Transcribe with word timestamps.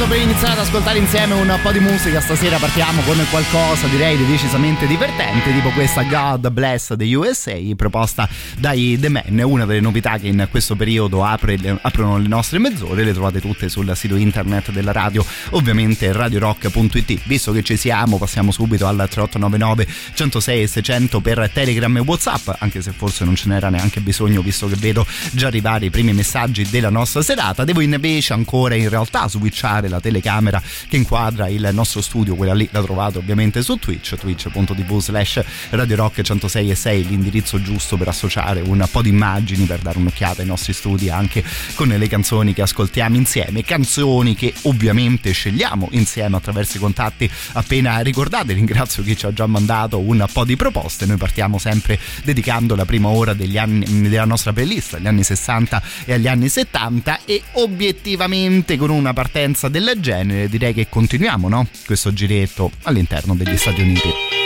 Modo 0.00 0.14
per 0.14 0.22
iniziare 0.22 0.52
ad 0.52 0.58
ascoltare 0.60 0.98
insieme 0.98 1.34
un 1.34 1.58
po' 1.62 1.72
di 1.72 1.80
musica. 1.80 2.20
Stasera 2.20 2.56
partiamo 2.58 3.02
con 3.02 3.18
qualcosa 3.28 3.86
direi 3.88 4.16
di 4.16 4.24
decisamente 4.24 4.86
divertente, 4.86 5.52
tipo 5.52 5.68
questa 5.70 6.02
God 6.04 6.48
Bless 6.50 6.96
the 6.96 7.14
USA 7.14 7.58
proposta 7.76 8.28
dai 8.56 8.96
The 8.98 9.08
Men, 9.08 9.42
una 9.44 9.66
delle 9.66 9.80
novità 9.80 10.16
che 10.16 10.28
in 10.28 10.46
questo 10.50 10.74
periodo 10.76 11.24
apre, 11.24 11.78
aprono 11.82 12.18
le 12.18 12.28
nostre 12.28 12.58
mezz'ore, 12.58 13.04
le 13.04 13.12
trovate 13.12 13.40
tutte 13.40 13.68
sul 13.68 13.90
sito 13.94 14.14
internet 14.16 14.70
della 14.70 14.92
radio, 14.92 15.24
ovviamente 15.50 16.12
radiorock.it. 16.12 17.20
Visto 17.24 17.52
che 17.52 17.62
ci 17.62 17.76
siamo, 17.76 18.16
passiamo 18.16 18.52
subito 18.52 18.86
al 18.86 18.96
3899 18.96 19.86
106 20.14 20.66
600 20.66 21.20
per 21.20 21.50
Telegram 21.52 21.94
e 21.96 22.00
WhatsApp, 22.00 22.50
anche 22.58 22.80
se 22.80 22.92
forse 22.92 23.24
non 23.24 23.34
ce 23.34 23.48
n'era 23.48 23.68
neanche 23.68 24.00
bisogno 24.00 24.40
visto 24.40 24.66
che 24.66 24.76
vedo 24.76 25.06
già 25.32 25.48
arrivare 25.48 25.86
i 25.86 25.90
primi 25.90 26.12
messaggi 26.12 26.68
della 26.70 26.90
nostra 26.90 27.20
serata. 27.20 27.64
Devo 27.64 27.80
invece 27.80 28.32
ancora 28.32 28.74
in 28.74 28.88
realtà 28.88 29.28
switchare 29.28 29.88
la 29.90 30.00
telecamera 30.00 30.62
che 30.88 30.96
inquadra 30.96 31.48
il 31.48 31.68
nostro 31.72 32.00
studio, 32.00 32.34
quella 32.34 32.54
lì 32.54 32.68
la 32.72 32.82
trovate 32.82 33.18
ovviamente 33.18 33.62
su 33.62 33.76
Twitch, 33.76 34.16
twitch.tv 34.16 35.00
slash 35.00 35.42
Radio 35.70 35.96
Rock 35.96 36.22
106 36.22 36.70
e 36.70 36.74
6, 36.74 37.08
l'indirizzo 37.08 37.60
giusto 37.60 37.96
per 37.96 38.08
associare 38.08 38.60
un 38.60 38.86
po' 38.90 39.02
di 39.02 39.10
immagini, 39.10 39.66
per 39.66 39.80
dare 39.80 39.98
un'occhiata 39.98 40.40
ai 40.40 40.46
nostri 40.46 40.72
studi 40.72 41.10
anche 41.10 41.44
con 41.74 41.88
le 41.88 42.08
canzoni 42.08 42.54
che 42.54 42.62
ascoltiamo 42.62 43.16
insieme, 43.16 43.62
canzoni 43.62 44.34
che 44.34 44.54
ovviamente 44.62 45.32
scegliamo 45.32 45.88
insieme 45.92 46.36
attraverso 46.36 46.76
i 46.76 46.80
contatti 46.80 47.30
appena 47.52 47.98
ricordate, 48.00 48.52
ringrazio 48.52 49.02
chi 49.02 49.16
ci 49.16 49.26
ha 49.26 49.32
già 49.32 49.46
mandato 49.46 49.98
un 49.98 50.24
po' 50.32 50.44
di 50.44 50.56
proposte, 50.56 51.06
noi 51.06 51.16
partiamo 51.16 51.58
sempre 51.58 51.98
dedicando 52.24 52.74
la 52.74 52.84
prima 52.84 53.08
ora 53.08 53.34
anni, 53.56 54.08
della 54.08 54.24
nostra 54.24 54.52
playlist, 54.52 54.94
agli 54.94 55.06
anni 55.06 55.24
60 55.24 55.82
e 56.04 56.12
agli 56.14 56.28
anni 56.28 56.48
70 56.48 57.20
e 57.24 57.42
obiettivamente 57.52 58.76
con 58.76 58.90
una 58.90 59.12
partenza 59.12 59.68
del 59.68 59.79
del 59.84 60.00
genere 60.00 60.48
direi 60.48 60.74
che 60.74 60.88
continuiamo 60.88 61.48
no? 61.48 61.66
questo 61.86 62.12
giretto 62.12 62.70
all'interno 62.82 63.34
degli 63.34 63.56
Stati 63.56 63.80
Uniti. 63.80 64.38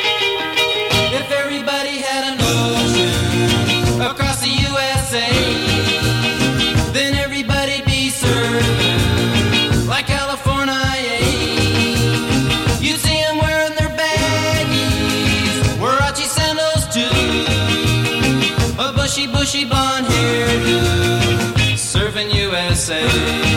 bushy, 19.14 19.26
bushy 19.28 19.64
blonde 19.64 20.08
hairdo, 20.08 21.76
serving 21.76 22.30
USA. 22.48 23.53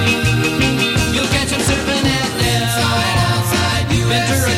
Adventure 4.09 4.56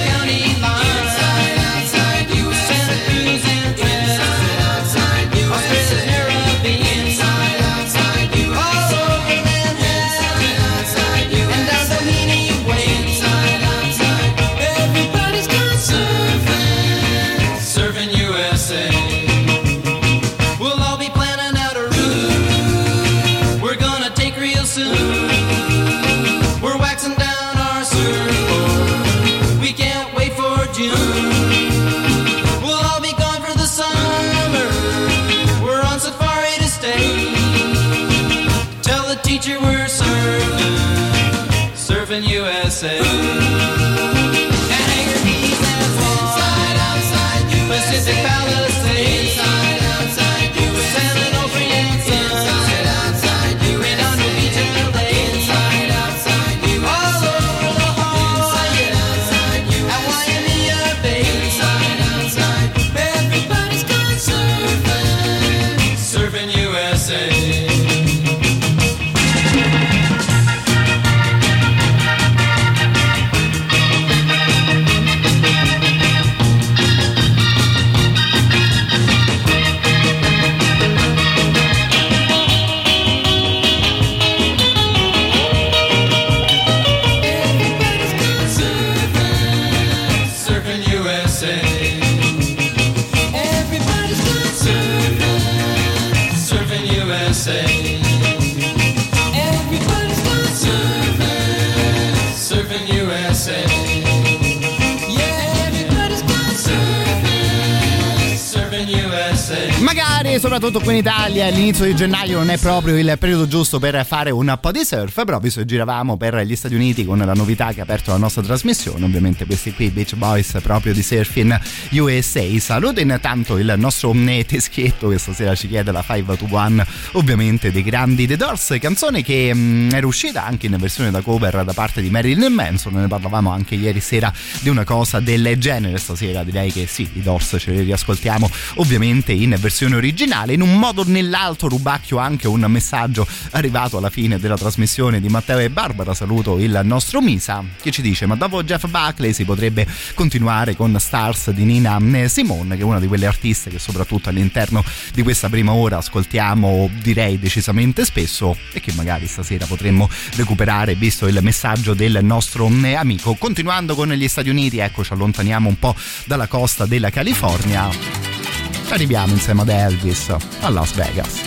soprattutto 110.39 110.79
qui 110.79 110.93
in 110.93 110.99
Italia 110.99 111.49
l'inizio 111.49 111.83
di 111.83 111.93
gennaio 111.93 112.37
non 112.37 112.49
è 112.49 112.57
proprio 112.57 112.97
il 112.97 113.17
periodo 113.19 113.45
giusto 113.45 113.77
per 113.77 114.05
fare 114.05 114.31
un 114.31 114.57
po' 114.61 114.71
di 114.71 114.85
surf, 114.85 115.25
però 115.25 115.37
visto 115.39 115.59
che 115.59 115.65
giravamo 115.65 116.15
per 116.15 116.37
gli 116.45 116.55
Stati 116.55 116.75
Uniti 116.75 117.03
con 117.03 117.17
la 117.17 117.33
novità 117.33 117.73
che 117.73 117.81
ha 117.81 117.83
aperto 117.83 118.11
la 118.11 118.17
nostra 118.17 118.41
trasmissione, 118.41 119.03
ovviamente 119.03 119.45
questi 119.45 119.73
qui 119.73 119.89
Beach 119.89 120.15
Boys 120.15 120.57
proprio 120.63 120.93
di 120.93 121.03
Surfing 121.03 121.59
USA. 121.91 122.43
Saluto 122.59 123.01
intanto 123.01 123.57
il 123.57 123.73
nostro 123.77 124.15
teschietto 124.45 125.09
che 125.09 125.17
stasera 125.17 125.55
ci 125.55 125.67
chiede 125.67 125.91
la 125.91 126.03
5 126.07 126.37
to 126.37 126.47
1, 126.49 126.85
ovviamente 127.13 127.71
dei 127.71 127.83
grandi 127.83 128.25
The 128.25 128.37
Doors, 128.37 128.77
canzone 128.79 129.21
che 129.21 129.53
mh, 129.53 129.59
mm, 129.59 129.89
era 129.91 130.07
uscita 130.07 130.45
anche 130.45 130.67
in 130.67 130.77
versione 130.79 131.11
da 131.11 131.19
cover 131.21 131.65
da 131.65 131.73
parte 131.73 132.01
di 132.01 132.09
Marilyn 132.09 132.53
Manson, 132.53 132.93
ne 132.93 133.07
parlavamo 133.07 133.51
anche 133.51 133.75
ieri 133.75 133.99
sera 133.99 134.31
di 134.61 134.69
una 134.69 134.85
cosa 134.85 135.19
del 135.19 135.57
genere, 135.57 135.97
stasera 135.97 136.43
direi 136.43 136.71
che 136.71 136.87
sì, 136.87 137.09
i 137.13 137.21
Doors 137.21 137.57
ce 137.59 137.71
li 137.71 137.81
riascoltiamo 137.81 138.49
ovviamente 138.75 139.33
in 139.33 139.57
versione 139.59 139.95
originale 139.95 140.27
finale 140.29 140.53
in 140.53 140.61
un 140.61 140.77
modo 140.77 141.01
o 141.01 141.05
nell'altro 141.07 141.67
rubacchio 141.67 142.19
anche 142.19 142.47
un 142.47 142.63
messaggio 142.67 143.27
arrivato 143.51 143.97
alla 143.97 144.11
fine 144.11 144.37
della 144.37 144.57
trasmissione 144.57 145.19
di 145.19 145.27
Matteo 145.27 145.57
e 145.57 145.71
Barbara. 145.71 146.13
Saluto 146.13 146.59
il 146.59 146.79
nostro 146.83 147.19
Misa 147.19 147.63
che 147.81 147.89
ci 147.89 148.03
dice 148.03 148.27
ma 148.27 148.35
dopo 148.35 148.61
Jeff 148.63 148.85
Buckley 148.85 149.33
si 149.33 149.43
potrebbe 149.43 149.87
continuare 150.13 150.75
con 150.75 150.95
Stars 150.99 151.49
di 151.49 151.63
Nina 151.63 151.97
Simone 152.27 152.75
che 152.75 152.83
è 152.83 152.85
una 152.85 152.99
di 152.99 153.07
quelle 153.07 153.25
artiste 153.25 153.71
che 153.71 153.79
soprattutto 153.79 154.29
all'interno 154.29 154.83
di 155.15 155.23
questa 155.23 155.49
prima 155.49 155.71
ora 155.71 155.97
ascoltiamo 155.97 156.91
direi 157.01 157.39
decisamente 157.39 158.05
spesso 158.05 158.55
e 158.71 158.79
che 158.81 158.93
magari 158.93 159.25
stasera 159.25 159.65
potremmo 159.65 160.07
recuperare 160.35 160.93
visto 160.93 161.25
il 161.25 161.39
messaggio 161.41 161.95
del 161.95 162.19
nostro 162.21 162.67
amico. 162.67 163.33
Continuando 163.33 163.95
con 163.95 164.09
gli 164.09 164.27
Stati 164.27 164.49
Uniti 164.49 164.77
ecco 164.77 165.03
ci 165.03 165.11
allontaniamo 165.11 165.67
un 165.67 165.79
po' 165.79 165.95
dalla 166.25 166.45
costa 166.45 166.85
della 166.85 167.09
California 167.09 168.58
arriviamo 168.89 169.33
insieme 169.33 169.61
ad 169.61 169.69
Elvis 169.69 170.29
a 170.61 170.69
Las 170.69 170.93
Vegas. 170.93 171.41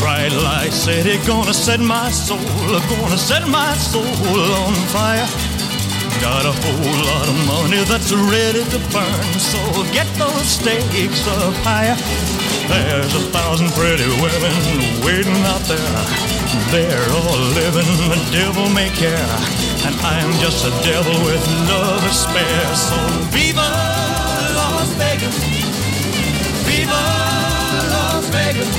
Bright 0.00 0.32
light 0.32 0.72
city 0.72 1.18
gonna 1.26 1.52
set 1.52 1.80
my 1.80 2.10
soul, 2.10 2.38
gonna 2.88 3.16
set 3.16 3.44
my 3.46 3.74
soul 3.76 4.04
on 4.66 4.74
fire. 4.92 5.26
Got 6.20 6.44
a 6.44 6.52
whole 6.52 7.04
lot 7.04 7.28
of 7.28 7.36
money 7.46 7.84
that's 7.84 8.12
ready 8.12 8.64
to 8.70 8.78
burn, 8.92 9.38
so 9.38 9.58
get 9.92 10.06
those 10.16 10.46
stakes 10.46 11.26
up 11.26 11.54
higher. 11.64 11.96
There's 12.68 13.14
a 13.14 13.20
thousand 13.30 13.70
pretty 13.72 14.08
women 14.22 15.04
waiting 15.04 15.42
out 15.44 15.60
there. 15.68 16.34
They're 16.70 17.10
all 17.12 17.38
living 17.52 17.90
the 18.08 18.20
devil 18.32 18.68
may 18.70 18.88
care. 18.90 19.28
And 19.84 19.94
I'm 20.00 20.32
just 20.40 20.64
a 20.64 20.70
devil 20.82 21.12
with 21.24 21.44
love 21.68 22.00
to 22.00 22.12
spare. 22.12 22.74
So 22.74 22.96
viva 23.30 23.68
Las 24.54 24.88
Vegas. 24.96 25.36
Viva 26.66 27.04
Las 27.94 28.24
Vegas. 28.30 28.70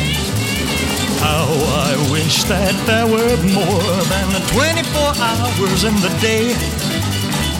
How 1.19 1.48
I 1.88 1.94
wish 2.12 2.44
that 2.45 2.75
there 2.86 3.07
were 3.07 3.38
more 3.54 3.95
than 4.12 4.27
the 4.36 4.44
24 4.54 5.16
hours 5.19 5.83
in 5.83 5.95
the 6.06 6.13
day. 6.22 6.54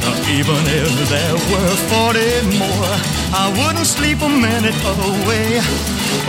Now, 0.02 0.16
even 0.30 0.62
if 0.70 1.10
there 1.10 1.38
were 1.50 1.76
40 1.90 2.60
more, 2.62 2.94
I 3.34 3.50
wouldn't 3.58 3.88
sleep 3.88 4.22
a 4.22 4.30
minute 4.30 4.78
away. 4.86 5.60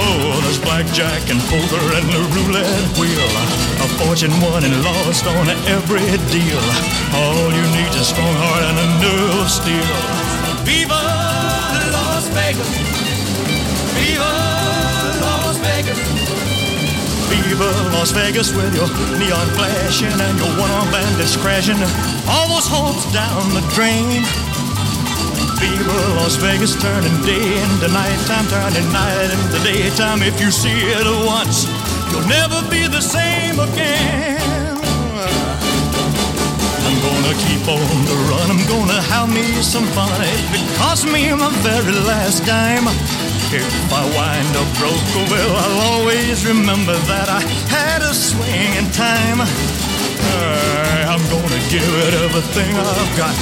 Oh, 0.01 0.41
there's 0.43 0.59
blackjack 0.59 1.29
and 1.31 1.41
poker 1.53 1.85
and 1.99 2.07
the 2.09 2.23
roulette 2.35 2.89
wheel. 2.99 3.31
A 3.85 3.89
fortune 4.01 4.35
won 4.41 4.65
and 4.65 4.77
lost 4.83 5.27
on 5.27 5.49
every 5.69 6.09
deal. 6.33 6.63
All 7.15 7.53
you 7.53 7.67
need 7.77 7.93
is 7.95 8.01
a 8.01 8.05
strong 8.05 8.35
heart 8.43 8.65
and 8.65 8.79
a 8.81 8.89
nerve 9.05 9.41
of 9.45 9.51
steel. 9.51 9.93
Viva 10.65 11.56
Vegas! 12.37 12.69
Viva 13.97 14.33
Las 15.25 15.57
Vegas! 15.65 15.99
Viva 17.33 17.71
Las 17.97 18.11
Vegas 18.13 18.53
with 18.53 18.75
your 18.77 18.89
neon 19.19 19.49
flashing 19.57 20.13
and 20.13 20.39
your 20.39 20.53
one-armed 20.61 20.93
bandits 20.93 21.37
crashing. 21.37 21.81
All 22.29 22.47
those 22.53 22.69
hopes 22.69 23.05
down 23.13 23.43
the 23.57 23.65
drain. 23.73 24.23
Viva 25.57 25.99
Las 26.21 26.37
Vegas 26.37 26.77
turning 26.77 27.17
day 27.25 27.57
into 27.65 27.89
nighttime, 27.89 28.47
turning 28.53 28.89
night 28.93 29.33
into 29.33 29.59
daytime. 29.65 30.23
If 30.23 30.39
you 30.39 30.51
see 30.51 30.77
it 30.93 31.07
once, 31.25 31.65
you'll 32.13 32.29
never 32.29 32.61
be 32.69 32.87
the 32.87 33.01
same 33.01 33.59
again. 33.59 34.46
Gonna 37.27 37.39
keep 37.39 37.67
on 37.67 38.05
the 38.07 38.15
run. 38.31 38.51
I'm 38.55 38.65
gonna 38.69 39.03
have 39.03 39.29
me 39.29 39.43
some 39.61 39.85
fun. 39.99 40.09
It 40.23 40.63
costs 40.79 41.05
me 41.05 41.35
my 41.35 41.51
very 41.67 41.91
last 42.07 42.47
dime. 42.47 42.87
If 43.51 43.67
I 43.93 44.05
wind 44.15 44.55
up 44.55 44.71
broke, 44.79 44.95
oh, 45.19 45.27
well, 45.27 45.57
I'll 45.59 45.81
always 45.99 46.47
remember 46.47 46.95
that 47.11 47.29
I 47.29 47.41
had 47.67 48.03
a 48.03 48.15
swing 48.15 48.71
in 48.79 48.87
time. 48.93 49.43
I'm 51.11 51.25
gonna 51.27 51.63
give 51.67 51.91
it 52.07 52.15
everything 52.23 52.71
I've 52.79 53.17
got. 53.19 53.35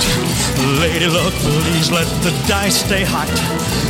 Lady 0.81 1.07
luck, 1.07 1.35
please 1.45 1.91
let 1.91 2.09
the 2.25 2.33
dice 2.49 2.81
stay 2.87 3.05
hot. 3.05 3.29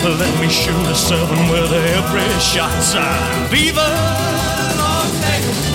Let 0.03 0.35
me 0.41 0.49
shoot 0.51 0.87
a 0.91 0.97
seven 0.97 1.39
with 1.55 1.71
every 1.71 2.27
shot. 2.43 2.75
Viva 3.49 3.79
Las! 3.79 5.74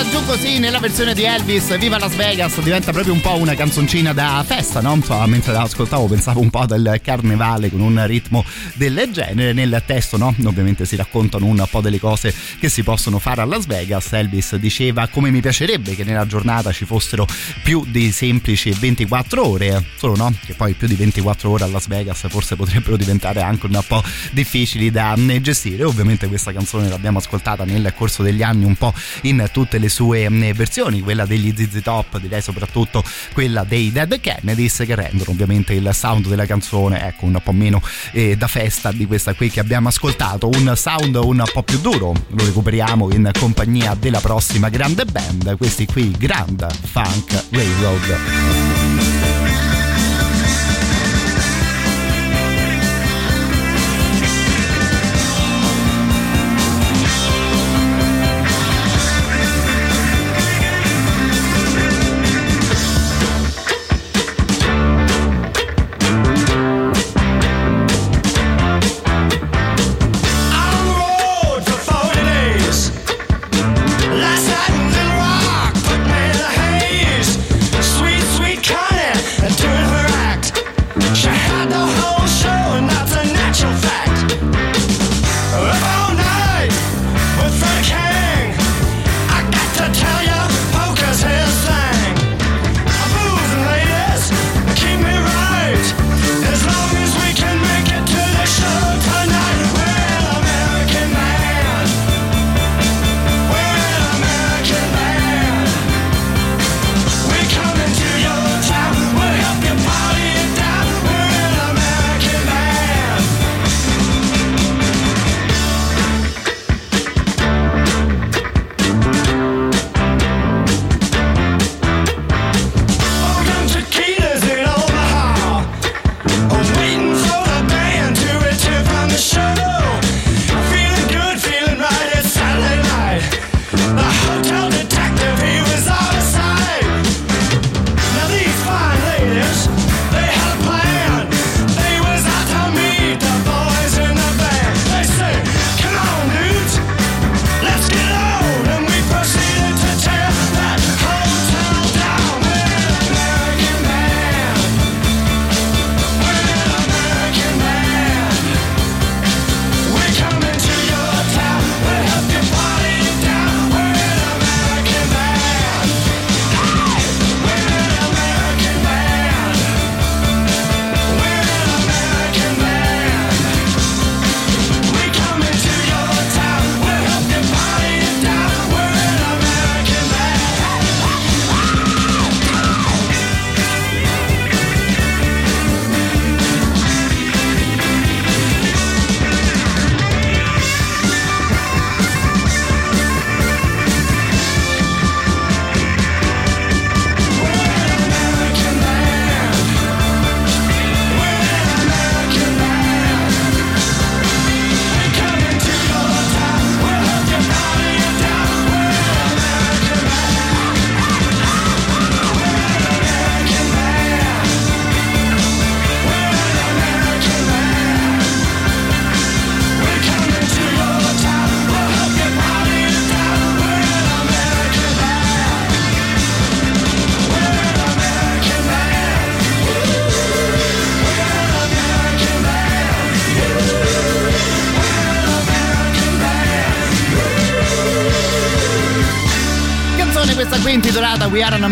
Giù 0.00 0.24
così 0.24 0.58
nella 0.58 0.78
versione 0.78 1.14
di 1.14 1.22
Elvis 1.24 1.76
Viva 1.78 1.98
Las 1.98 2.14
Vegas 2.14 2.60
diventa 2.60 2.92
proprio 2.92 3.12
un 3.12 3.20
po' 3.20 3.36
una 3.36 3.54
canzoncina 3.54 4.12
da 4.12 4.42
festa, 4.46 4.80
no? 4.80 4.94
Insomma, 4.94 5.26
mentre 5.26 5.52
l'ascoltavo 5.52 6.06
pensavo 6.06 6.40
un 6.40 6.50
po' 6.50 6.64
del 6.66 6.98
carnevale 7.02 7.70
con 7.70 7.80
un 7.80 8.04
ritmo 8.06 8.44
del 8.74 9.10
genere. 9.12 9.52
Nel 9.52 9.82
testo, 9.86 10.16
no? 10.16 10.34
Ovviamente 10.44 10.86
si 10.86 10.96
raccontano 10.96 11.44
un 11.46 11.64
po' 11.70 11.80
delle 11.80 12.00
cose 12.00 12.34
che 12.58 12.68
si 12.68 12.82
possono 12.82 13.18
fare 13.18 13.42
a 13.42 13.44
Las 13.44 13.66
Vegas. 13.66 14.12
Elvis 14.12 14.56
diceva 14.56 15.08
come 15.08 15.30
mi 15.30 15.40
piacerebbe 15.40 15.94
che 15.94 16.04
nella 16.04 16.26
giornata 16.26 16.72
ci 16.72 16.84
fossero 16.84 17.26
più 17.62 17.84
di 17.86 18.10
semplici 18.12 18.70
24 18.72 19.46
ore, 19.46 19.84
solo 19.96 20.16
no? 20.16 20.32
Che 20.44 20.54
poi 20.54 20.72
più 20.72 20.88
di 20.88 20.94
24 20.94 21.50
ore 21.50 21.64
a 21.64 21.66
Las 21.66 21.86
Vegas 21.86 22.26
forse 22.28 22.56
potrebbero 22.56 22.96
diventare 22.96 23.42
anche 23.42 23.66
un 23.66 23.80
po' 23.86 24.02
difficili 24.32 24.90
da 24.90 25.14
gestire. 25.40 25.84
Ovviamente 25.84 26.28
questa 26.28 26.52
canzone 26.52 26.88
l'abbiamo 26.88 27.18
ascoltata 27.18 27.64
nel 27.64 27.92
corso 27.94 28.22
degli 28.22 28.42
anni 28.42 28.64
un 28.64 28.76
po' 28.76 28.94
in 29.22 29.46
tutte 29.52 29.78
le 29.78 29.81
sue 29.88 30.28
mm, 30.28 30.50
versioni, 30.52 31.00
quella 31.00 31.26
degli 31.26 31.54
ZZ 31.56 31.80
Top, 31.82 32.18
direi 32.18 32.42
soprattutto 32.42 33.02
quella 33.32 33.64
dei 33.64 33.92
Dead 33.92 34.20
Kennedys 34.20 34.82
che 34.86 34.94
rendono 34.94 35.30
ovviamente 35.30 35.74
il 35.74 35.90
sound 35.92 36.28
della 36.28 36.46
canzone 36.46 37.06
ecco 37.06 37.26
un 37.26 37.40
po' 37.42 37.52
meno 37.52 37.82
eh, 38.12 38.36
da 38.36 38.46
festa 38.46 38.92
di 38.92 39.06
questa 39.06 39.34
qui 39.34 39.50
che 39.50 39.60
abbiamo 39.60 39.88
ascoltato, 39.88 40.48
un 40.48 40.72
sound 40.76 41.16
un 41.16 41.42
po' 41.52 41.62
più 41.62 41.80
duro, 41.80 42.14
lo 42.28 42.44
recuperiamo 42.44 43.12
in 43.12 43.30
compagnia 43.38 43.94
della 43.94 44.20
prossima 44.20 44.68
grande 44.68 45.04
band, 45.04 45.56
questi 45.56 45.86
qui 45.86 46.10
Grand 46.10 46.66
Funk 46.84 47.44
Railroad. 47.50 49.61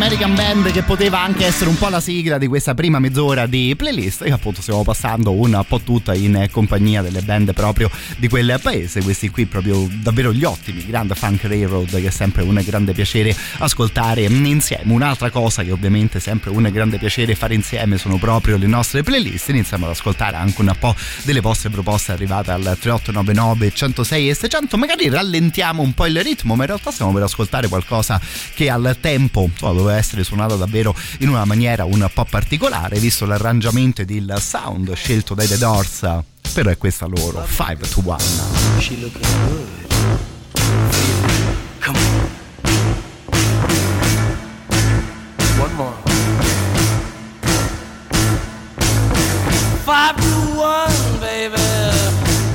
American 0.03 0.35
Band 0.35 0.73
che 0.73 0.83
poteva 0.83 1.21
anche 1.21 1.45
essere 1.45 1.69
un 1.69 1.77
po' 1.77 1.91
la 1.91 2.01
sigla 2.01 2.39
di 2.39 2.47
questa 2.47 2.73
prima 2.73 2.99
mezz'ora 2.99 3.45
di 3.45 3.75
playlist. 3.77 4.25
Che 4.25 4.33
appunto 4.33 4.63
stiamo 4.63 4.83
passando 4.83 5.31
un 5.31 5.63
po' 5.69 5.81
tutta 5.81 6.15
in 6.15 6.49
compagnia 6.51 7.03
delle 7.03 7.21
band 7.21 7.53
proprio 7.53 7.91
di 8.17 8.27
quel 8.27 8.59
paese, 8.63 9.03
questi 9.03 9.29
qui 9.29 9.45
proprio 9.45 9.87
davvero 9.91 10.33
gli 10.33 10.43
ottimi, 10.43 10.87
Grand 10.87 11.15
Funk 11.15 11.45
Railroad 11.45 11.91
che 11.91 12.07
è 12.07 12.11
sempre 12.11 12.43
un 12.43 12.59
grande 12.65 12.95
piacere 12.95 13.37
ascoltare 13.59 14.23
insieme. 14.23 14.91
Un'altra 14.91 15.29
cosa 15.29 15.63
che 15.63 15.71
ovviamente 15.71 16.17
è 16.17 16.21
sempre 16.23 16.49
un 16.49 16.67
grande 16.73 16.97
piacere 16.97 17.35
fare 17.35 17.53
insieme 17.53 17.99
sono 17.99 18.17
proprio 18.17 18.57
le 18.57 18.67
nostre 18.67 19.03
playlist, 19.03 19.51
iniziamo 19.51 19.85
ad 19.85 19.91
ascoltare 19.91 20.37
anche 20.37 20.63
un 20.63 20.75
po' 20.79 20.95
delle 21.25 21.41
vostre 21.41 21.69
proposte 21.69 22.13
arrivate 22.13 22.53
al 22.53 22.63
3899 22.63 23.71
106 23.71 24.31
e 24.31 24.35
600, 24.35 24.79
magari 24.79 25.11
rallentiamo 25.11 25.83
un 25.83 25.93
po' 25.93 26.07
il 26.07 26.23
ritmo, 26.23 26.55
ma 26.55 26.63
in 26.63 26.69
realtà 26.69 26.91
stiamo 26.91 27.13
per 27.13 27.25
ascoltare 27.25 27.69
qualcosa 27.69 28.19
che 28.55 28.71
al 28.71 28.97
tempo 28.99 29.43
insomma, 29.43 29.73
doveva 29.73 29.90
essere 29.93 30.25
suonato 30.25 30.57
davvero 30.57 30.95
in 31.19 31.29
una 31.29 31.45
maniera 31.45 31.85
un 31.85 32.09
po' 32.13 32.25
particolare, 32.25 32.99
visto 32.99 33.27
l'arrangiamento 33.27 34.03
ed 34.03 34.11
il 34.11 34.35
sound 34.41 34.93
scelto 34.95 35.35
dai 35.35 35.47
The 35.47 35.59
Doors, 35.59 36.01
però 36.53 36.71
è 36.71 36.79
questa 36.79 37.07
loro 37.07 37.47
5 37.47 37.89
to 37.89 38.03
1. 38.05 38.19
She 38.79 38.97
looking 39.01 39.27
good. 39.49 39.69
Come 41.81 41.99
on. 41.99 42.29
One 45.59 45.75
more. 45.75 45.95
Five 49.85 50.17
to 50.17 50.57
one, 50.57 51.19
baby. 51.21 51.61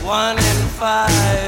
One 0.04 0.38
in 0.38 0.68
five. 0.78 1.45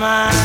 smile. 0.00 0.39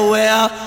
Well. 0.00 0.61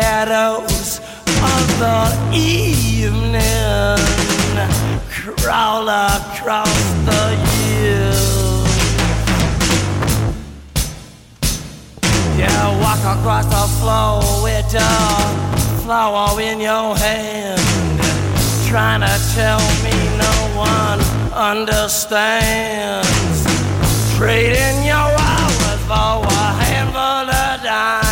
Shadows 0.00 1.00
of 1.42 1.66
the 1.82 1.98
evening 2.32 3.98
crawl 5.10 5.88
across 5.88 6.78
the 7.08 7.24
hills. 7.50 8.76
Yeah, 12.38 12.80
walk 12.80 13.02
across 13.18 13.46
the 13.46 13.66
floor 13.80 14.22
with 14.44 14.72
a 14.72 14.94
flower 15.82 16.40
in 16.42 16.60
your 16.60 16.96
hand 16.96 17.58
trying 18.68 19.00
to 19.00 19.18
tell 19.34 19.58
me 19.82 19.96
no 20.16 20.34
one 20.56 21.00
understands. 21.34 22.98
Trading 24.16 24.84
your 24.84 25.10
hours 25.26 25.80
for 25.90 26.22
a 26.22 26.54
handful 26.62 27.28
of 27.34 27.62
dimes. 27.64 28.07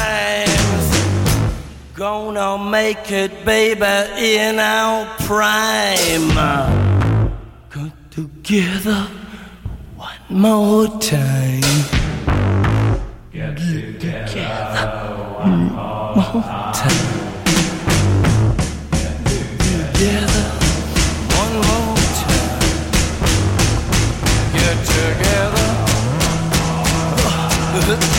Gonna 1.96 2.58
make 2.58 3.10
it, 3.10 3.42
baby, 3.46 3.86
in 4.22 4.58
our 4.58 5.06
prime. 5.20 6.28
Come 7.70 7.92
together 8.10 9.08
one 9.96 10.10
more 10.28 10.88
time. 11.00 11.62
Get 13.32 13.56
together 13.56 14.44
one 15.40 15.72
more 15.72 16.72
time. 16.74 17.06
Get 18.92 19.16
together 19.96 20.44
one 21.32 21.56
more 21.64 21.96
time. 22.20 22.60
Get 24.52 24.76
together. 27.96 28.15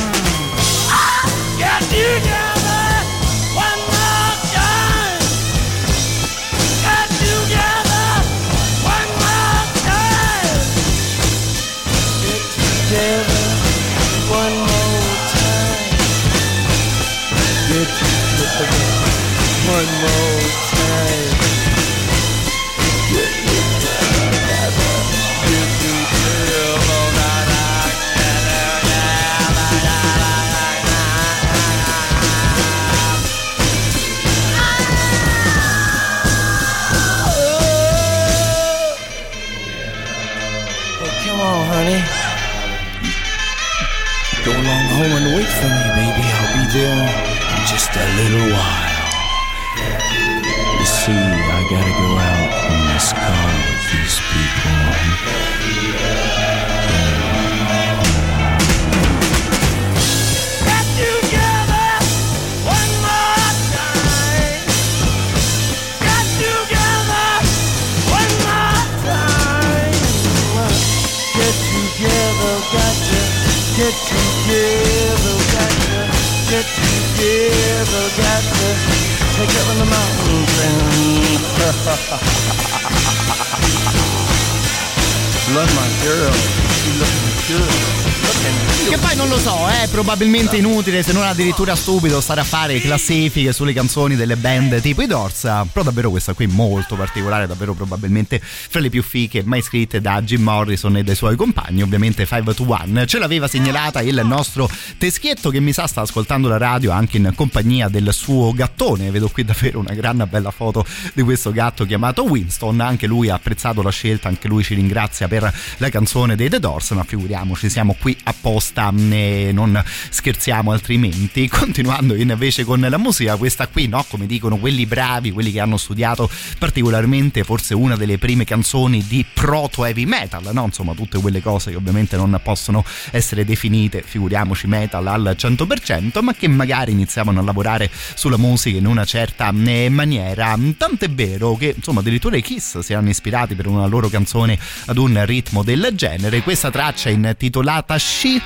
Probabilmente 90.17 90.57
inutile, 90.57 91.03
se 91.03 91.13
non 91.13 91.21
addirittura 91.21 91.75
stupido, 91.75 92.19
stare 92.21 92.41
a 92.41 92.43
fare 92.43 92.79
classifiche 92.79 93.53
sulle 93.53 93.71
canzoni 93.71 94.15
delle 94.15 94.35
band 94.35 94.81
tipo 94.81 95.03
i 95.03 95.05
Doors. 95.05 95.41
Però 95.41 95.83
davvero 95.83 96.09
questa 96.09 96.33
qui 96.33 96.45
è 96.45 96.47
molto 96.47 96.95
particolare, 96.95 97.45
davvero 97.45 97.75
probabilmente 97.75 98.41
fra 98.41 98.79
le 98.79 98.89
più 98.89 99.03
fiche 99.03 99.43
mai 99.45 99.61
scritte 99.61 100.01
da 100.01 100.19
Jim 100.23 100.41
Morrison 100.41 100.97
e 100.97 101.03
dai 101.03 101.13
suoi 101.13 101.35
compagni, 101.35 101.83
ovviamente 101.83 102.25
5 102.25 102.55
to 102.55 102.63
1. 102.63 103.05
Ce 103.05 103.19
l'aveva 103.19 103.47
segnalata 103.47 104.01
il 104.01 104.19
nostro 104.25 104.67
Teschietto 104.97 105.51
che 105.51 105.59
mi 105.59 105.71
sa 105.71 105.85
sta 105.85 106.01
ascoltando 106.01 106.47
la 106.47 106.57
radio 106.57 106.89
anche 106.89 107.17
in 107.17 107.31
compagnia 107.35 107.87
del 107.87 108.11
suo 108.11 108.53
gattone. 108.53 109.11
Vedo 109.11 109.29
qui 109.29 109.45
davvero 109.45 109.77
una 109.77 109.93
gran 109.93 110.25
bella 110.27 110.49
foto 110.49 110.83
di 111.13 111.21
questo 111.21 111.51
gatto 111.51 111.85
chiamato 111.85 112.23
Winston. 112.23 112.79
Anche 112.79 113.05
lui 113.05 113.29
ha 113.29 113.35
apprezzato 113.35 113.83
la 113.83 113.91
scelta, 113.91 114.29
anche 114.29 114.47
lui 114.47 114.63
ci 114.63 114.73
ringrazia 114.73 115.27
per 115.27 115.53
la 115.77 115.89
canzone 115.89 116.35
dei 116.35 116.49
The 116.49 116.59
Doors, 116.59 116.89
ma 116.91 117.03
figuriamoci, 117.03 117.69
siamo 117.69 117.95
qui 117.99 118.17
apposta 118.23 118.91
e 119.11 119.51
non 119.53 119.79
scherziamo 120.09 120.71
altrimenti. 120.71 121.47
Continuando 121.49 122.15
invece 122.15 122.63
con 122.63 122.79
la 122.79 122.97
musica, 122.97 123.35
questa 123.35 123.67
qui, 123.67 123.87
no? 123.87 124.05
Come 124.07 124.25
dicono 124.25 124.57
quelli 124.57 124.85
bravi, 124.85 125.31
quelli 125.31 125.51
che 125.51 125.59
hanno 125.59 125.77
studiato 125.77 126.29
particolarmente 126.57 127.43
forse 127.43 127.73
una 127.73 127.95
delle 127.95 128.17
prime 128.17 128.43
canzoni 128.43 129.05
di 129.07 129.25
proto 129.33 129.85
heavy 129.85 130.05
metal, 130.05 130.49
no? 130.51 130.65
Insomma, 130.65 130.93
tutte 130.93 131.19
quelle 131.19 131.41
cose 131.41 131.71
che 131.71 131.77
ovviamente 131.77 132.15
non 132.17 132.39
possono 132.43 132.83
essere 133.11 133.45
definite, 133.45 134.03
figuriamoci 134.05 134.67
metal 134.67 135.05
al 135.07 135.35
100%, 135.37 136.21
ma 136.21 136.33
che 136.33 136.47
magari 136.47 136.91
iniziavano 136.91 137.39
a 137.39 137.43
lavorare 137.43 137.89
sulla 138.15 138.37
musica 138.37 138.77
in 138.77 138.85
una 138.85 139.05
certa 139.05 139.49
eh, 139.49 139.89
maniera. 139.89 140.57
Tant'è 140.77 141.09
vero 141.09 141.55
che, 141.55 141.73
insomma, 141.75 141.99
addirittura 141.99 142.37
i 142.37 142.41
Kiss 142.41 142.79
si 142.79 142.91
erano 142.91 143.09
ispirati 143.09 143.55
per 143.55 143.67
una 143.67 143.85
loro 143.85 144.09
canzone 144.09 144.57
ad 144.85 144.97
un 144.97 145.25
ritmo 145.25 145.63
del 145.63 145.91
genere. 145.93 146.41
Questa 146.41 146.71
traccia 146.71 147.09
intitolata 147.09 147.97
She 147.97 148.41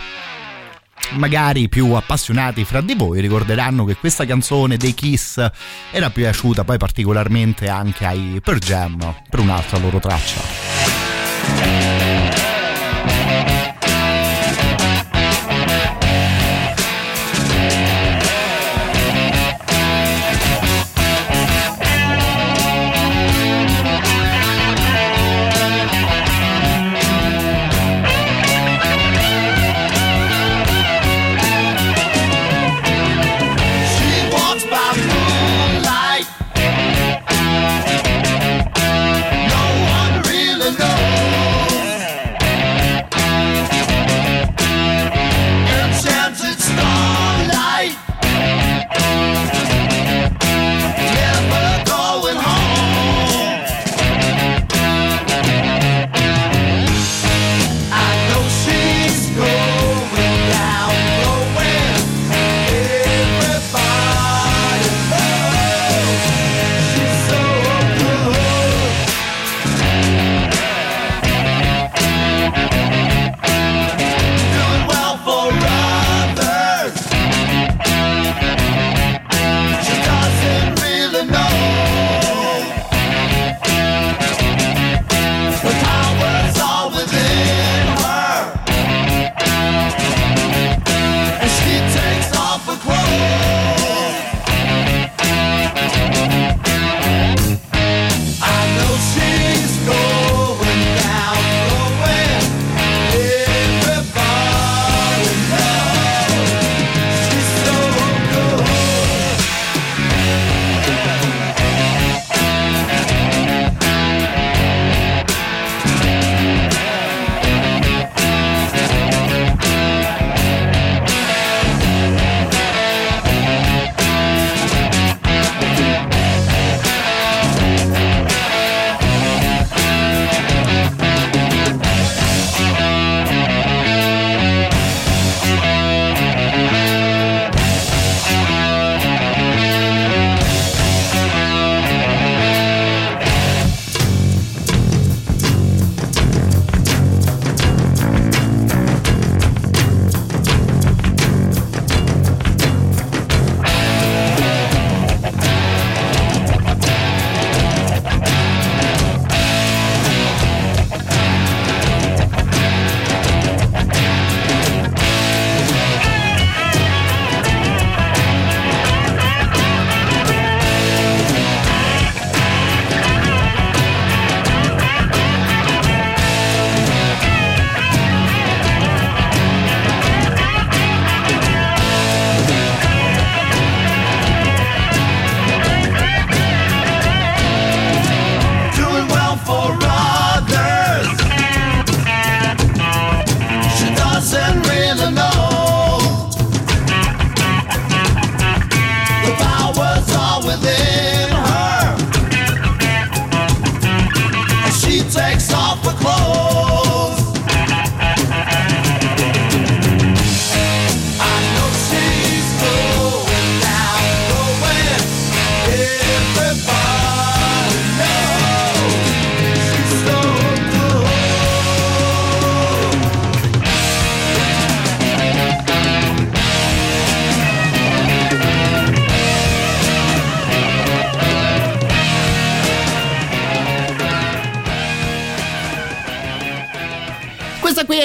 magari 1.11 1.69
più 1.69 1.93
appassionati 1.93 2.63
fra 2.63 2.81
di 2.81 2.95
voi 2.95 3.21
ricorderanno 3.21 3.85
che 3.85 3.95
questa 3.95 4.25
canzone 4.25 4.77
dei 4.77 4.93
Kiss 4.93 5.43
era 5.91 6.09
piaciuta 6.09 6.63
poi 6.63 6.77
particolarmente 6.77 7.67
anche 7.67 8.05
ai 8.05 8.39
Per 8.43 8.57
Jam 8.59 9.15
per 9.29 9.39
un'altra 9.39 9.77
loro 9.77 9.99
traccia. 9.99 12.00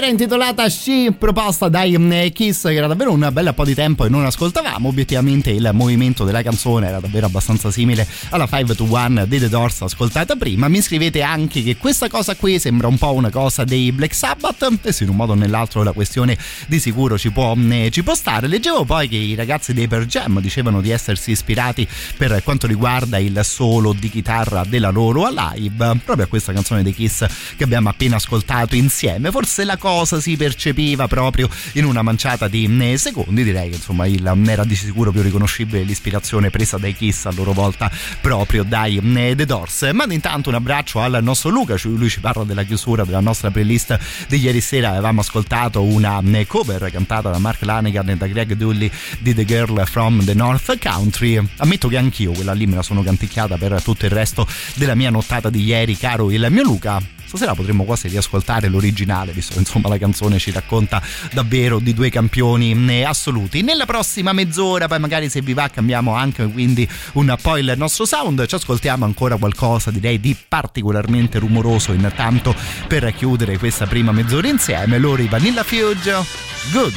Era 0.06 0.14
intitolata 0.14 0.68
She, 0.68 1.12
proposta 1.18 1.68
dai 1.68 1.98
mm, 1.98 2.28
Kiss, 2.32 2.62
che 2.62 2.74
era 2.74 2.86
davvero 2.86 3.10
un 3.10 3.28
bel 3.32 3.52
po' 3.56 3.64
di 3.64 3.74
tempo 3.74 4.04
e 4.04 4.08
non 4.08 4.24
ascoltavamo. 4.24 4.86
Obiettivamente 4.86 5.50
il 5.50 5.68
movimento 5.72 6.22
della 6.22 6.44
canzone 6.44 6.86
era 6.86 7.00
davvero 7.00 7.26
abbastanza 7.26 7.72
simile 7.72 8.06
alla 8.28 8.46
5 8.46 8.76
to 8.76 8.84
1 8.84 9.26
di 9.26 9.40
The 9.40 9.48
Doors 9.48 9.82
ascoltata 9.82 10.36
prima. 10.36 10.68
Mi 10.68 10.80
scrivete 10.80 11.22
anche 11.22 11.60
che 11.64 11.76
questa 11.76 12.08
cosa 12.08 12.36
qui 12.36 12.60
sembra 12.60 12.86
un 12.86 12.98
po' 12.98 13.14
una 13.14 13.30
cosa 13.30 13.64
dei 13.64 13.90
Black 13.90 14.14
Sabbath, 14.14 14.78
e 14.80 14.92
se 14.92 15.02
in 15.02 15.10
un 15.10 15.16
modo 15.16 15.32
o 15.32 15.34
nell'altro 15.34 15.82
la 15.82 15.90
questione 15.90 16.38
di 16.68 16.78
sicuro 16.78 17.18
ci 17.18 17.32
può, 17.32 17.56
mm, 17.56 17.88
ci 17.88 18.04
può 18.04 18.14
stare. 18.14 18.46
Leggevo 18.46 18.84
poi 18.84 19.08
che 19.08 19.16
i 19.16 19.34
ragazzi 19.34 19.74
dei 19.74 19.88
Per 19.88 20.06
Jam 20.06 20.38
dicevano 20.38 20.80
di 20.80 20.90
essersi 20.90 21.32
ispirati 21.32 21.84
per 22.16 22.44
quanto 22.44 22.68
riguarda 22.68 23.18
il 23.18 23.40
solo 23.42 23.92
di 23.92 24.08
chitarra 24.08 24.62
della 24.64 24.90
loro 24.90 25.28
live, 25.28 25.98
proprio 26.04 26.26
a 26.26 26.28
questa 26.28 26.52
canzone 26.52 26.84
dei 26.84 26.94
Kiss 26.94 27.26
che 27.56 27.64
abbiamo 27.64 27.88
appena 27.88 28.14
ascoltato 28.14 28.76
insieme. 28.76 29.32
Forse 29.32 29.64
la 29.64 29.76
cosa 29.76 29.94
si 30.04 30.36
percepiva 30.36 31.08
proprio 31.08 31.48
in 31.72 31.84
una 31.84 32.02
manciata 32.02 32.48
di 32.48 32.68
eh, 32.80 32.98
secondi, 32.98 33.42
direi 33.42 33.70
che 33.70 33.76
insomma 33.76 34.06
il, 34.06 34.24
era 34.46 34.64
di 34.64 34.76
sicuro 34.76 35.10
più 35.10 35.22
riconoscibile 35.22 35.82
l'ispirazione 35.82 36.50
presa 36.50 36.76
dai 36.76 36.94
Kiss 36.94 37.24
a 37.26 37.32
loro 37.32 37.52
volta 37.52 37.90
proprio 38.20 38.62
dai 38.62 38.98
eh, 38.98 39.34
The 39.34 39.46
Doors. 39.46 39.90
Mando 39.92 40.14
intanto 40.14 40.48
un 40.50 40.56
abbraccio 40.56 41.00
al 41.00 41.18
nostro 41.22 41.50
Luca, 41.50 41.76
lui 41.84 42.08
ci 42.10 42.20
parla 42.20 42.44
della 42.44 42.64
chiusura 42.64 43.04
della 43.04 43.20
nostra 43.20 43.50
playlist 43.50 43.98
di 44.28 44.38
ieri 44.38 44.60
sera, 44.60 44.90
avevamo 44.90 45.20
ascoltato 45.20 45.82
una 45.82 46.20
eh, 46.20 46.46
cover 46.46 46.90
cantata 46.90 47.30
da 47.30 47.38
Mark 47.38 47.62
Lanigan 47.62 48.10
e 48.10 48.16
da 48.16 48.26
Greg 48.26 48.54
Dully 48.54 48.90
di 49.18 49.34
The 49.34 49.44
Girl 49.44 49.84
from 49.86 50.24
the 50.24 50.34
North 50.34 50.78
Country. 50.78 51.40
Ammetto 51.56 51.88
che 51.88 51.96
anch'io 51.96 52.32
quella 52.32 52.52
lì 52.52 52.66
me 52.66 52.76
la 52.76 52.82
sono 52.82 53.02
canticchiata 53.02 53.56
per 53.56 53.82
tutto 53.82 54.04
il 54.04 54.10
resto 54.10 54.46
della 54.74 54.94
mia 54.94 55.10
nottata 55.10 55.50
di 55.50 55.62
ieri, 55.64 55.96
caro 55.96 56.30
il 56.30 56.46
mio 56.50 56.62
Luca 56.62 57.14
stasera 57.26 57.54
potremmo 57.54 57.84
quasi 57.84 58.08
riascoltare 58.08 58.68
l'originale, 58.68 59.32
visto 59.32 59.54
che 59.54 59.60
insomma 59.60 59.88
la 59.88 59.98
canzone 59.98 60.38
ci 60.38 60.50
racconta 60.50 61.02
davvero 61.32 61.78
di 61.78 61.92
due 61.92 62.10
campioni 62.10 62.72
eh, 62.88 63.04
assoluti. 63.04 63.62
Nella 63.62 63.86
prossima 63.86 64.32
mezz'ora, 64.32 64.88
poi 64.88 64.98
magari 64.98 65.28
se 65.28 65.40
vi 65.40 65.52
va 65.52 65.68
cambiamo 65.68 66.14
anche 66.14 66.46
quindi 66.46 66.88
un 67.14 67.34
po' 67.40 67.56
il 67.56 67.74
nostro 67.76 68.04
sound, 68.04 68.46
ci 68.46 68.54
ascoltiamo 68.54 69.04
ancora 69.04 69.36
qualcosa 69.36 69.90
direi 69.90 70.20
di 70.20 70.36
particolarmente 70.48 71.38
rumoroso 71.38 71.92
intanto 71.92 72.54
per 72.86 73.12
chiudere 73.14 73.58
questa 73.58 73.86
prima 73.86 74.12
mezz'ora 74.12 74.48
insieme, 74.48 74.98
loro 74.98 75.22
i 75.22 75.28
Vanilla 75.28 75.62
Fuge, 75.62 76.24
Good, 76.70 76.94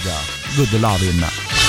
Good 0.56 0.80
Lovin'. 0.80 1.69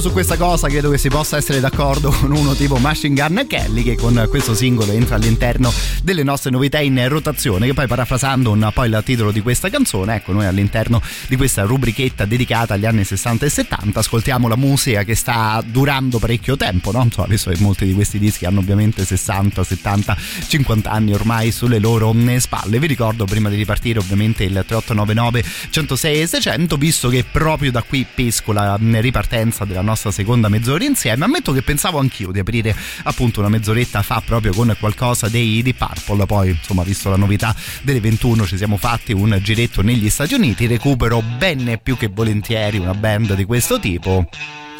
Almeno 0.00 0.02
su 0.02 0.12
questa 0.12 0.36
cosa 0.36 0.68
credo 0.68 0.90
che 0.90 0.98
si 0.98 1.08
possa 1.08 1.36
essere 1.36 1.60
d'accordo 1.60 2.10
con 2.20 2.32
uno 2.32 2.54
tipo 2.54 2.76
Machine 2.76 3.14
Gun 3.14 3.44
Kelly 3.46 3.82
che 3.82 3.96
con 3.96 4.26
questo 4.28 4.54
singolo 4.54 4.92
entra 4.92 5.16
all'interno 5.16 5.72
delle 6.02 6.22
nostre 6.22 6.50
novità 6.50 6.80
in 6.80 7.06
rotazione 7.08 7.66
che 7.66 7.74
poi 7.74 7.86
parafrasando 7.86 8.50
un 8.50 8.70
po' 8.72 8.84
il 8.84 9.00
titolo 9.04 9.30
di 9.30 9.40
questa 9.40 9.68
canzone 9.68 10.16
ecco 10.16 10.32
noi 10.32 10.46
all'interno 10.46 11.00
di 11.28 11.36
questa 11.36 11.62
rubrichetta 11.62 12.24
dedicata 12.24 12.74
agli 12.74 12.86
anni 12.86 13.04
60 13.04 13.46
e 13.46 13.48
70 13.48 14.00
ascoltiamo 14.00 14.48
la 14.48 14.56
musica 14.56 15.04
che 15.04 15.14
sta 15.14 15.62
durando 15.64 16.18
parecchio 16.18 16.56
tempo 16.56 16.90
no? 16.90 17.08
Visto 17.26 17.50
che 17.50 17.58
molti 17.60 17.84
di 17.84 17.92
questi 17.92 18.18
dischi 18.18 18.44
hanno 18.44 18.60
ovviamente 18.60 19.04
60, 19.04 19.62
70, 19.62 20.16
50 20.48 20.90
anni 20.90 21.12
ormai 21.12 21.50
sulle 21.50 21.78
loro 21.78 22.12
mm, 22.12 22.36
spalle 22.36 22.78
vi 22.78 22.86
ricordo 22.86 23.24
prima 23.24 23.48
di 23.48 23.56
ripartire 23.56 23.98
ovviamente 23.98 24.44
il 24.44 24.52
3899 24.52 25.44
106 25.70 26.26
600 26.26 26.76
visto 26.76 27.08
che 27.08 27.24
proprio 27.30 27.70
da 27.70 27.82
qui 27.82 28.06
pesco 28.12 28.52
la 28.52 28.78
mm, 28.80 28.96
ripartenza 28.96 29.50
partenza 29.50 29.64
della 29.64 29.80
nostra 29.80 29.89
seconda 29.94 30.48
mezz'ora 30.48 30.84
insieme. 30.84 31.24
Ammetto 31.24 31.52
che 31.52 31.62
pensavo 31.62 31.98
anch'io 31.98 32.30
di 32.30 32.38
aprire 32.38 32.74
appunto 33.04 33.40
una 33.40 33.48
mezz'oretta 33.48 34.02
fa 34.02 34.22
proprio 34.24 34.52
con 34.52 34.74
qualcosa 34.78 35.28
dei 35.28 35.62
di 35.62 35.74
Purple, 35.74 36.26
poi 36.26 36.50
insomma 36.50 36.82
visto 36.82 37.10
la 37.10 37.16
novità 37.16 37.54
delle 37.82 38.00
21 38.00 38.46
ci 38.46 38.56
siamo 38.56 38.76
fatti 38.76 39.12
un 39.12 39.38
giretto 39.42 39.82
negli 39.82 40.08
Stati 40.10 40.34
Uniti, 40.34 40.66
recupero 40.66 41.22
ben 41.22 41.78
più 41.82 41.96
che 41.96 42.08
volentieri 42.08 42.78
una 42.78 42.94
band 42.94 43.34
di 43.34 43.44
questo 43.44 43.78
tipo 43.78 44.28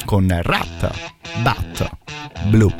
con 0.05 0.27
Rat, 0.41 0.91
Bat, 1.41 1.89
Blue. 2.45 2.73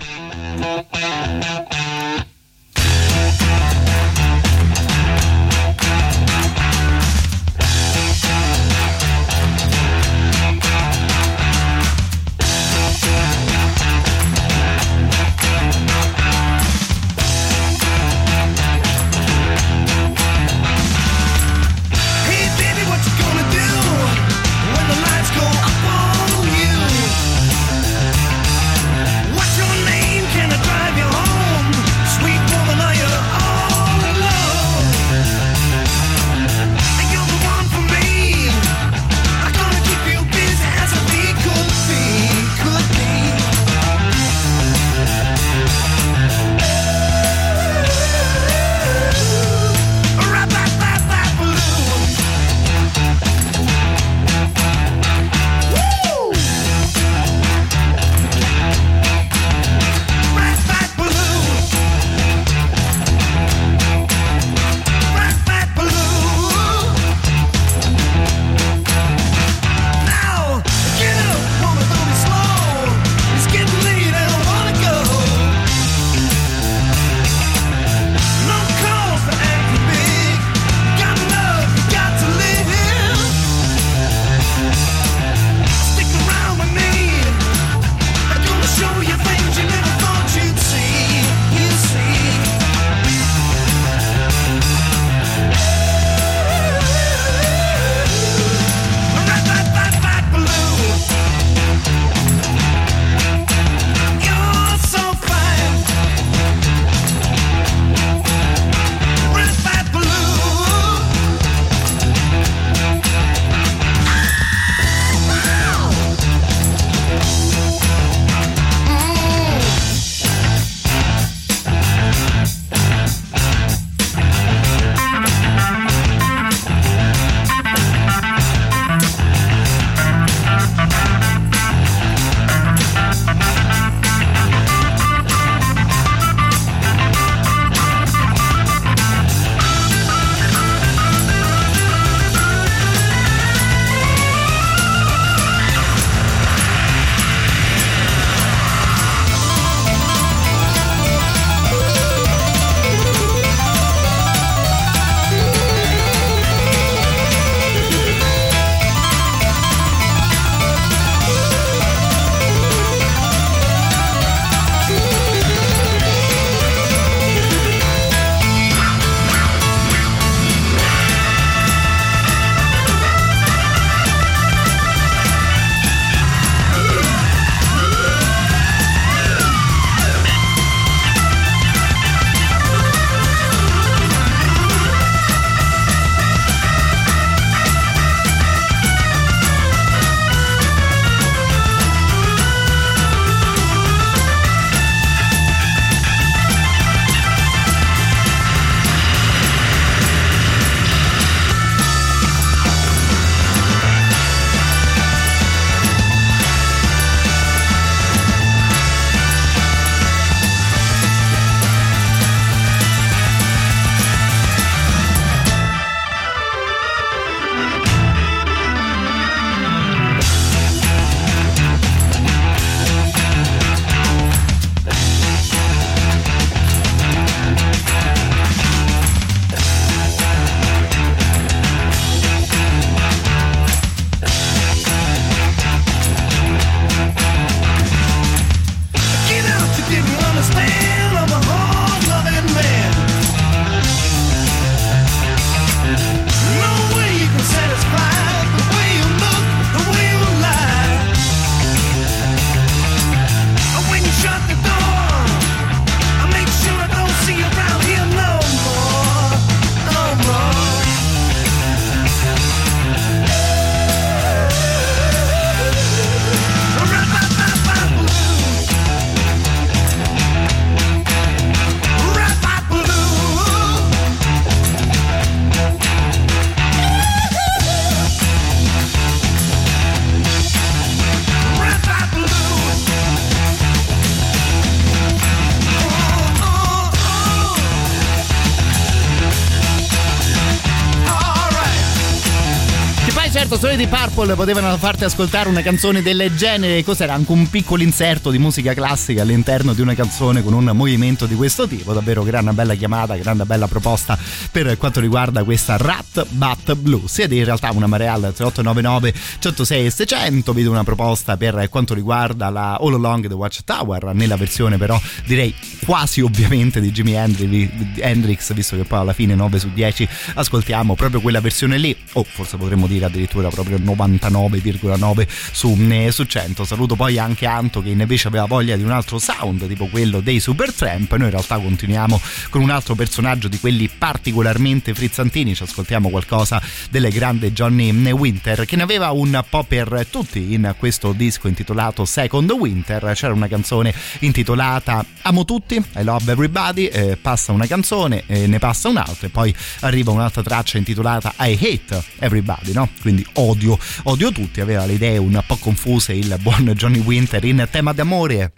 Purple 294.22 294.36
potevano 294.36 294.78
farti 294.78 295.04
ascoltare 295.04 295.50
una 295.50 295.64
canzone 295.64 296.04
del 296.04 296.32
genere. 296.36 296.84
Cos'era? 296.84 297.14
Anche 297.14 297.32
un 297.32 297.50
piccolo 297.50 297.82
inserto 297.82 298.30
di 298.30 298.38
musica 298.38 298.76
classica 298.76 299.24
all'interno 299.24 299.74
di 299.74 299.82
una 299.82 299.96
canzone 299.96 300.44
con 300.44 300.54
un 300.54 300.70
movimento 300.76 301.26
di 301.26 301.34
questo 301.34 301.68
tipo. 301.68 301.92
Davvero 301.92 302.22
grande 302.22 302.52
bella 302.52 302.76
chiamata, 302.76 303.16
grande 303.16 303.46
bella 303.46 303.68
proposta 303.68 304.16
per 304.52 304.78
quanto 304.78 305.00
riguarda 305.00 305.44
questa 305.44 305.76
Rat 305.78 306.28
Bat 306.30 306.76
Blues. 306.76 307.12
Siete 307.12 307.34
in 307.34 307.46
realtà 307.46 307.72
una 307.72 307.88
marea 307.88 308.14
al 308.14 308.32
3899 308.36 309.14
106 309.40 309.86
e 309.88 309.90
600. 309.90 310.54
Vedo 310.54 310.70
una 310.70 310.84
proposta 310.84 311.36
per 311.36 311.68
quanto 311.70 311.96
riguarda 311.96 312.50
la 312.50 312.76
All 312.76 312.94
Along 312.94 313.28
the 313.28 313.34
Watchtower, 313.34 314.14
nella 314.14 314.38
versione 314.38 314.78
però 314.78 315.02
direi 315.26 315.52
quasi 315.84 316.22
ovviamente 316.22 316.80
di 316.80 316.92
Jimi 316.92 317.14
Hendrix, 317.16 318.54
visto 318.54 318.76
che 318.76 318.84
poi 318.84 319.00
alla 319.00 319.14
fine 319.14 319.34
9 319.34 319.58
su 319.58 319.72
10 319.74 320.08
ascoltiamo 320.36 320.94
proprio 320.94 321.22
quella 321.22 321.42
versione 321.42 321.80
lì. 321.80 321.98
O 322.14 322.24
forse 322.24 322.58
potremmo 322.58 322.86
dire 322.86 323.06
addirittura 323.06 323.50
proprio 323.50 323.80
99,9 324.12 325.28
su, 325.52 325.78
eh, 325.89 326.12
su 326.12 326.24
100. 326.24 326.65
Saluto 326.65 326.95
poi 326.95 327.17
anche 327.17 327.45
Anto 327.45 327.82
che 327.82 327.89
invece 327.89 328.28
aveva 328.28 328.45
voglia 328.45 328.76
di 328.76 328.84
un 328.84 328.91
altro 328.91 329.19
sound, 329.19 329.67
tipo 329.67 329.88
quello 329.88 330.19
dei 330.19 330.39
Supertramp. 330.39 331.12
Noi 331.12 331.26
in 331.26 331.32
realtà 331.32 331.58
continuiamo 331.58 332.19
con 332.50 332.62
un 332.62 332.69
altro 332.69 332.95
personaggio 332.95 333.47
di 333.47 333.60
quelli 333.60 333.89
particolarmente 333.89 334.93
frizzantini. 334.93 335.56
Ci 335.56 335.63
ascoltiamo 335.63 336.10
qualcosa 336.10 336.62
del 336.89 337.10
grande 337.12 337.54
Johnny 337.54 337.91
Winter 338.12 338.65
che 338.65 338.76
ne 338.76 338.84
aveva 338.84 339.12
un 339.12 339.43
po' 339.50 339.63
per 339.63 340.08
tutti 340.10 340.54
in 340.54 340.74
questo 340.78 341.13
disco 341.13 341.47
intitolato 341.47 342.06
Second 342.06 342.52
Winter. 342.52 343.12
C'era 343.13 343.34
una 343.34 343.47
canzone 343.47 343.93
intitolata 344.19 345.06
Amo 345.24 345.45
tutti, 345.45 345.76
I 345.76 346.04
love 346.04 346.32
everybody. 346.32 346.86
Eh, 346.86 347.17
passa 347.17 347.52
una 347.52 347.67
canzone, 347.67 348.24
eh, 348.28 348.47
ne 348.47 348.60
passa 348.60 348.89
un'altra 348.89 349.28
e 349.28 349.30
poi 349.30 349.54
arriva 349.82 350.12
un'altra 350.12 350.41
traccia 350.41 350.78
intitolata 350.78 351.34
I 351.39 351.58
hate 351.60 352.04
everybody, 352.19 352.74
no? 352.74 352.89
quindi 353.02 353.26
odio, 353.34 353.78
odio 354.04 354.32
tutti, 354.32 354.62
aveva 354.62 354.86
le 354.86 354.93
idee 354.93 355.17
un 355.17 355.41
po' 355.45 355.58
confuse 355.58 356.13
il 356.13 356.38
buon 356.41 356.71
Johnny 356.75 356.99
Winter 356.99 357.43
in 357.45 357.67
tema 357.71 357.93
d'amore 357.93 358.54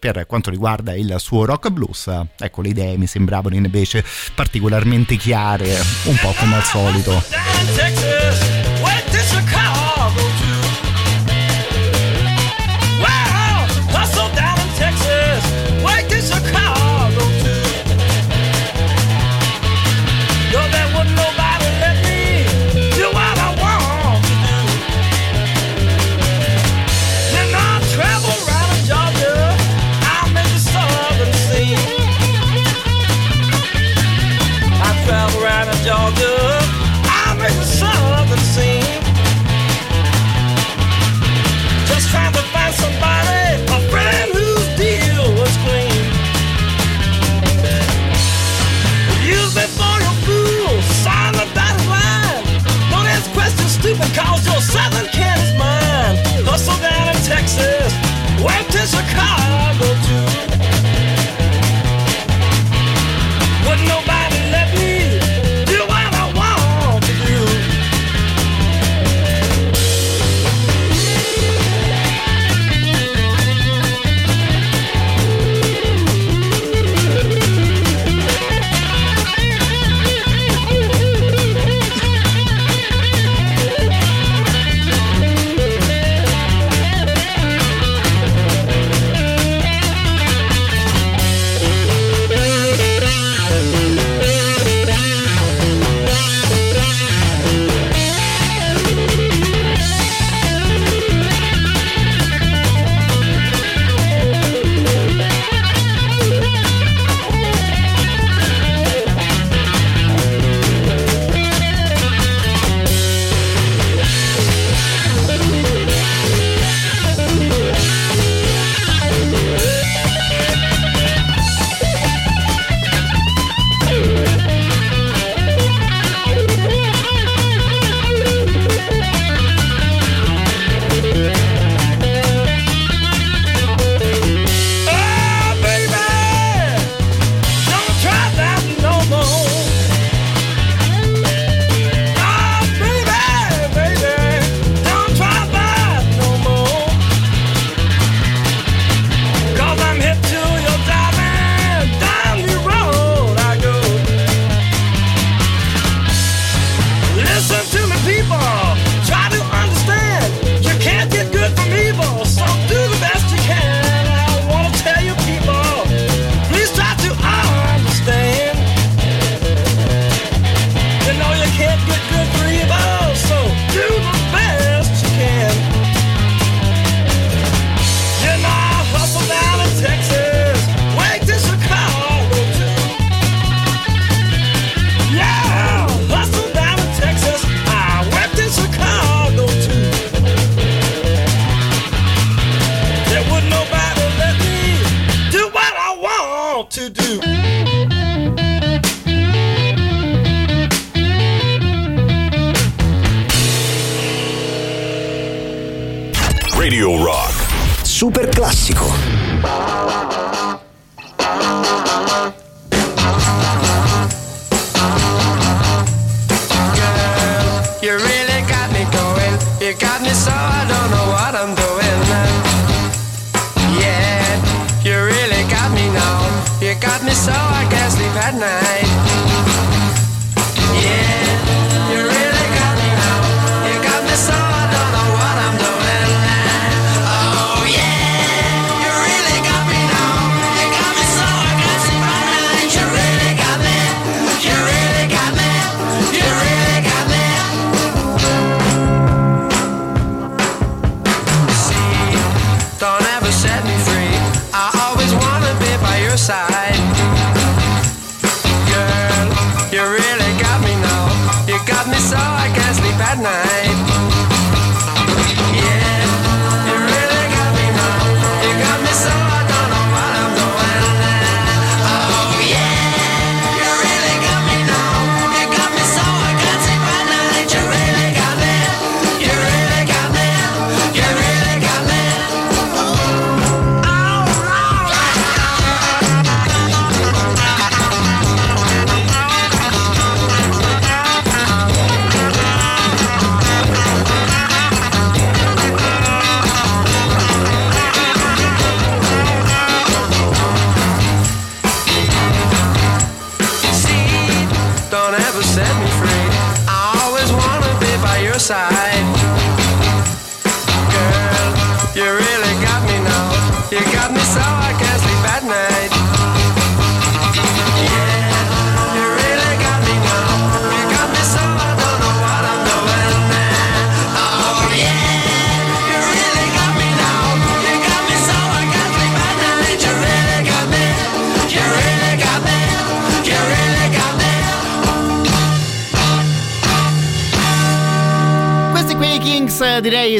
per 0.00 0.24
quanto 0.26 0.50
riguarda 0.50 0.94
il 0.94 1.14
suo 1.18 1.44
rock 1.44 1.68
blues, 1.68 2.10
ecco 2.38 2.62
le 2.62 2.68
idee 2.68 2.96
mi 2.96 3.06
sembravano 3.06 3.54
invece 3.54 4.02
particolarmente 4.34 5.16
chiare, 5.16 5.78
un 6.04 6.16
po' 6.16 6.34
come 6.38 6.56
al 6.56 6.64
solito. 6.64 8.49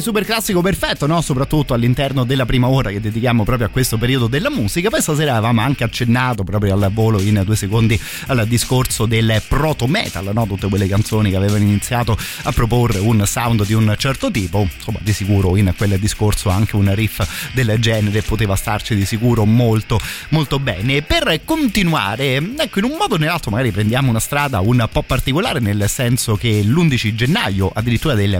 Super 0.00 0.24
classico 0.24 0.60
perfetto, 0.60 1.06
no? 1.06 1.20
soprattutto 1.20 1.74
all'interno 1.74 2.24
della 2.24 2.46
prima 2.46 2.68
ora 2.68 2.90
che 2.90 3.00
dedichiamo 3.00 3.44
proprio 3.44 3.66
a 3.66 3.70
questo 3.70 3.98
periodo 3.98 4.26
della 4.26 4.50
musica. 4.50 4.90
Poi 4.90 5.00
stasera 5.00 5.32
avevamo 5.32 5.60
anche 5.60 5.84
accennato 5.84 6.44
proprio 6.44 6.74
al 6.74 6.90
volo 6.92 7.20
in 7.20 7.42
due 7.44 7.56
secondi 7.56 8.00
al 8.26 8.46
discorso 8.46 9.06
del 9.06 9.42
proto 9.46 9.86
metal, 9.86 10.30
no? 10.32 10.46
tutte 10.46 10.68
quelle 10.68 10.86
canzoni 10.86 11.30
che 11.30 11.36
avevano 11.36 11.64
iniziato 11.64 12.16
a 12.42 12.52
proporre 12.52 12.98
un 12.98 13.24
sound 13.26 13.64
di 13.64 13.74
un 13.74 13.94
certo 13.98 14.30
tipo. 14.30 14.68
Insomma, 14.74 14.98
di 15.02 15.12
sicuro 15.12 15.56
in 15.56 15.72
quel 15.76 15.98
discorso 15.98 16.48
anche 16.48 16.76
un 16.76 16.94
riff 16.94 17.52
del 17.52 17.76
genere 17.78 18.22
poteva 18.22 18.56
starci 18.56 18.94
di 18.94 19.04
sicuro 19.04 19.44
molto 19.44 20.00
molto 20.30 20.58
bene. 20.58 21.02
Per 21.02 21.40
continuare, 21.44 22.36
ecco, 22.56 22.78
in 22.78 22.84
un 22.84 22.96
modo 22.96 23.14
o 23.14 23.18
nell'altro 23.18 23.50
magari 23.50 23.70
prendiamo 23.70 24.10
una 24.10 24.20
strada 24.20 24.60
un 24.60 24.86
po' 24.90 25.02
particolare, 25.02 25.60
nel 25.60 25.88
senso 25.88 26.36
che 26.36 26.62
l'11 26.62 27.14
gennaio 27.14 27.70
addirittura 27.72 28.14
del 28.14 28.38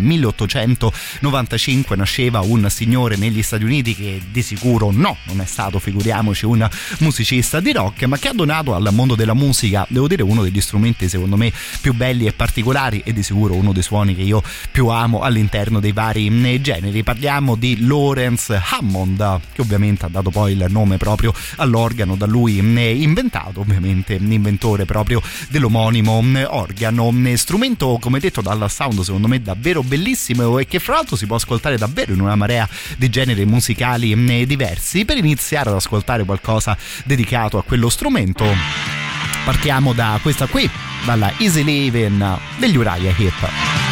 1895 1.51 1.97
nasceva 1.97 2.41
un 2.41 2.69
signore 2.71 3.17
negli 3.17 3.43
Stati 3.43 3.65
Uniti 3.65 3.95
che 3.95 4.21
di 4.31 4.43
sicuro 4.43 4.91
no, 4.93 5.17
non 5.25 5.41
è 5.41 5.45
stato, 5.45 5.79
figuriamoci, 5.79 6.45
un 6.45 6.69
musicista 6.99 7.61
di 7.61 7.73
rock, 7.73 8.05
ma 8.05 8.19
che 8.19 8.29
ha 8.29 8.33
donato 8.33 8.75
al 8.75 8.89
mondo 8.93 9.15
della 9.15 9.35
musica, 9.35 9.87
devo 9.89 10.07
dire, 10.07 10.23
uno 10.23 10.43
degli 10.43 10.61
strumenti 10.61 11.09
secondo 11.09 11.37
me 11.37 11.53
più 11.81 11.95
belli 11.95 12.27
e 12.27 12.33
particolari 12.33 13.03
e 13.05 13.13
di 13.13 13.23
sicuro 13.23 13.55
uno 13.55 13.73
dei 13.73 13.83
suoni 13.83 14.15
che 14.15 14.23
io 14.23 14.43
più 14.71 14.89
amo 14.89 15.21
all'interno 15.21 15.81
dei 15.81 15.93
vari 15.93 16.27
eh, 16.27 16.61
generi. 16.61 17.03
Parliamo 17.03 17.57
di 17.57 17.85
Lawrence 17.87 18.61
Hammond, 18.71 19.41
che 19.53 19.61
ovviamente 19.61 20.07
ha 20.07 20.09
dato 20.09 20.31
poi 20.31 20.53
il 20.53 20.67
nome 20.69 20.97
proprio 20.97 21.33
all'organo 21.57 22.17
da 22.17 22.27
lui 22.27 22.59
eh, 22.59 22.95
inventato, 22.95 23.61
ovviamente 23.61 24.15
inventore 24.15 24.85
proprio 24.85 25.23
dell'omonimo 25.49 26.23
eh, 26.35 26.45
organo, 26.45 27.13
strumento 27.35 27.99
come 28.01 28.21
detto 28.21 28.41
dal 28.41 28.71
sound 28.71 29.01
secondo 29.01 29.29
me 29.29 29.41
davvero 29.41 29.83
bellissimo 29.83 30.59
e 30.59 30.67
che 30.67 30.79
fra 30.79 30.95
l'altro 30.95 31.17
si 31.17 31.27
può 31.27 31.39
ascoltare 31.41 31.77
davvero 31.77 32.13
in 32.13 32.21
una 32.21 32.37
marea 32.37 32.69
di 32.97 33.09
generi 33.09 33.45
musicali 33.45 34.13
eh, 34.13 34.47
diversi. 34.47 35.05
Per 35.05 35.17
iniziare 35.17 35.71
ad 35.71 35.77
ascoltare 35.77 36.25
qualcosa 36.25 36.77
dedicato 37.05 37.59
a 37.59 37.65
quello 37.65 37.89
strumento 37.89 38.45
partiamo 39.45 39.93
da 39.93 40.19
questa 40.23 40.47
qui, 40.47 40.69
dalla 41.05 41.33
Easy 41.39 41.65
Living 41.65 42.39
degli 42.59 42.77
Uriah 42.77 43.15
Heep. 43.17 43.90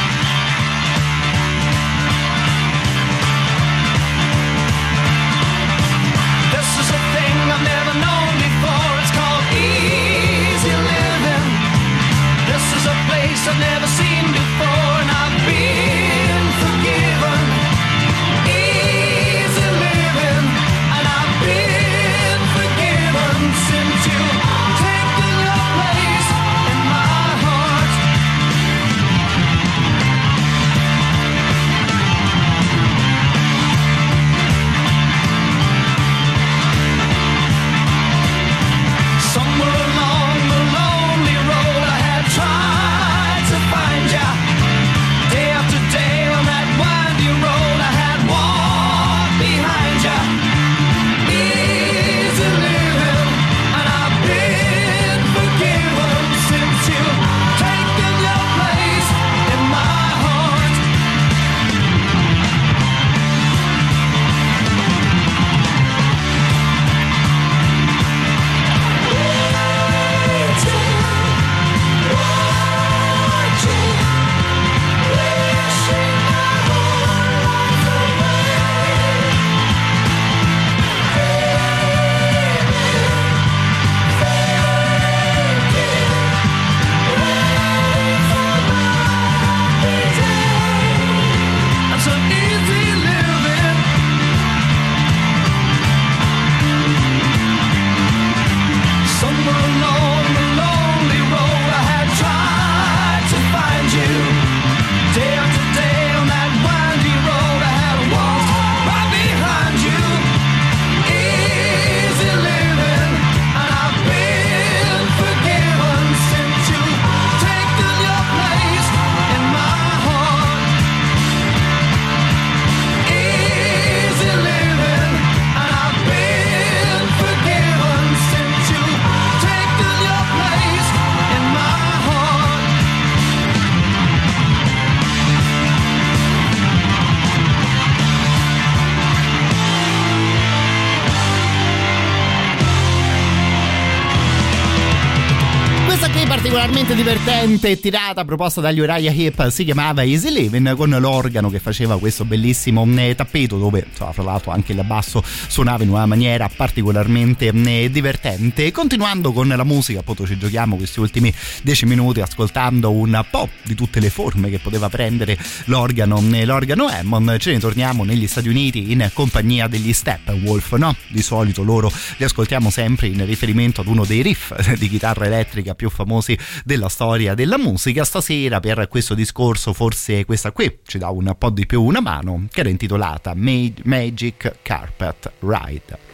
Particolarmente 147.08 147.37
divertente 147.48 147.70
e 147.70 147.80
tirata 147.80 148.26
proposta 148.26 148.60
dagli 148.60 148.78
Uriah 148.78 149.10
Heep 149.10 149.48
si 149.48 149.64
chiamava 149.64 150.04
Easy 150.04 150.30
Living 150.30 150.76
con 150.76 150.90
l'organo 150.90 151.48
che 151.48 151.58
faceva 151.60 151.98
questo 151.98 152.26
bellissimo 152.26 152.86
eh, 152.96 153.14
tappeto 153.14 153.56
dove 153.56 153.86
insomma, 153.88 154.12
fra 154.12 154.22
l'altro 154.22 154.50
anche 154.50 154.72
il 154.72 154.84
basso 154.84 155.22
suonava 155.24 155.82
in 155.82 155.88
una 155.88 156.04
maniera 156.04 156.50
particolarmente 156.54 157.46
eh, 157.48 157.90
divertente 157.90 158.70
continuando 158.70 159.32
con 159.32 159.48
la 159.48 159.64
musica 159.64 160.00
appunto 160.00 160.26
ci 160.26 160.36
giochiamo 160.36 160.76
questi 160.76 161.00
ultimi 161.00 161.32
dieci 161.62 161.86
minuti 161.86 162.20
ascoltando 162.20 162.92
un 162.92 163.24
po' 163.30 163.48
di 163.62 163.74
tutte 163.74 163.98
le 163.98 164.10
forme 164.10 164.50
che 164.50 164.58
poteva 164.58 164.90
prendere 164.90 165.38
l'organo 165.64 166.22
eh, 166.32 166.44
l'organo 166.44 166.86
Hammond 166.86 167.38
ce 167.38 167.52
ne 167.52 167.58
torniamo 167.60 168.04
negli 168.04 168.26
Stati 168.26 168.48
Uniti 168.48 168.92
in 168.92 169.08
compagnia 169.14 169.68
degli 169.68 169.94
Steppenwolf 169.94 170.74
no? 170.74 170.94
di 171.08 171.22
solito 171.22 171.62
loro 171.62 171.90
li 172.18 172.24
ascoltiamo 172.24 172.68
sempre 172.68 173.06
in 173.06 173.24
riferimento 173.24 173.80
ad 173.80 173.86
uno 173.86 174.04
dei 174.04 174.20
riff 174.20 174.54
di 174.76 174.88
chitarra 174.88 175.24
elettrica 175.24 175.74
più 175.74 175.88
famosi 175.88 176.36
della 176.62 176.90
storia 176.90 177.36
della 177.38 177.56
musica. 177.56 178.02
Stasera 178.02 178.58
per 178.58 178.88
questo 178.88 179.14
discorso 179.14 179.72
forse 179.72 180.24
questa 180.24 180.50
qui 180.50 180.80
ci 180.84 180.98
dà 180.98 181.08
un 181.10 181.32
po' 181.38 181.50
di 181.50 181.66
più 181.66 181.84
una 181.84 182.00
mano 182.00 182.48
che 182.50 182.60
era 182.60 182.68
intitolata 182.68 183.32
Magic 183.36 184.56
Carpet 184.60 185.30
Ride. 185.38 186.07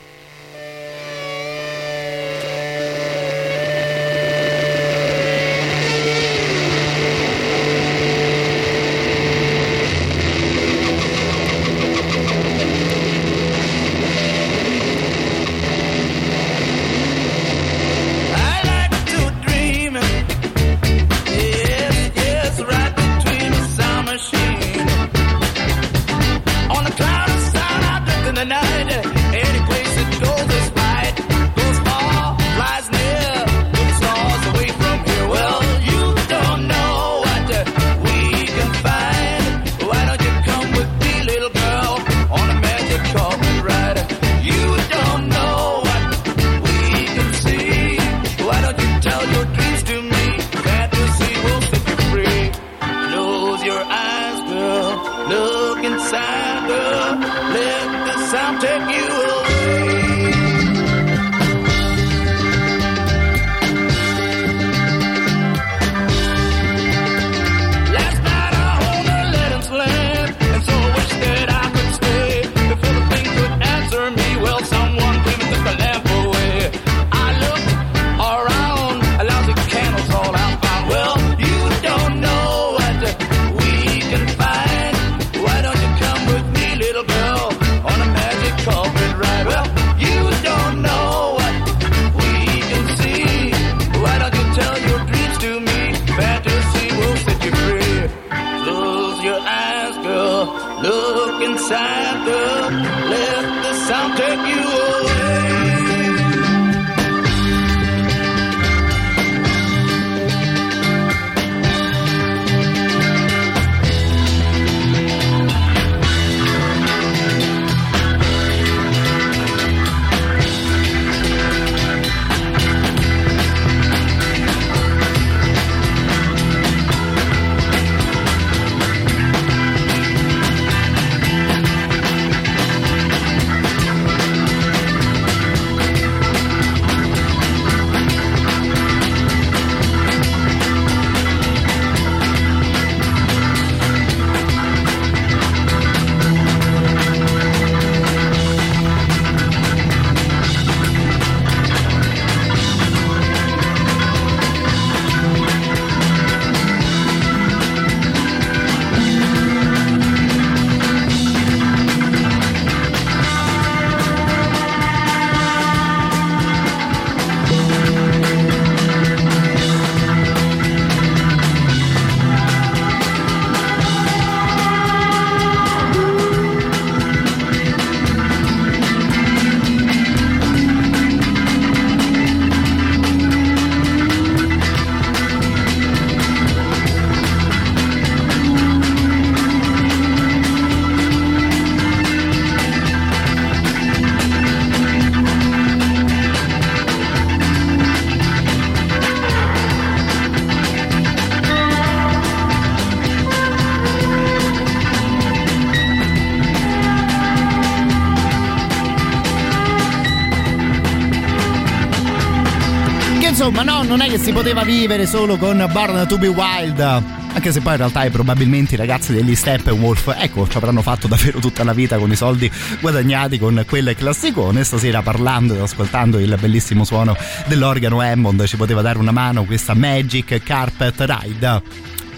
Poteva 214.55 214.63
vivere 214.65 215.07
solo 215.07 215.37
con 215.37 215.69
Born 215.73 216.07
to 216.07 216.17
be 216.17 216.29
Wild. 216.29 216.79
Anche 216.79 217.51
se 217.51 217.61
poi 217.61 217.73
in 217.73 217.79
realtà 217.79 218.09
probabilmente 218.09 218.75
i 218.75 218.77
ragazzi 218.77 219.13
degli 219.13 219.35
Steppenwolf, 219.35 220.15
ecco, 220.17 220.47
ci 220.47 220.57
avranno 220.57 220.81
fatto 220.81 221.09
davvero 221.09 221.41
tutta 221.41 221.65
la 221.65 221.73
vita 221.73 221.99
con 221.99 222.13
i 222.13 222.15
soldi 222.15 222.49
guadagnati 222.81 223.37
con 223.41 223.65
quel 223.67 223.97
classicone. 223.97 224.63
Stasera 224.63 225.03
parlando 225.03 225.55
ed 225.55 225.61
ascoltando 225.61 226.21
il 226.21 226.37
bellissimo 226.39 226.85
suono 226.85 227.17
dell'organo 227.47 228.01
Hammond 228.01 228.45
ci 228.47 228.57
poteva 228.57 228.81
dare 228.81 228.99
una 228.99 229.11
mano 229.11 229.43
questa 229.45 229.75
Magic 229.75 230.41
Carpet 230.45 231.01
Ride. 231.01 231.63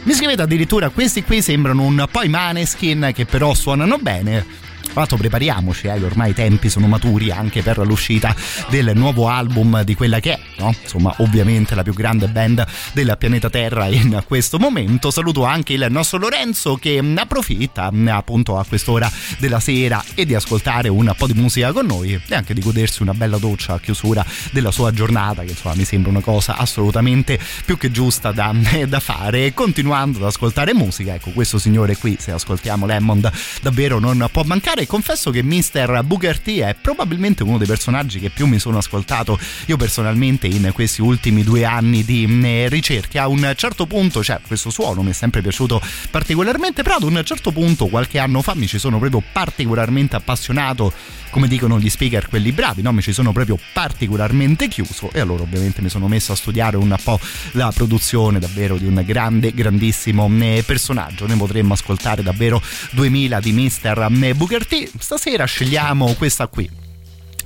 Mi 0.02 0.12
scrivete 0.12 0.42
addirittura 0.42 0.90
questi 0.90 1.24
qui 1.24 1.40
sembrano 1.40 1.84
un 1.84 2.06
po' 2.10 2.22
i 2.22 2.28
maneskin 2.28 3.12
che 3.14 3.24
però 3.24 3.54
suonano 3.54 3.96
bene. 3.96 4.44
Tra 4.82 5.00
l'altro 5.00 5.16
prepariamoci, 5.16 5.86
eh, 5.86 6.02
ormai 6.02 6.30
i 6.30 6.34
tempi 6.34 6.68
sono 6.68 6.86
maturi 6.86 7.30
anche 7.30 7.62
per 7.62 7.78
l'uscita 7.78 8.34
del 8.68 8.92
nuovo 8.94 9.28
album 9.28 9.82
di 9.82 9.94
quella 9.94 10.20
che 10.20 10.32
è, 10.32 10.40
no? 10.58 10.74
insomma, 10.82 11.14
ovviamente 11.18 11.74
la 11.74 11.82
più 11.82 11.92
grande 11.92 12.28
band 12.28 12.64
del 12.92 13.14
pianeta 13.18 13.50
Terra 13.50 13.86
in 13.86 14.22
questo 14.26 14.58
momento. 14.58 15.10
Saluto 15.10 15.44
anche 15.44 15.72
il 15.74 15.86
nostro 15.90 16.18
Lorenzo 16.18 16.76
che 16.76 17.02
approfitta 17.16 17.90
appunto 18.08 18.58
a 18.58 18.64
quest'ora 18.64 19.10
della 19.38 19.60
sera 19.60 20.02
e 20.14 20.24
di 20.24 20.34
ascoltare 20.34 20.88
un 20.88 21.12
po' 21.16 21.26
di 21.26 21.34
musica 21.34 21.72
con 21.72 21.86
noi 21.86 22.20
e 22.26 22.34
anche 22.34 22.54
di 22.54 22.60
godersi 22.60 23.02
una 23.02 23.14
bella 23.14 23.38
doccia 23.38 23.74
a 23.74 23.80
chiusura 23.80 24.24
della 24.50 24.70
sua 24.70 24.92
giornata, 24.92 25.42
che 25.42 25.50
insomma 25.50 25.74
mi 25.74 25.84
sembra 25.84 26.10
una 26.10 26.20
cosa 26.20 26.56
assolutamente 26.56 27.38
più 27.64 27.76
che 27.76 27.90
giusta 27.90 28.32
da, 28.32 28.52
da 28.86 29.00
fare. 29.00 29.52
Continuando 29.54 30.18
ad 30.18 30.24
ascoltare 30.24 30.74
musica, 30.74 31.14
ecco, 31.14 31.30
questo 31.30 31.58
signore 31.58 31.96
qui, 31.96 32.16
se 32.18 32.32
ascoltiamo 32.32 32.86
Lemond, 32.86 33.30
davvero 33.62 33.98
non 33.98 34.26
può 34.30 34.42
mancare 34.42 34.86
confesso 34.86 35.30
che 35.30 35.42
Mr. 35.42 36.02
Booker 36.04 36.38
T 36.38 36.58
è 36.58 36.74
probabilmente 36.80 37.42
uno 37.42 37.58
dei 37.58 37.66
personaggi 37.66 38.18
che 38.18 38.30
più 38.30 38.46
mi 38.46 38.58
sono 38.58 38.78
ascoltato 38.78 39.38
io 39.66 39.76
personalmente 39.76 40.45
in 40.46 40.70
questi 40.72 41.02
ultimi 41.02 41.42
due 41.42 41.64
anni 41.64 42.04
di 42.04 42.24
eh, 42.44 42.68
ricerche. 42.68 43.18
A 43.18 43.28
un 43.28 43.52
certo 43.56 43.86
punto, 43.86 44.22
cioè 44.22 44.40
questo 44.46 44.70
suono 44.70 45.02
mi 45.02 45.10
è 45.10 45.14
sempre 45.14 45.42
piaciuto 45.42 45.80
particolarmente, 46.10 46.82
però 46.82 46.96
ad 46.96 47.02
un 47.02 47.20
certo 47.24 47.52
punto, 47.52 47.86
qualche 47.86 48.18
anno 48.18 48.42
fa, 48.42 48.54
mi 48.54 48.66
ci 48.66 48.78
sono 48.78 48.98
proprio 48.98 49.22
particolarmente 49.32 50.16
appassionato 50.16 50.92
come 51.30 51.48
dicono 51.48 51.78
gli 51.78 51.90
speaker 51.90 52.28
quelli 52.28 52.50
bravi, 52.50 52.80
no? 52.80 52.92
mi 52.92 53.02
ci 53.02 53.12
sono 53.12 53.30
proprio 53.30 53.58
particolarmente 53.74 54.68
chiuso 54.68 55.10
e 55.12 55.20
allora 55.20 55.42
ovviamente 55.42 55.82
mi 55.82 55.90
sono 55.90 56.08
messo 56.08 56.32
a 56.32 56.34
studiare 56.34 56.78
un 56.78 56.96
po' 57.02 57.20
la 57.52 57.70
produzione 57.74 58.38
davvero 58.38 58.78
di 58.78 58.86
un 58.86 59.02
grande, 59.04 59.52
grandissimo 59.52 60.30
eh, 60.40 60.62
personaggio. 60.64 61.26
Ne 61.26 61.36
potremmo 61.36 61.74
ascoltare 61.74 62.22
davvero 62.22 62.62
2000 62.92 63.40
di 63.40 63.52
Mr. 63.52 64.08
eh, 64.22 64.34
Booker 64.34 64.66
T. 64.66 64.90
Stasera 64.98 65.44
scegliamo 65.44 66.14
questa 66.14 66.46
qui 66.46 66.85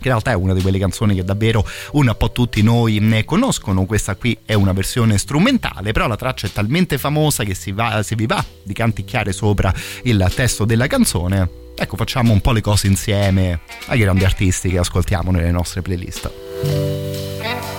che 0.00 0.08
in 0.08 0.14
realtà 0.14 0.30
è 0.30 0.34
una 0.34 0.54
di 0.54 0.62
quelle 0.62 0.78
canzoni 0.78 1.14
che 1.14 1.24
davvero 1.24 1.64
un 1.92 2.14
po' 2.16 2.32
tutti 2.32 2.62
noi 2.62 2.98
ne 2.98 3.24
conoscono. 3.24 3.84
Questa 3.84 4.16
qui 4.16 4.36
è 4.44 4.54
una 4.54 4.72
versione 4.72 5.18
strumentale, 5.18 5.92
però 5.92 6.08
la 6.08 6.16
traccia 6.16 6.46
è 6.46 6.52
talmente 6.52 6.98
famosa 6.98 7.44
che 7.44 7.54
si, 7.54 7.72
va, 7.72 8.02
si 8.02 8.14
vi 8.14 8.26
va 8.26 8.44
di 8.62 8.72
canticchiare 8.72 9.32
sopra 9.32 9.72
il 10.04 10.32
testo 10.34 10.64
della 10.64 10.86
canzone. 10.86 11.48
Ecco, 11.76 11.96
facciamo 11.96 12.32
un 12.32 12.40
po' 12.40 12.52
le 12.52 12.60
cose 12.60 12.86
insieme 12.86 13.60
ai 13.86 13.98
grandi 13.98 14.24
artisti 14.24 14.68
che 14.68 14.78
ascoltiamo 14.78 15.30
nelle 15.30 15.50
nostre 15.50 15.82
playlist. 15.82 17.69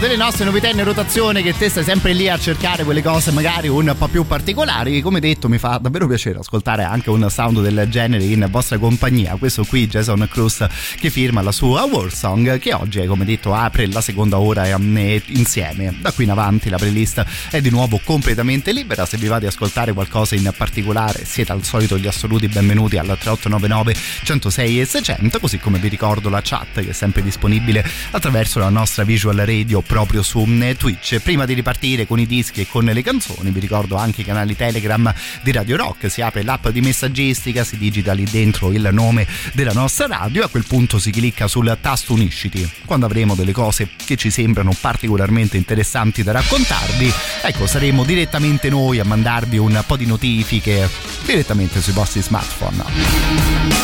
Delle 0.00 0.16
nostre 0.16 0.46
novità 0.46 0.70
in 0.70 0.82
rotazione 0.82 1.42
che 1.42 1.54
te 1.54 1.68
stai 1.68 1.84
sempre 1.84 2.14
lì 2.14 2.26
a 2.26 2.38
cercare 2.38 2.84
quelle 2.84 3.02
cose 3.02 3.32
magari 3.32 3.68
un 3.68 3.94
po' 3.98 4.08
più 4.08 4.24
particolari. 4.24 5.02
Come 5.02 5.20
detto 5.20 5.46
mi 5.46 5.58
fa 5.58 5.76
davvero 5.76 6.06
piacere 6.06 6.38
ascoltare 6.38 6.84
anche 6.84 7.10
un 7.10 7.28
sound 7.28 7.60
del 7.60 7.86
genere 7.90 8.24
in 8.24 8.46
vostra 8.50 8.78
compagnia. 8.78 9.36
Questo 9.36 9.62
qui 9.66 9.86
Jason 9.86 10.26
Cruz 10.30 10.66
che 10.98 11.10
firma 11.10 11.42
la 11.42 11.52
sua 11.52 11.82
War 11.82 12.10
Song 12.14 12.58
che 12.58 12.72
oggi 12.72 13.04
come 13.04 13.26
detto 13.26 13.52
apre 13.52 13.88
la 13.88 14.00
seconda 14.00 14.38
ora 14.38 14.66
insieme. 14.68 15.94
Da 16.00 16.12
qui 16.12 16.24
in 16.24 16.30
avanti 16.30 16.70
la 16.70 16.78
playlist 16.78 17.22
è 17.50 17.60
di 17.60 17.68
nuovo 17.68 18.00
completamente 18.02 18.72
libera. 18.72 19.04
Se 19.04 19.18
vi 19.18 19.26
va 19.26 19.38
di 19.38 19.46
ascoltare 19.46 19.92
qualcosa 19.92 20.34
in 20.34 20.50
particolare 20.56 21.26
siete 21.26 21.52
al 21.52 21.62
solito 21.62 21.98
gli 21.98 22.06
assoluti 22.06 22.48
benvenuti 22.48 22.96
al 22.96 23.04
3899 23.04 23.94
106 24.22 24.80
e 24.80 24.84
600 24.86 25.38
così 25.38 25.58
come 25.58 25.78
vi 25.78 25.88
ricordo 25.88 26.30
la 26.30 26.40
chat 26.42 26.80
che 26.80 26.88
è 26.88 26.92
sempre 26.94 27.22
disponibile 27.22 27.84
attraverso 28.12 28.60
la 28.60 28.70
nostra 28.70 29.04
visual 29.04 29.36
radio 29.36 29.82
proprio 29.90 30.22
su 30.22 30.46
Twitch. 30.78 31.18
Prima 31.18 31.44
di 31.44 31.52
ripartire 31.52 32.06
con 32.06 32.20
i 32.20 32.26
dischi 32.26 32.60
e 32.60 32.68
con 32.68 32.84
le 32.84 33.02
canzoni, 33.02 33.50
vi 33.50 33.58
ricordo 33.58 33.96
anche 33.96 34.20
i 34.20 34.24
canali 34.24 34.54
Telegram 34.54 35.12
di 35.42 35.50
Radio 35.50 35.76
Rock. 35.76 36.08
Si 36.08 36.20
apre 36.22 36.44
l'app 36.44 36.68
di 36.68 36.80
messaggistica, 36.80 37.64
si 37.64 37.76
digita 37.76 38.12
lì 38.12 38.22
dentro 38.22 38.70
il 38.70 38.88
nome 38.92 39.26
della 39.52 39.72
nostra 39.72 40.06
radio. 40.06 40.44
A 40.44 40.48
quel 40.48 40.64
punto 40.64 41.00
si 41.00 41.10
clicca 41.10 41.48
sul 41.48 41.76
tasto 41.80 42.12
Unisciti. 42.12 42.70
Quando 42.84 43.06
avremo 43.06 43.34
delle 43.34 43.50
cose 43.50 43.88
che 43.96 44.14
ci 44.14 44.30
sembrano 44.30 44.72
particolarmente 44.80 45.56
interessanti 45.56 46.22
da 46.22 46.30
raccontarvi, 46.30 47.12
ecco, 47.42 47.66
saremo 47.66 48.04
direttamente 48.04 48.68
noi 48.68 49.00
a 49.00 49.04
mandarvi 49.04 49.58
un 49.58 49.82
po' 49.84 49.96
di 49.96 50.06
notifiche 50.06 50.88
direttamente 51.24 51.80
sui 51.80 51.94
vostri 51.94 52.22
smartphone. 52.22 53.80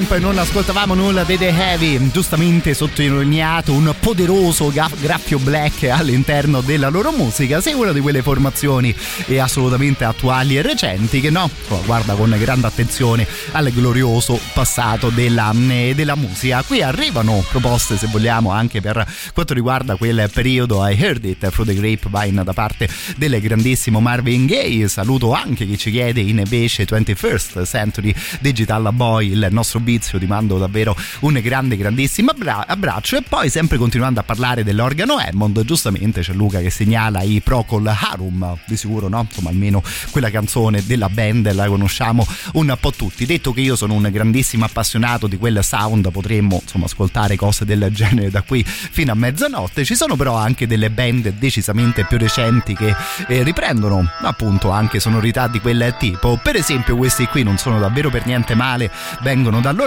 Tempo 0.00 0.14
e 0.14 0.18
non 0.18 0.38
ascoltavamo 0.38 0.94
nulla 0.94 1.24
dei 1.24 1.36
The 1.36 1.48
Heavy, 1.48 2.10
giustamente 2.10 2.72
sottolineato 2.72 3.72
un 3.74 3.94
poderoso 4.00 4.72
graffio 4.72 5.38
black 5.38 5.84
all'interno 5.84 6.62
della 6.62 6.88
loro 6.88 7.12
musica, 7.12 7.60
sei 7.60 7.74
una 7.74 7.92
di 7.92 8.00
quelle 8.00 8.22
formazioni 8.22 8.94
e 9.26 9.38
assolutamente 9.38 10.04
attuali 10.04 10.56
e 10.56 10.62
recenti 10.62 11.20
che 11.20 11.28
no, 11.28 11.50
guarda 11.84 12.14
con 12.14 12.34
grande 12.38 12.66
attenzione 12.66 13.26
al 13.52 13.70
glorioso 13.70 14.40
passato 14.54 15.10
della, 15.10 15.52
eh, 15.68 15.92
della 15.94 16.14
musica. 16.14 16.62
Qui 16.62 16.82
arrivano 16.82 17.44
proposte 17.50 17.98
se 17.98 18.06
vogliamo 18.06 18.50
anche 18.52 18.80
per 18.80 19.06
quanto 19.34 19.52
riguarda 19.52 19.96
quel 19.96 20.30
periodo 20.32 20.86
I 20.86 20.96
Heard 20.98 21.24
It 21.26 21.48
through 21.50 21.66
the 21.66 21.74
Grapevine 21.74 22.42
da 22.42 22.52
parte 22.54 22.88
del 23.16 23.38
grandissimo 23.40 24.00
Marvin 24.00 24.46
Gaye, 24.46 24.88
saluto 24.88 25.32
anche 25.32 25.66
chi 25.66 25.76
ci 25.76 25.90
chiede 25.90 26.20
invece 26.20 26.84
21st 26.84 27.66
Century 27.66 28.14
Digital 28.38 28.88
Boy, 28.92 29.32
il 29.32 29.48
nostro 29.50 29.80
vizio, 29.90 30.18
ti 30.18 30.26
mando 30.26 30.56
davvero 30.58 30.96
un 31.20 31.38
grande 31.42 31.76
grandissimo 31.76 32.30
abbra- 32.30 32.64
abbraccio 32.66 33.16
e 33.16 33.22
poi 33.22 33.50
sempre 33.50 33.76
continuando 33.76 34.20
a 34.20 34.22
parlare 34.22 34.62
dell'organo 34.62 35.16
Hammond, 35.16 35.64
giustamente 35.64 36.20
c'è 36.20 36.32
Luca 36.32 36.60
che 36.60 36.70
segnala 36.70 37.22
i 37.22 37.40
Procol 37.40 37.86
Harum, 37.86 38.56
di 38.66 38.76
sicuro 38.76 39.08
no? 39.08 39.26
Insomma 39.28 39.50
almeno 39.50 39.82
quella 40.10 40.30
canzone 40.30 40.84
della 40.86 41.08
band 41.08 41.52
la 41.52 41.66
conosciamo 41.66 42.26
un 42.52 42.76
po' 42.78 42.92
tutti. 42.92 43.26
Detto 43.26 43.52
che 43.52 43.62
io 43.62 43.74
sono 43.74 43.94
un 43.94 44.08
grandissimo 44.12 44.64
appassionato 44.64 45.26
di 45.26 45.36
quel 45.36 45.64
sound, 45.64 46.10
potremmo 46.10 46.60
insomma 46.62 46.84
ascoltare 46.84 47.34
cose 47.36 47.64
del 47.64 47.88
genere 47.90 48.30
da 48.30 48.42
qui 48.42 48.64
fino 48.64 49.10
a 49.10 49.14
mezzanotte. 49.16 49.84
Ci 49.84 49.96
sono 49.96 50.14
però 50.14 50.36
anche 50.36 50.66
delle 50.66 50.90
band 50.90 51.32
decisamente 51.38 52.04
più 52.04 52.16
recenti 52.16 52.74
che 52.74 52.94
eh, 53.26 53.42
riprendono 53.42 54.08
appunto 54.22 54.70
anche 54.70 55.00
sonorità 55.00 55.48
di 55.48 55.60
quel 55.60 55.94
tipo. 55.98 56.38
Per 56.42 56.54
esempio 56.54 56.96
questi 56.96 57.26
qui 57.26 57.42
non 57.42 57.58
sono 57.58 57.80
davvero 57.80 58.10
per 58.10 58.26
niente 58.26 58.54
male, 58.54 58.90
vengono 59.22 59.60
dall'Olanda 59.60 59.79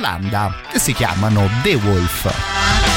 e 0.72 0.80
si 0.80 0.94
chiamano 0.94 1.48
The 1.62 1.76
Wolf. 1.76 2.93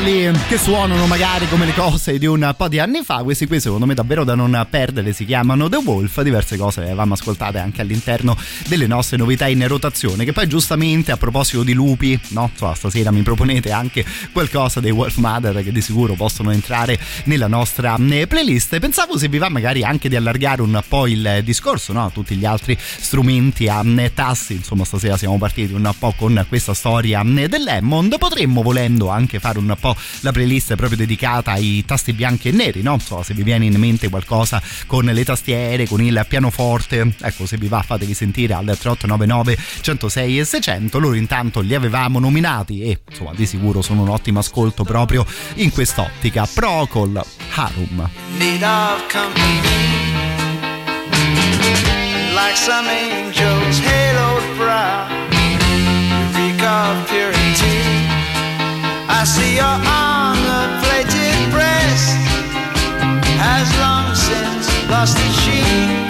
Attuali 0.00 0.32
che 0.48 0.56
suonano 0.56 1.06
magari 1.06 1.46
come 1.48 1.66
le 1.66 1.74
cose 1.74 2.18
di 2.18 2.24
un 2.24 2.54
po' 2.56 2.68
di 2.68 2.78
anni 2.78 3.02
fa, 3.02 3.22
questi 3.22 3.46
qui 3.46 3.60
secondo 3.60 3.84
me 3.84 3.94
davvero 3.94 4.24
da 4.24 4.34
non 4.34 4.66
perdere 4.70 5.12
si 5.12 5.26
chiamano 5.26 5.68
The 5.68 5.76
Wolf, 5.76 6.22
diverse 6.22 6.56
cose 6.56 6.80
le 6.80 6.86
avevamo 6.86 7.14
ascoltate 7.14 7.58
anche 7.58 7.82
all'interno 7.82 8.36
delle 8.66 8.86
nostre 8.86 9.18
novità 9.18 9.46
in 9.46 9.66
rotazione, 9.68 10.24
che 10.24 10.32
poi 10.32 10.46
giustamente 10.46 11.12
a 11.12 11.16
proposito 11.16 11.62
di 11.62 11.74
lupi, 11.74 12.18
no? 12.28 12.50
So, 12.54 12.72
stasera 12.74 13.10
mi 13.10 13.22
proponete 13.22 13.70
anche 13.72 14.04
qualcosa 14.32 14.80
dei 14.80 14.90
Wolf 14.90 15.16
Mother 15.16 15.62
che 15.62 15.72
di 15.72 15.82
sicuro 15.82 16.14
possono 16.14 16.50
entrare 16.50 16.98
nella 17.24 17.46
nostra 17.46 17.96
eh, 17.96 18.26
playlist. 18.26 18.78
Pensavo 18.78 19.18
se 19.18 19.28
vi 19.28 19.38
va 19.38 19.50
magari 19.50 19.84
anche 19.84 20.08
di 20.08 20.16
allargare 20.16 20.62
un 20.62 20.80
po' 20.88 21.06
il 21.06 21.40
discorso, 21.44 21.92
no? 21.92 22.10
Tutti 22.12 22.36
gli 22.36 22.46
altri 22.46 22.76
strumenti 22.80 23.68
a 23.68 23.82
eh, 23.84 24.14
tassi, 24.14 24.54
insomma 24.54 24.84
stasera 24.84 25.18
siamo 25.18 25.36
partiti 25.36 25.74
un 25.74 25.92
po' 25.98 26.14
con 26.16 26.44
questa 26.48 26.72
storia 26.74 27.22
eh, 27.22 27.48
dell'Hammond, 27.48 28.16
potremmo 28.18 28.62
volendo 28.62 29.08
anche 29.10 29.38
fare 29.38 29.58
un 29.58 29.76
po' 29.78 29.89
la 30.20 30.32
playlist 30.32 30.74
proprio 30.74 30.98
dedicata 30.98 31.52
ai 31.52 31.84
tasti 31.86 32.12
bianchi 32.12 32.48
e 32.48 32.52
neri, 32.52 32.82
no? 32.82 32.98
So, 32.98 33.22
se 33.22 33.34
vi 33.34 33.42
viene 33.42 33.64
in 33.66 33.74
mente 33.76 34.08
qualcosa 34.08 34.62
con 34.86 35.04
le 35.04 35.24
tastiere, 35.24 35.86
con 35.86 36.02
il 36.02 36.24
pianoforte, 36.28 37.14
ecco 37.20 37.46
se 37.46 37.56
vi 37.56 37.68
va 37.68 37.82
fatevi 37.82 38.14
sentire 38.14 38.54
al 38.54 38.64
3899 38.64 39.58
106 39.80 40.38
e 40.38 40.44
600, 40.44 40.98
loro 40.98 41.14
intanto 41.14 41.60
li 41.60 41.74
avevamo 41.74 42.18
nominati 42.18 42.82
e 42.82 43.00
insomma 43.08 43.32
di 43.34 43.46
sicuro 43.46 43.82
sono 43.82 44.02
un 44.02 44.08
ottimo 44.08 44.38
ascolto 44.38 44.84
proprio 44.84 45.26
in 45.54 45.70
quest'ottica. 45.70 46.46
Procol 46.52 47.22
Harum. 47.54 48.08
need 48.38 48.62
of 48.62 49.06
company. 49.08 49.60
Like 52.34 52.56
some 52.56 52.86
angel's 52.86 53.78
haloed 53.78 54.56
brow, 54.56 55.08
you 55.30 56.36
reek 56.36 56.62
of 56.62 57.08
purity. 57.08 57.39
I 59.20 59.24
see 59.24 59.56
your 59.56 59.64
honor 59.66 60.80
plated 60.80 61.50
breast 61.52 62.16
has 63.36 63.68
long 63.78 64.14
since 64.14 64.88
lost 64.88 65.18
its 65.18 65.36
sheen. 65.42 66.09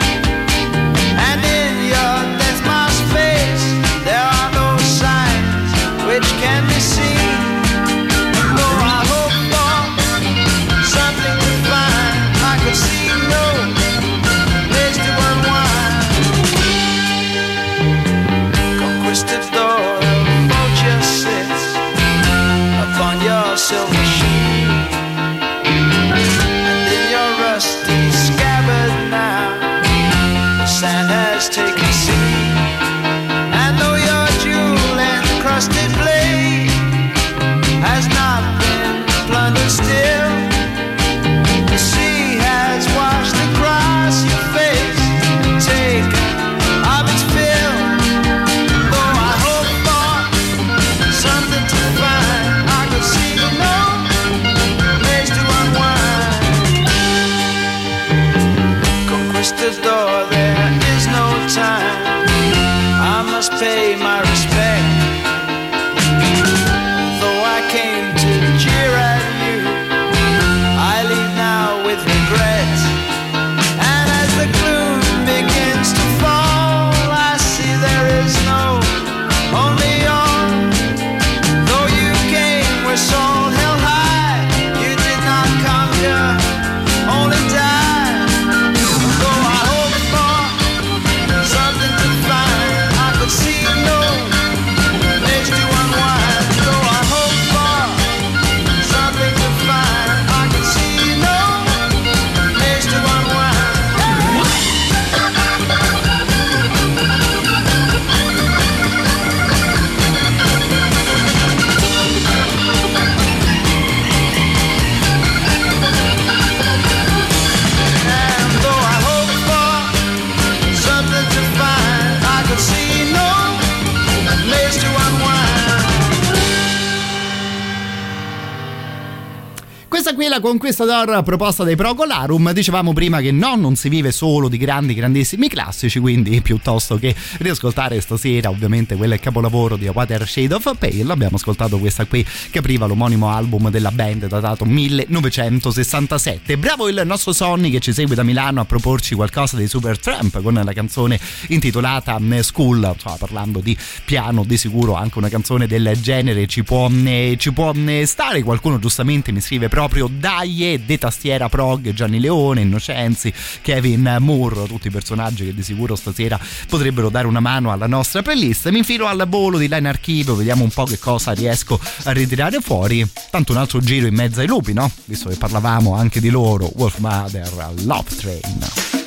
Questa 130.60 130.84
Conquistador 130.84 131.22
proposta 131.22 131.64
dai 131.64 131.74
Procolarum. 131.74 132.52
Dicevamo 132.52 132.92
prima 132.92 133.20
che 133.20 133.32
no, 133.32 133.54
non 133.56 133.76
si 133.76 133.88
vive 133.88 134.12
solo 134.12 134.46
di 134.48 134.58
grandi, 134.58 134.92
grandissimi 134.92 135.48
classici, 135.48 135.98
quindi 135.98 136.42
piuttosto 136.42 136.98
che 136.98 137.14
riascoltare 137.38 137.98
stasera 138.00 138.50
ovviamente 138.50 138.94
quel 138.94 139.18
capolavoro 139.18 139.76
di 139.76 139.86
A 139.86 139.92
Water 139.94 140.28
Shade 140.28 140.54
of 140.54 140.76
Pale, 140.78 141.10
abbiamo 141.10 141.36
ascoltato 141.36 141.78
questa 141.78 142.04
qui 142.04 142.24
che 142.50 142.58
apriva 142.58 142.86
l'omonimo 142.86 143.30
album 143.30 143.70
della 143.70 143.90
band 143.90 144.26
datato 144.26 144.64
1967. 144.64 146.58
Bravo 146.58 146.88
il 146.88 147.02
nostro 147.04 147.32
Sonny 147.32 147.70
che 147.70 147.80
ci 147.80 147.92
segue 147.92 148.14
da 148.14 148.22
Milano 148.22 148.60
a 148.60 148.64
proporci 148.64 149.14
qualcosa 149.14 149.56
dei 149.56 149.66
Super 149.66 149.98
Tramp 149.98 150.42
con 150.42 150.54
la 150.54 150.72
canzone 150.72 151.18
intitolata 151.48 152.18
School, 152.40 152.90
insomma, 152.92 153.16
parlando 153.16 153.60
di 153.60 153.76
piano, 154.04 154.44
di 154.44 154.56
sicuro 154.56 154.94
anche 154.94 155.18
una 155.18 155.28
canzone 155.28 155.66
del 155.66 155.92
genere 156.00 156.46
ci 156.46 156.62
può, 156.62 156.90
eh, 156.90 157.36
ci 157.38 157.52
può 157.52 157.72
eh, 157.74 158.04
stare. 158.06 158.42
Qualcuno 158.42 158.78
giustamente 158.78 159.32
mi 159.32 159.40
scrive 159.40 159.68
proprio 159.68 160.08
Daie, 160.50 160.84
De 160.84 160.98
Tastiera 160.98 161.48
Prog, 161.48 161.92
Gianni 161.92 162.18
Leone, 162.18 162.62
Innocenzi, 162.62 163.32
Kevin 163.62 164.16
Moore, 164.20 164.66
tutti 164.66 164.90
personaggi 164.90 165.44
che 165.44 165.54
di 165.54 165.62
sicuro 165.62 165.94
stasera 165.94 166.38
potrebbero 166.68 167.08
dare 167.08 167.26
una 167.26 167.40
mano 167.40 167.70
alla 167.70 167.86
nostra 167.86 168.22
playlist. 168.22 168.68
Mi 168.70 168.78
infilo 168.78 169.06
al 169.06 169.24
volo 169.28 169.58
di 169.58 169.68
Line 169.68 169.88
Archivio, 169.88 170.34
vediamo 170.34 170.64
un 170.64 170.70
po' 170.70 170.84
che 170.84 170.98
cosa 170.98 171.32
riesco 171.32 171.78
a 172.04 172.10
ritirare 172.10 172.60
fuori. 172.60 173.08
Tanto 173.30 173.52
un 173.52 173.58
altro 173.58 173.80
giro 173.80 174.06
in 174.06 174.14
mezzo 174.14 174.40
ai 174.40 174.46
lupi, 174.46 174.72
no? 174.72 174.90
Visto 175.04 175.28
che 175.28 175.36
parlavamo 175.36 175.94
anche 175.94 176.20
di 176.20 176.30
loro, 176.30 176.70
Wolf 176.74 176.98
Mother, 176.98 177.50
Love 177.84 178.16
Train. 178.16 178.99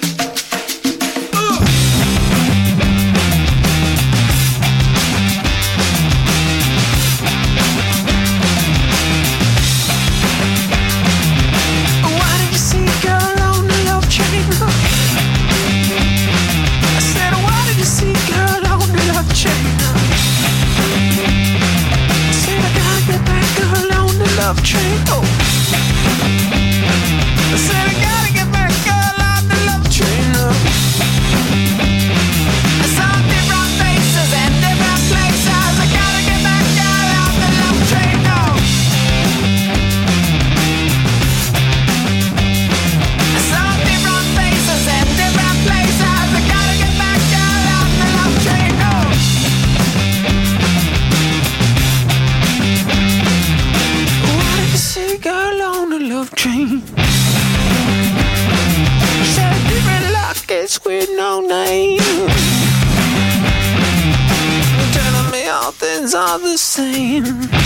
The 66.38 66.58
same. 66.58 67.63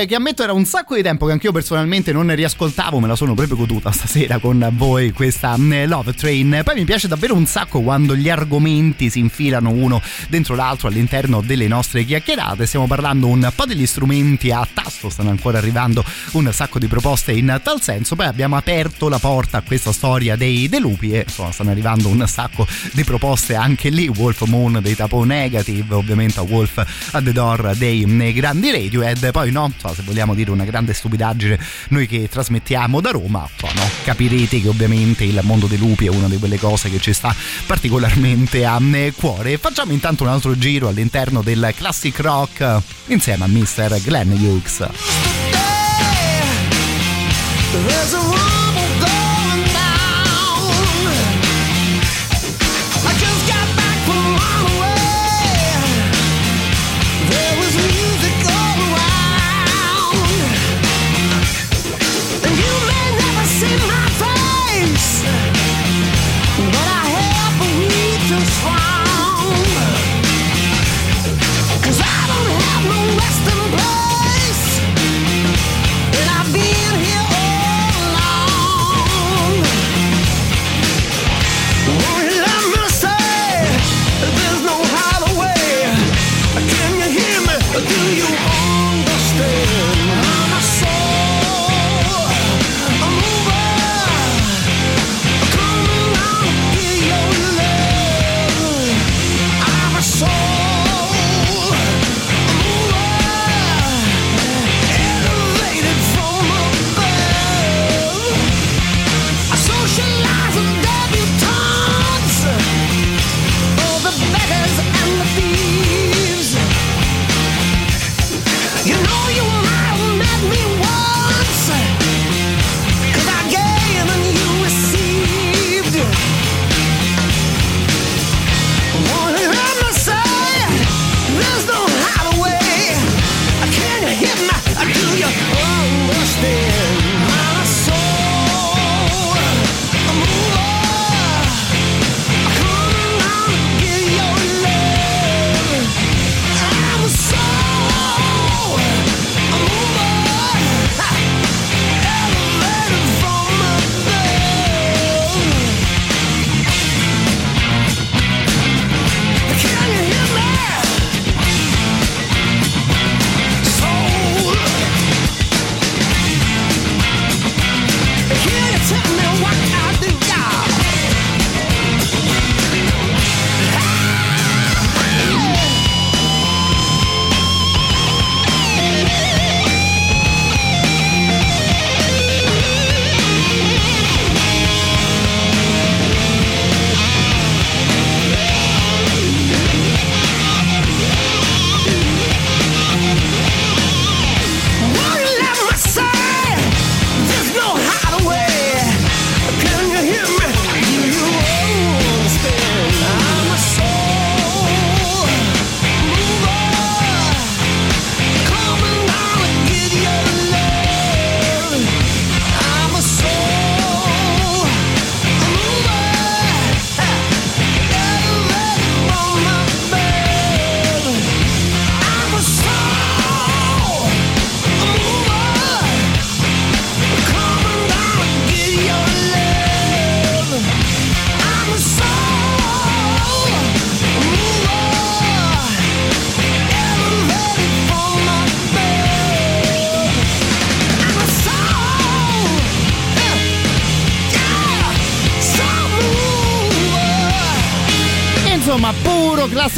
Mother 0.00 0.06
che 0.06 0.14
ammetto 0.14 0.42
era 0.42 0.52
un 0.52 0.64
sacco 0.64 0.94
di 0.94 1.02
tempo 1.02 1.26
che 1.26 1.32
anch'io 1.32 1.52
personalmente 1.52 2.12
non 2.12 2.34
riascoltavo, 2.34 3.00
me 3.00 3.06
la 3.06 3.16
sono 3.16 3.34
proprio 3.34 3.56
goduta 3.56 3.90
stasera 3.90 4.38
con 4.38 4.66
voi 4.72 5.12
questa 5.12 5.56
eh, 5.56 5.86
Love 5.86 6.14
Train. 6.14 6.62
Poi 6.64 6.74
mi 6.74 6.84
piace 6.84 7.08
davvero 7.08 7.34
un 7.34 7.46
sacco 7.46 7.80
quando 7.80 8.16
gli 8.16 8.28
argomenti 8.28 9.10
si 9.10 9.18
infilano 9.18 9.70
uno 9.70 10.00
dentro 10.28 10.54
l'altro 10.54 10.88
all'interno 10.88 11.40
delle 11.40 11.66
nostre 11.66 12.04
chiacchierate. 12.04 12.66
Stiamo 12.66 12.86
parlando 12.86 13.26
un 13.26 13.50
po' 13.54 13.66
degli 13.66 13.86
strumenti 13.86 14.50
a 14.50 14.66
tasto, 14.72 15.10
stanno 15.10 15.30
ancora 15.30 15.58
arrivando 15.58 16.04
un 16.32 16.50
sacco 16.52 16.78
di 16.78 16.86
proposte 16.86 17.32
in 17.32 17.60
tal 17.62 17.80
senso. 17.80 18.16
Poi 18.16 18.26
abbiamo 18.26 18.56
aperto 18.56 19.08
la 19.08 19.18
porta 19.18 19.58
a 19.58 19.62
questa 19.62 19.92
storia 19.92 20.36
dei 20.36 20.68
De 20.68 20.78
Lupi 20.78 21.12
e 21.12 21.24
insomma 21.26 21.52
stanno 21.52 21.70
arrivando 21.70 22.08
un 22.08 22.24
sacco 22.26 22.66
di 22.92 23.04
proposte 23.04 23.54
anche 23.54 23.90
lì. 23.90 24.08
Wolf 24.08 24.42
Moon 24.44 24.78
dei 24.80 24.94
Tapo 24.94 25.24
Negative, 25.24 25.94
ovviamente 25.94 26.38
a 26.38 26.42
Wolf 26.42 26.78
at 27.12 27.22
the 27.22 27.32
Door 27.32 27.76
dei 27.76 28.02
eh, 28.02 28.32
grandi 28.32 28.70
Radiohead. 28.70 29.30
Poi 29.30 29.50
no, 29.50 29.70
se 29.94 30.02
vogliamo 30.02 30.34
dire 30.34 30.50
una 30.50 30.64
grande 30.64 30.94
stupidaggine, 30.94 31.58
noi 31.88 32.06
che 32.06 32.28
trasmettiamo 32.28 33.00
da 33.00 33.10
Roma, 33.10 33.48
so, 33.56 33.68
no, 33.74 33.88
capirete 34.04 34.60
che 34.60 34.68
ovviamente 34.68 35.24
il 35.24 35.38
mondo 35.42 35.66
dei 35.66 35.78
lupi 35.78 36.06
è 36.06 36.10
una 36.10 36.28
di 36.28 36.38
quelle 36.38 36.58
cose 36.58 36.90
che 36.90 36.98
ci 36.98 37.12
sta 37.12 37.34
particolarmente 37.66 38.64
a 38.64 38.80
eh, 38.92 39.12
cuore. 39.16 39.58
Facciamo 39.58 39.92
intanto 39.92 40.24
un 40.24 40.30
altro 40.30 40.56
giro 40.56 40.88
all'interno 40.88 41.42
del 41.42 41.72
classic 41.76 42.18
rock 42.20 42.80
insieme 43.06 43.44
a 43.44 43.48
Mr. 43.48 44.00
Glenn 44.02 44.32
Hughes. 44.32 44.88
There's 47.72 48.14
a 48.14 48.59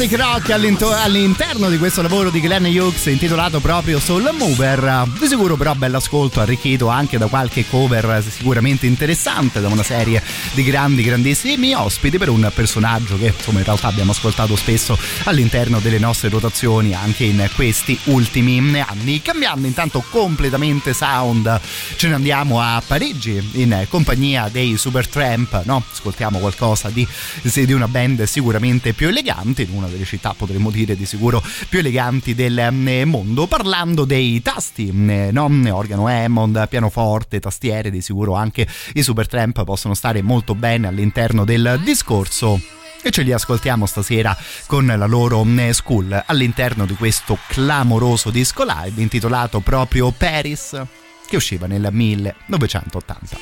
classic 0.07 0.19
rock 0.19 0.49
all'interno 0.49 1.69
di 1.69 1.77
questo 1.77 2.01
lavoro 2.01 2.29
di 2.29 2.41
Glenn 2.41 2.65
Hughes 2.65 3.05
intitolato 3.05 3.59
proprio 3.59 3.99
Soul 3.99 4.31
Mover 4.37 5.07
di 5.17 5.27
sicuro 5.27 5.55
però 5.55 5.73
bell'ascolto 5.75 6.41
arricchito 6.41 6.87
anche 6.87 7.17
da 7.17 7.27
qualche 7.27 7.65
cover 7.67 8.23
sicuramente 8.27 8.85
interessante 8.85 9.61
da 9.61 9.67
una 9.67 9.83
serie 9.83 10.21
di 10.53 10.63
grandi 10.63 11.03
grandissimi 11.03 11.73
ospiti 11.73 12.17
per 12.17 12.29
un 12.29 12.51
personaggio 12.53 13.17
che 13.17 13.27
insomma 13.27 13.59
in 13.59 13.65
realtà 13.65 13.87
abbiamo 13.87 14.11
ascoltato 14.11 14.55
spesso 14.55 14.97
all'interno 15.25 15.79
delle 15.79 15.99
nostre 15.99 16.29
rotazioni 16.29 16.93
anche 16.93 17.23
in 17.23 17.49
questi 17.55 17.97
ultimi 18.05 18.81
anni 18.81 19.21
cambiando 19.21 19.67
intanto 19.67 20.03
completamente 20.09 20.93
sound 20.93 21.59
ce 21.95 22.07
ne 22.07 22.15
andiamo 22.15 22.59
a 22.59 22.81
Parigi 22.85 23.51
in 23.53 23.85
compagnia 23.87 24.49
dei 24.51 24.75
Supertramp 24.75 25.63
no? 25.65 25.83
ascoltiamo 25.91 26.39
qualcosa 26.39 26.89
di, 26.89 27.07
di 27.41 27.73
una 27.73 27.87
band 27.87 28.23
sicuramente 28.23 28.93
più 28.93 29.07
elegante 29.07 29.61
in 29.61 29.69
una 29.71 29.87
delle 29.93 30.05
città 30.05 30.33
potremmo 30.35 30.71
dire 30.71 30.95
di 30.95 31.05
sicuro 31.05 31.41
più 31.69 31.79
eleganti 31.79 32.33
del 32.35 32.57
eh, 32.57 33.05
mondo 33.05 33.47
parlando 33.47 34.03
dei 34.05 34.41
tasti 34.41 34.89
eh, 34.89 35.29
no? 35.31 35.49
organo 35.71 36.07
Hammond 36.07 36.67
pianoforte 36.67 37.39
tastiere 37.39 37.89
di 37.89 38.01
sicuro 38.01 38.33
anche 38.33 38.67
i 38.93 39.03
Supertramp 39.03 39.63
possono 39.63 39.93
stare 39.93 40.21
molto 40.21 40.55
bene 40.55 40.87
all'interno 40.87 41.45
del 41.45 41.79
discorso 41.83 42.59
e 43.01 43.11
ce 43.11 43.21
li 43.21 43.33
ascoltiamo 43.33 43.85
stasera 43.85 44.35
con 44.65 44.85
la 44.85 45.05
loro 45.05 45.45
eh, 45.57 45.73
school 45.73 46.23
all'interno 46.25 46.85
di 46.85 46.95
questo 46.95 47.37
clamoroso 47.47 48.29
disco 48.29 48.63
live 48.63 49.01
intitolato 49.01 49.59
proprio 49.59 50.11
Paris 50.11 50.81
che 51.27 51.35
usciva 51.35 51.67
nel 51.67 51.89
1980. 51.91 53.37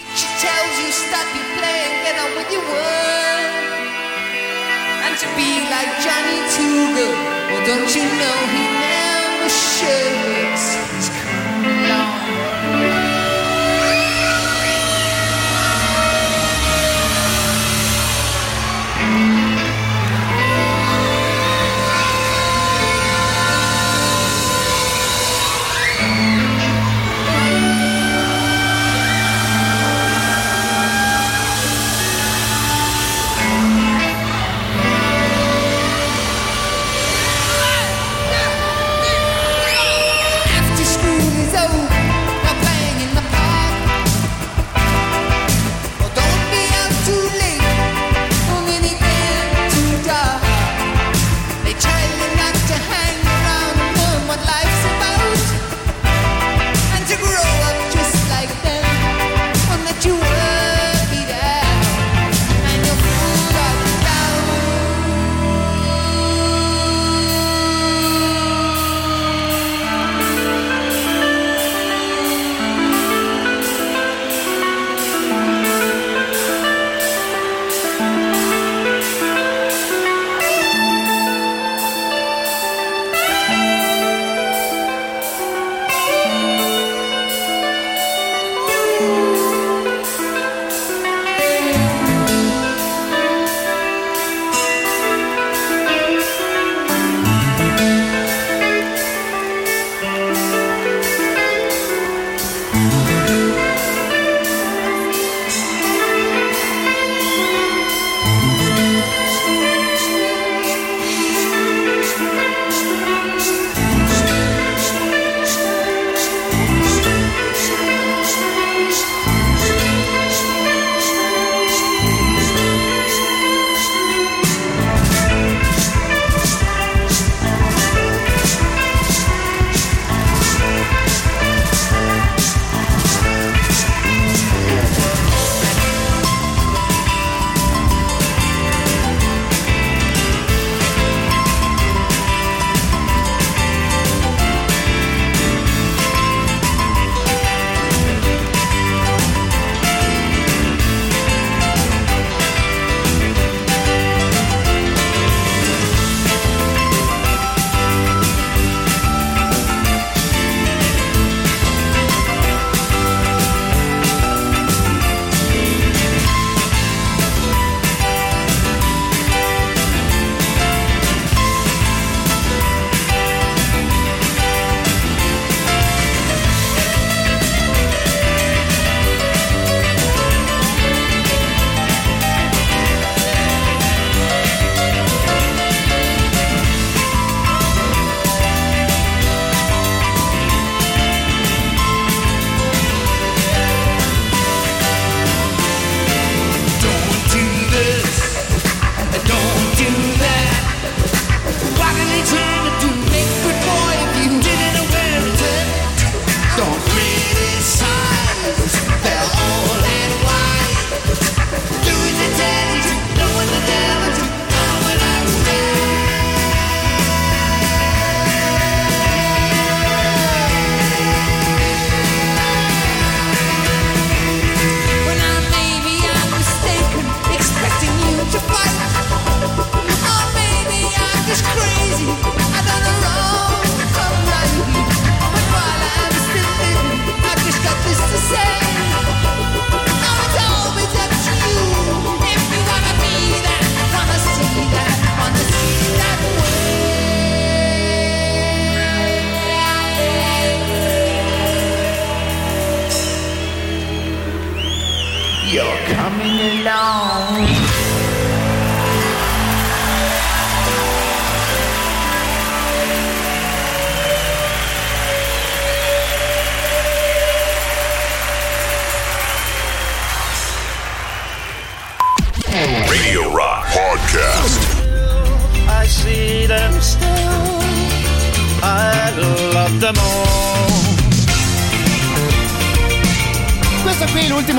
To 5.22 5.28
be 5.38 5.62
like 5.70 5.92
Johnny 6.02 6.42
Too 6.50 6.96
Good. 6.98 7.14
Well, 7.54 7.66
don't 7.68 7.96
you 7.96 8.02
know 8.02 8.38
he 8.58 8.64
never 8.82 9.50
shirks 9.50 11.11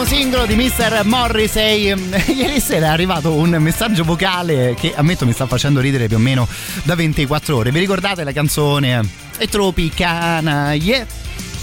l'ultimo 0.02 0.04
singolo 0.04 0.46
di 0.46 0.54
Mr. 0.56 1.04
Morrissey. 1.04 1.94
Ieri 2.34 2.60
sera 2.60 2.86
è 2.86 2.88
arrivato 2.88 3.32
un 3.32 3.50
messaggio 3.60 4.04
vocale 4.04 4.74
che 4.76 4.92
ammetto 4.94 5.24
mi 5.24 5.32
sta 5.32 5.46
facendo 5.46 5.80
ridere 5.80 6.08
più 6.08 6.16
o 6.16 6.20
meno 6.20 6.48
da 6.82 6.94
24 6.94 7.56
ore. 7.56 7.70
Vi 7.70 7.78
ricordate 7.78 8.24
la 8.24 8.32
canzone 8.32 9.00
È 9.36 9.46
Tropicana, 9.48 10.72
yeah? 10.74 11.06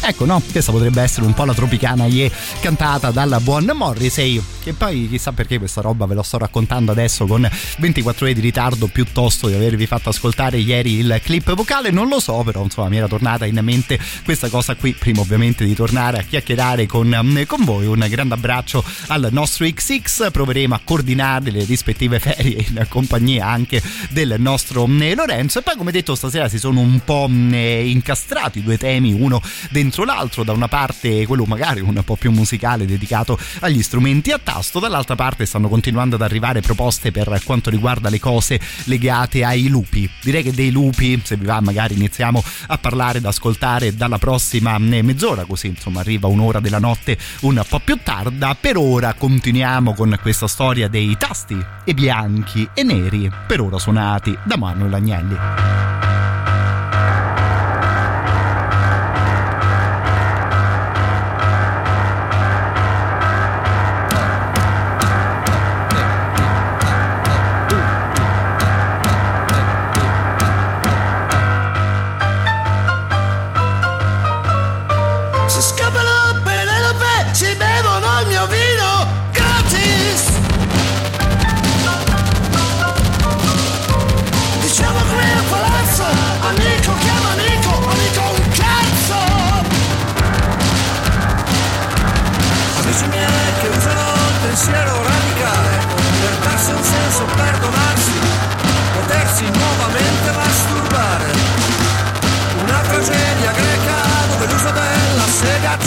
Ecco, 0.02 0.26
no, 0.26 0.42
questa 0.52 0.72
potrebbe 0.72 1.02
essere 1.02 1.26
un 1.26 1.34
po' 1.34 1.44
la 1.44 1.54
Tropicana 1.54 2.06
yeah, 2.06 2.30
cantata 2.62 3.12
dalla 3.12 3.40
buon 3.40 3.70
Morrissey. 3.74 4.42
Che 4.62 4.74
poi 4.74 5.08
chissà 5.10 5.32
perché 5.32 5.58
questa 5.58 5.80
roba 5.80 6.06
ve 6.06 6.16
lo 6.16 6.22
sto 6.22 6.38
raccontando 6.38 6.92
adesso 6.92 7.26
con 7.26 7.50
24 7.78 8.26
ore 8.26 8.34
di 8.34 8.42
ritardo 8.42 8.88
piuttosto 8.88 9.48
di 9.48 9.54
avervi 9.54 9.86
fatto 9.86 10.10
ascoltare 10.10 10.58
ieri 10.58 10.98
il 10.98 11.22
clip 11.24 11.54
vocale. 11.54 11.92
Non 11.92 12.10
lo 12.10 12.20
so, 12.20 12.44
però 12.44 12.64
insomma 12.64 12.90
mi 12.90 12.98
era 12.98 13.08
tornata 13.08 13.46
in 13.46 13.58
mente 13.62 13.98
questa 14.26 14.50
cosa 14.50 14.76
qui. 14.76 14.94
Prima 14.94 15.22
ovviamente 15.22 15.64
di 15.64 15.74
tornare 15.74 16.20
a 16.20 16.22
chiacchierare 16.24 16.86
con, 16.88 17.44
con 17.48 17.64
voi. 17.64 17.86
Un 17.86 18.06
grande 18.10 18.34
abbraccio 18.34 18.84
al 19.08 19.30
nostro 19.32 19.66
XX. 19.66 20.30
Proveremo 20.30 20.76
a 20.76 20.82
coordinare 20.84 21.52
le 21.52 21.64
rispettive 21.64 22.20
ferie 22.20 22.66
in 22.68 22.86
compagnia 22.90 23.48
anche 23.48 23.82
del 24.10 24.36
nostro 24.40 24.88
Lorenzo. 24.88 25.60
E 25.60 25.62
poi 25.62 25.78
come 25.78 25.92
detto 25.92 26.16
stasera 26.16 26.50
si 26.50 26.60
sono 26.60 26.82
un 26.82 27.00
po' 27.06 27.28
incastrati 27.30 28.62
due 28.62 28.78
temi, 28.78 29.14
uno 29.14 29.42
dentro 29.70 30.04
l'altro. 30.04 30.44
Da 30.44 30.52
una 30.52 30.68
parte 30.68 31.26
quello 31.26 31.46
magari 31.46 31.80
un 31.80 32.02
po' 32.04 32.18
più 32.18 32.32
musicale 32.32 32.86
dedicato 32.86 33.40
agli 33.62 33.82
strumenti 33.82 34.32
a 34.32 34.40
tasto, 34.52 34.80
dall'altra 34.80 35.14
parte 35.14 35.46
stanno 35.46 35.70
continuando 35.70 36.16
ad 36.16 36.24
arrivare 36.24 36.62
proposte 36.62 37.12
per 37.12 37.40
quanto 37.46 37.70
riguarda 37.70 38.10
le 38.10 38.20
cose 38.20 38.60
legate 38.86 39.44
ai 39.44 39.68
lupi. 39.68 40.10
Direi 40.24 40.42
che 40.42 40.52
dei 40.52 40.72
lupi, 40.72 41.22
se 41.24 41.36
vi 41.36 41.46
va 41.46 41.62
magari 41.62 41.94
iniziamo 41.94 42.44
a 42.68 42.78
parlare, 42.80 43.20
ad 43.20 43.26
ascoltare 43.26 43.96
dalla 43.96 44.18
prossima 44.18 44.76
mezz'ora, 44.80 45.46
così 45.46 45.68
insomma 45.68 46.00
arriva 46.00 46.28
un'ora 46.28 46.60
della 46.60 46.80
notte 46.80 47.16
un 47.42 47.64
po' 47.68 47.80
più 47.80 48.00
tarda. 48.02 48.56
Per 48.60 48.76
ora 48.76 49.14
continuiamo 49.14 49.94
con 49.94 50.18
questa 50.20 50.48
storia 50.48 50.88
dei 50.88 51.16
tasti 51.16 51.64
e 51.86 51.94
bianchi 51.94 52.68
e 52.74 52.82
neri, 52.82 53.30
per 53.46 53.62
ora 53.62 53.78
suonati 53.78 54.36
da 54.44 54.58
Manuel 54.58 54.96
Agnelli. 54.96 56.19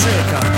Circa. 0.03 0.52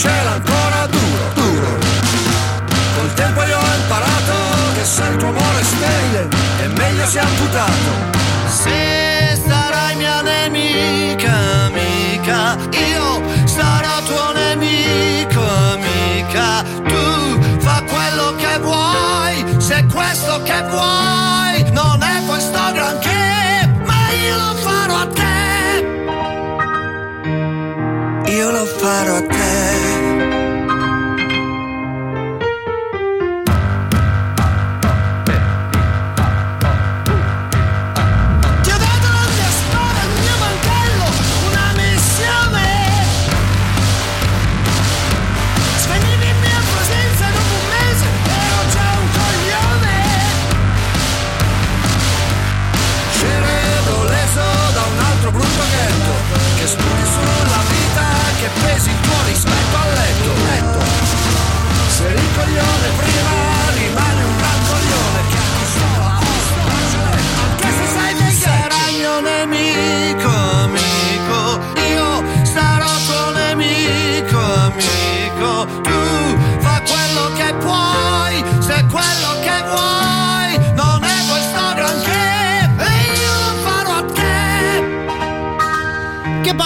C'era 0.00 0.32
ancora 0.32 0.86
duro, 0.86 1.32
duro. 1.34 1.78
Col 2.96 3.12
tempo 3.12 3.42
io 3.42 3.58
ho 3.58 3.74
imparato 3.82 4.34
che 4.74 4.84
se 4.84 5.02
il 5.02 5.16
tuo 5.16 5.28
amore 5.28 5.60
è 5.60 5.62
sterile 5.62 6.28
è 6.62 6.66
meglio 6.68 7.06
sia 7.06 7.22
amputato. 7.22 7.90
Se 8.48 9.38
sarai 9.46 9.96
mia 9.96 10.22
nemica, 10.22 11.34
amica, 11.66 12.56
io 12.70 13.20
sarò 13.44 14.00
tuo 14.06 14.32
nemico, 14.32 15.42
amica. 15.74 16.62
Tu 16.88 17.58
fa 17.58 17.82
quello 17.82 18.34
che 18.36 18.58
vuoi, 18.60 19.44
se 19.58 19.84
questo 19.92 20.42
che 20.44 20.62
vuoi, 20.70 21.70
non 21.72 22.02
è 22.02 22.24
questo 22.26 22.72
granché, 22.72 23.68
ma 23.84 24.08
io 24.26 24.36
lo 24.36 24.54
farò 24.64 24.96
a 24.96 25.06
te. 25.08 25.84
Io 28.32 28.50
lo 28.50 28.64
farò 28.64 29.16
a 29.16 29.26
te. 29.26 29.39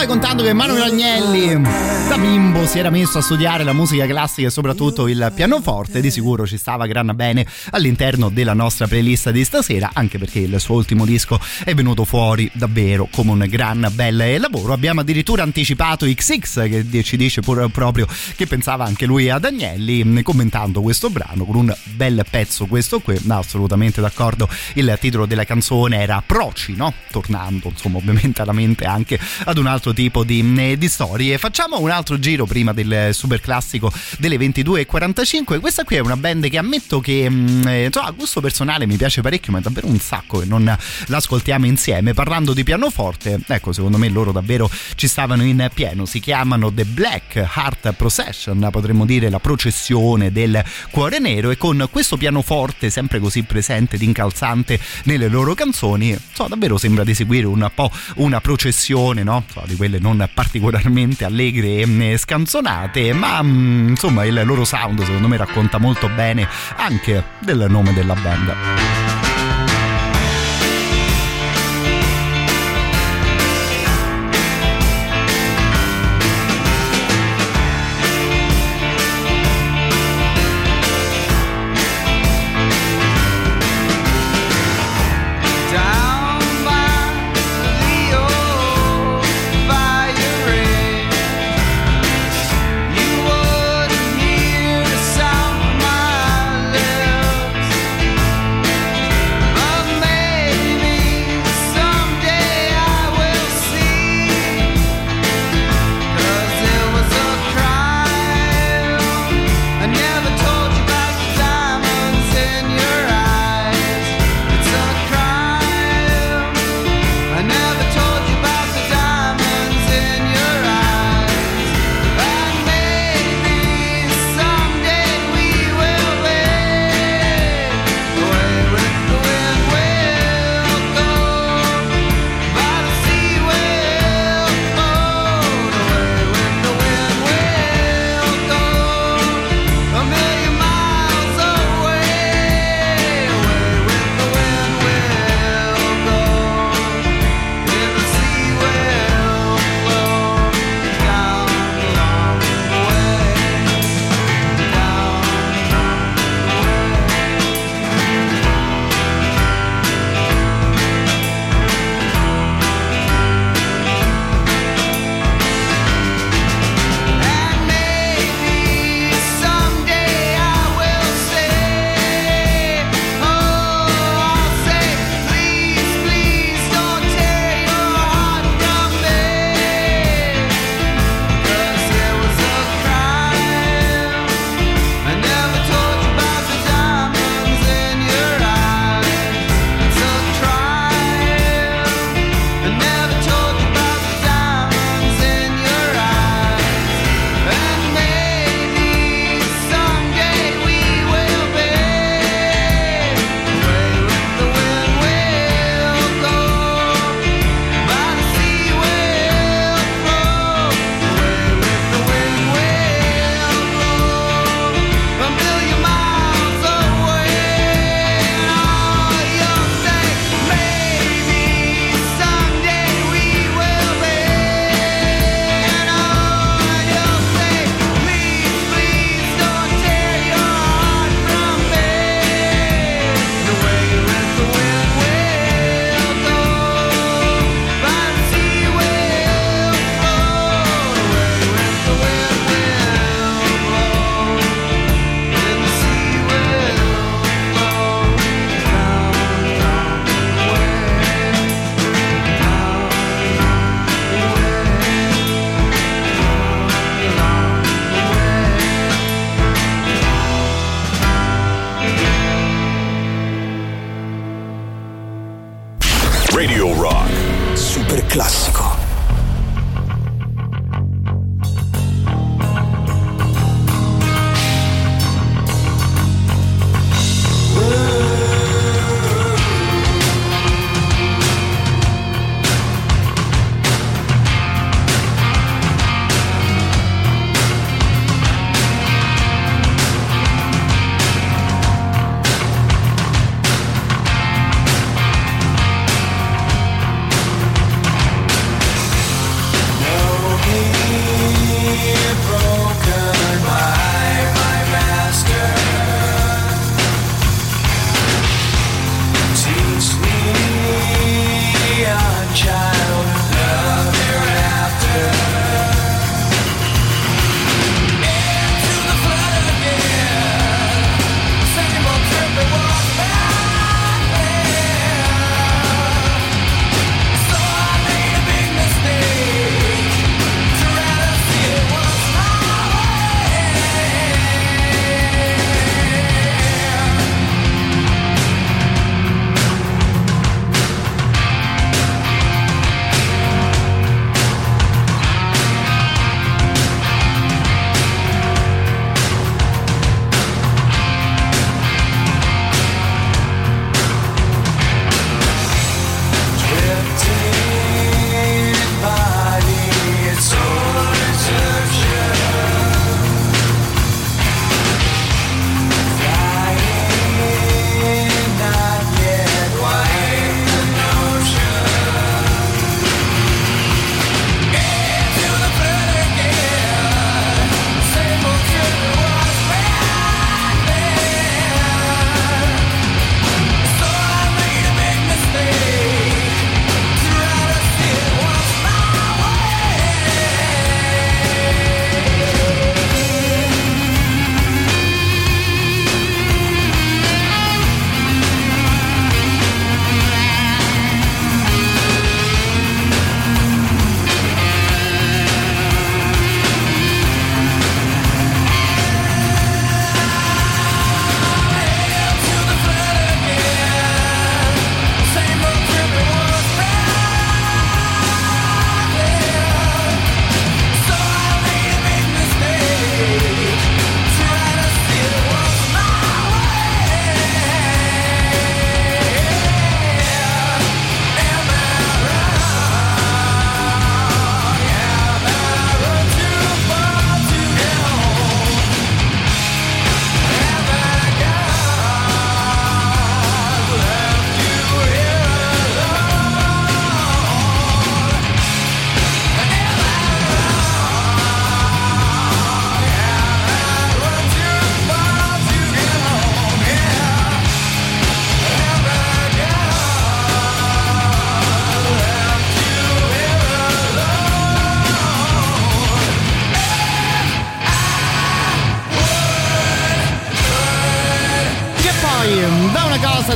Contando 0.06 0.42
che 0.42 0.52
Manuel 0.52 0.82
Agnelli 0.82 2.03
da 2.08 2.18
bimbo 2.18 2.66
si 2.66 2.78
era 2.78 2.90
messo 2.90 3.16
a 3.16 3.22
studiare 3.22 3.64
la 3.64 3.72
musica 3.72 4.06
classica 4.06 4.46
e 4.46 4.50
soprattutto 4.50 5.08
il 5.08 5.32
pianoforte, 5.34 6.02
di 6.02 6.10
sicuro 6.10 6.46
ci 6.46 6.58
stava 6.58 6.86
gran 6.86 7.10
bene 7.14 7.46
all'interno 7.70 8.28
della 8.28 8.52
nostra 8.52 8.86
playlist 8.86 9.30
di 9.30 9.42
stasera, 9.42 9.90
anche 9.94 10.18
perché 10.18 10.40
il 10.40 10.60
suo 10.60 10.74
ultimo 10.74 11.06
disco 11.06 11.40
è 11.64 11.74
venuto 11.74 12.04
fuori 12.04 12.48
davvero 12.52 13.08
come 13.10 13.30
un 13.30 13.46
gran 13.48 13.90
bel 13.94 14.38
lavoro. 14.38 14.74
Abbiamo 14.74 15.00
addirittura 15.00 15.42
anticipato 15.42 16.04
XX 16.04 16.68
che 16.68 17.02
ci 17.02 17.16
dice 17.16 17.40
pur 17.40 17.68
proprio 17.70 18.06
che 18.36 18.46
pensava 18.46 18.84
anche 18.84 19.06
lui 19.06 19.30
ad 19.30 19.46
Agnelli 19.46 20.04
mm, 20.04 20.18
commentando 20.20 20.82
questo 20.82 21.08
brano 21.08 21.44
con 21.46 21.56
un 21.56 21.74
bel 21.84 22.24
pezzo 22.30 22.66
questo 22.66 23.00
qui, 23.00 23.18
no, 23.22 23.38
assolutamente 23.38 24.02
d'accordo. 24.02 24.46
Il 24.74 24.94
titolo 25.00 25.24
della 25.24 25.44
canzone 25.44 26.02
era 26.02 26.22
Proci, 26.24 26.76
no? 26.76 26.92
Tornando, 27.10 27.68
insomma, 27.70 27.96
ovviamente 27.96 28.42
alla 28.42 28.52
mente 28.52 28.84
anche 28.84 29.18
ad 29.44 29.56
un 29.56 29.66
altro 29.66 29.94
tipo 29.94 30.22
di, 30.22 30.42
mm, 30.42 30.72
di 30.74 30.88
storie. 30.88 31.38
Facciamo 31.38 31.80
una 31.80 31.93
altro 31.94 32.18
giro 32.18 32.44
prima 32.46 32.72
del 32.72 33.10
super 33.12 33.40
classico 33.40 33.92
delle 34.18 34.36
22.45. 34.36 35.60
Questa 35.60 35.84
qui 35.84 35.96
è 35.96 36.00
una 36.00 36.16
band 36.16 36.48
che 36.48 36.58
ammetto 36.58 37.00
che 37.00 37.28
mm, 37.30 37.66
eh, 37.66 37.88
mh, 37.88 37.98
a 37.98 38.10
gusto 38.10 38.40
personale 38.40 38.86
mi 38.86 38.96
piace 38.96 39.20
parecchio, 39.20 39.52
ma 39.52 39.58
è 39.58 39.62
davvero 39.62 39.86
un 39.86 39.98
sacco 39.98 40.38
che 40.38 40.46
non 40.46 40.76
l'ascoltiamo 41.06 41.66
insieme. 41.66 42.14
Parlando 42.14 42.52
di 42.52 42.64
pianoforte, 42.64 43.40
ecco, 43.46 43.72
secondo 43.72 43.98
me 43.98 44.08
loro 44.08 44.32
davvero 44.32 44.70
ci 44.94 45.08
stavano 45.08 45.42
in 45.44 45.68
pieno. 45.72 46.04
Si 46.04 46.20
chiamano 46.20 46.72
The 46.72 46.84
Black 46.84 47.36
Heart 47.36 47.92
Procession, 47.92 48.68
potremmo 48.70 49.04
dire 49.04 49.30
la 49.30 49.38
processione 49.38 50.32
del 50.32 50.62
cuore 50.90 51.18
nero. 51.18 51.50
E 51.50 51.56
con 51.56 51.86
questo 51.90 52.16
pianoforte 52.16 52.90
sempre 52.90 53.18
così 53.18 53.42
presente 53.42 53.96
ed 53.96 54.02
incalzante 54.02 54.78
nelle 55.04 55.28
loro 55.28 55.54
canzoni, 55.54 56.16
so, 56.32 56.46
davvero 56.48 56.78
sembra 56.78 57.04
di 57.04 57.14
seguire 57.14 57.46
un 57.46 57.70
po' 57.74 57.90
una 58.16 58.40
processione, 58.40 59.22
no? 59.22 59.44
so, 59.50 59.62
di 59.66 59.76
quelle 59.76 59.98
non 59.98 60.28
particolarmente 60.32 61.24
allegre 61.24 61.83
Mm, 61.86 62.14
scanzonate, 62.14 63.12
ma 63.12 63.42
mm, 63.42 63.88
insomma 63.88 64.24
il 64.24 64.42
loro 64.44 64.64
sound 64.64 65.02
secondo 65.02 65.28
me 65.28 65.36
racconta 65.36 65.78
molto 65.78 66.08
bene 66.08 66.46
anche 66.76 67.22
del 67.40 67.66
nome 67.68 67.92
della 67.92 68.14
band. 68.14 69.23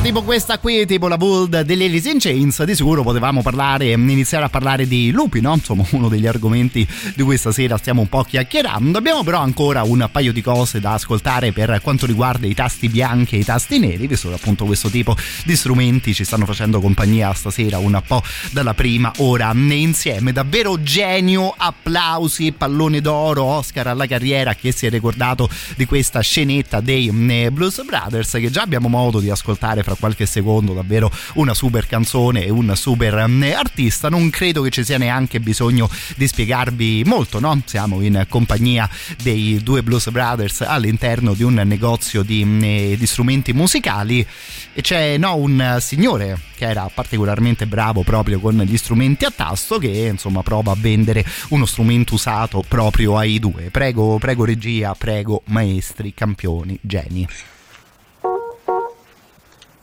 Tipo 0.09 0.23
questa 0.23 0.57
qui, 0.57 0.87
tipo 0.87 1.07
la 1.07 1.17
Bold 1.17 1.61
degli 1.61 1.83
Alice 1.83 2.09
in 2.09 2.17
Chains, 2.17 2.63
di 2.63 2.73
sicuro 2.73 3.03
potevamo 3.03 3.43
parlare, 3.43 3.91
iniziare 3.91 4.43
a 4.43 4.49
parlare 4.49 4.87
di 4.87 5.11
lupi, 5.11 5.39
no? 5.39 5.53
Insomma, 5.53 5.85
uno 5.91 6.09
degli 6.09 6.25
argomenti 6.25 6.87
di 7.13 7.21
questa 7.21 7.51
sera 7.51 7.77
stiamo 7.77 8.01
un 8.01 8.09
po' 8.09 8.23
chiacchierando. 8.23 8.97
Abbiamo 8.97 9.23
però 9.23 9.37
ancora 9.37 9.83
un 9.83 10.09
paio 10.11 10.33
di 10.33 10.41
cose 10.41 10.79
da 10.79 10.93
ascoltare 10.93 11.51
per 11.51 11.79
quanto 11.83 12.07
riguarda 12.07 12.47
i 12.47 12.55
tasti 12.55 12.89
bianchi 12.89 13.35
e 13.35 13.39
i 13.41 13.43
tasti 13.43 13.77
neri, 13.77 14.07
visto 14.07 14.29
che 14.29 14.33
appunto 14.33 14.65
questo 14.65 14.89
tipo 14.89 15.15
di 15.45 15.55
strumenti 15.55 16.15
ci 16.15 16.23
stanno 16.23 16.47
facendo 16.47 16.81
compagnia 16.81 17.31
stasera 17.35 17.77
un 17.77 18.01
po' 18.07 18.23
dalla 18.49 18.73
prima 18.73 19.11
ora 19.17 19.51
insieme. 19.53 20.31
Davvero 20.31 20.81
genio, 20.81 21.53
applausi, 21.55 22.51
pallone 22.51 22.99
d'oro, 22.99 23.43
Oscar 23.43 23.85
alla 23.85 24.07
carriera 24.07 24.55
che 24.55 24.71
si 24.71 24.87
è 24.87 24.89
ricordato 24.89 25.47
di 25.75 25.85
questa 25.85 26.21
scenetta 26.21 26.79
dei 26.79 27.13
eh, 27.29 27.51
Blues 27.51 27.83
Brothers 27.85 28.31
che 28.31 28.49
già 28.49 28.63
abbiamo 28.63 28.87
modo 28.87 29.19
di 29.19 29.29
ascoltare 29.29 29.83
fra 29.83 29.97
qualche 29.99 30.07
secondo, 30.25 30.73
davvero 30.73 31.11
una 31.33 31.53
super 31.53 31.87
canzone 31.87 32.45
e 32.45 32.49
un 32.49 32.73
super 32.75 33.13
eh, 33.15 33.51
artista. 33.53 34.09
Non 34.09 34.29
credo 34.29 34.61
che 34.61 34.69
ci 34.69 34.83
sia 34.83 34.97
neanche 34.97 35.39
bisogno 35.39 35.89
di 36.15 36.27
spiegarvi 36.27 37.03
molto, 37.05 37.39
no? 37.39 37.61
Siamo 37.65 38.01
in 38.01 38.25
compagnia 38.29 38.89
dei 39.21 39.61
due 39.63 39.83
Blues 39.83 40.09
Brothers 40.09 40.61
all'interno 40.61 41.33
di 41.33 41.43
un 41.43 41.55
negozio 41.65 42.23
di, 42.23 42.41
eh, 42.61 42.95
di 42.97 43.05
strumenti 43.05 43.53
musicali 43.53 44.25
e 44.73 44.81
c'è 44.81 45.17
no, 45.17 45.35
un 45.35 45.77
signore 45.79 46.39
che 46.55 46.65
era 46.65 46.89
particolarmente 46.93 47.65
bravo 47.67 48.03
proprio 48.03 48.39
con 48.39 48.57
gli 48.57 48.77
strumenti 48.77 49.25
a 49.25 49.31
tasto 49.31 49.77
che 49.77 50.09
insomma 50.11 50.43
prova 50.43 50.73
a 50.73 50.77
vendere 50.77 51.25
uno 51.49 51.65
strumento 51.65 52.15
usato 52.15 52.63
proprio 52.67 53.17
ai 53.17 53.39
due. 53.39 53.69
Prego, 53.71 54.17
prego 54.19 54.45
regia, 54.45 54.93
prego 54.95 55.41
maestri, 55.45 56.13
campioni, 56.13 56.77
geni. 56.81 57.27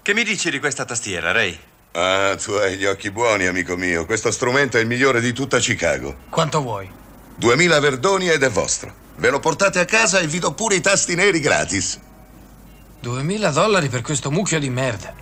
Che 0.06 0.14
mi 0.14 0.22
dici 0.22 0.50
di 0.50 0.60
questa 0.60 0.84
tastiera, 0.84 1.32
Ray? 1.32 1.58
Ah, 1.90 2.36
tu 2.36 2.52
hai 2.52 2.76
gli 2.76 2.84
occhi 2.84 3.10
buoni, 3.10 3.46
amico 3.46 3.74
mio. 3.74 4.06
Questo 4.06 4.30
strumento 4.30 4.76
è 4.76 4.80
il 4.80 4.86
migliore 4.86 5.20
di 5.20 5.32
tutta 5.32 5.58
Chicago. 5.58 6.18
Quanto 6.30 6.62
vuoi? 6.62 6.88
2000 7.34 7.80
verdoni 7.80 8.28
ed 8.28 8.44
è 8.44 8.48
vostro. 8.48 8.94
Ve 9.16 9.30
lo 9.30 9.40
portate 9.40 9.80
a 9.80 9.84
casa 9.84 10.20
e 10.20 10.28
vi 10.28 10.38
do 10.38 10.54
pure 10.54 10.76
i 10.76 10.80
tasti 10.80 11.16
neri 11.16 11.40
gratis. 11.40 11.98
2000 13.00 13.50
dollari 13.50 13.88
per 13.88 14.02
questo 14.02 14.30
mucchio 14.30 14.60
di 14.60 14.70
merda. 14.70 15.12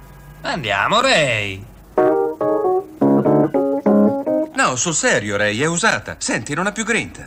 Andiamo, 0.43 1.01
Ray. 1.01 1.65
No, 4.55 4.77
sul 4.77 4.95
serio, 4.95 5.39
Ray, 5.39 5.61
è 5.61 5.67
usata. 5.67 6.17
Senti, 6.19 6.53
non 6.53 6.67
ha 6.67 6.73
più 6.73 6.85
grinta. 6.85 7.27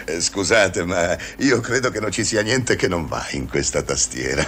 Eh, 0.05 0.21
Scusate, 0.21 0.83
ma 0.85 1.17
io 1.39 1.59
credo 1.59 1.89
che 1.91 1.99
non 1.99 2.11
ci 2.11 2.23
sia 2.23 2.41
niente 2.41 2.75
che 2.75 2.87
non 2.87 3.07
va 3.07 3.25
in 3.31 3.47
questa 3.47 3.81
tastiera. 3.81 4.45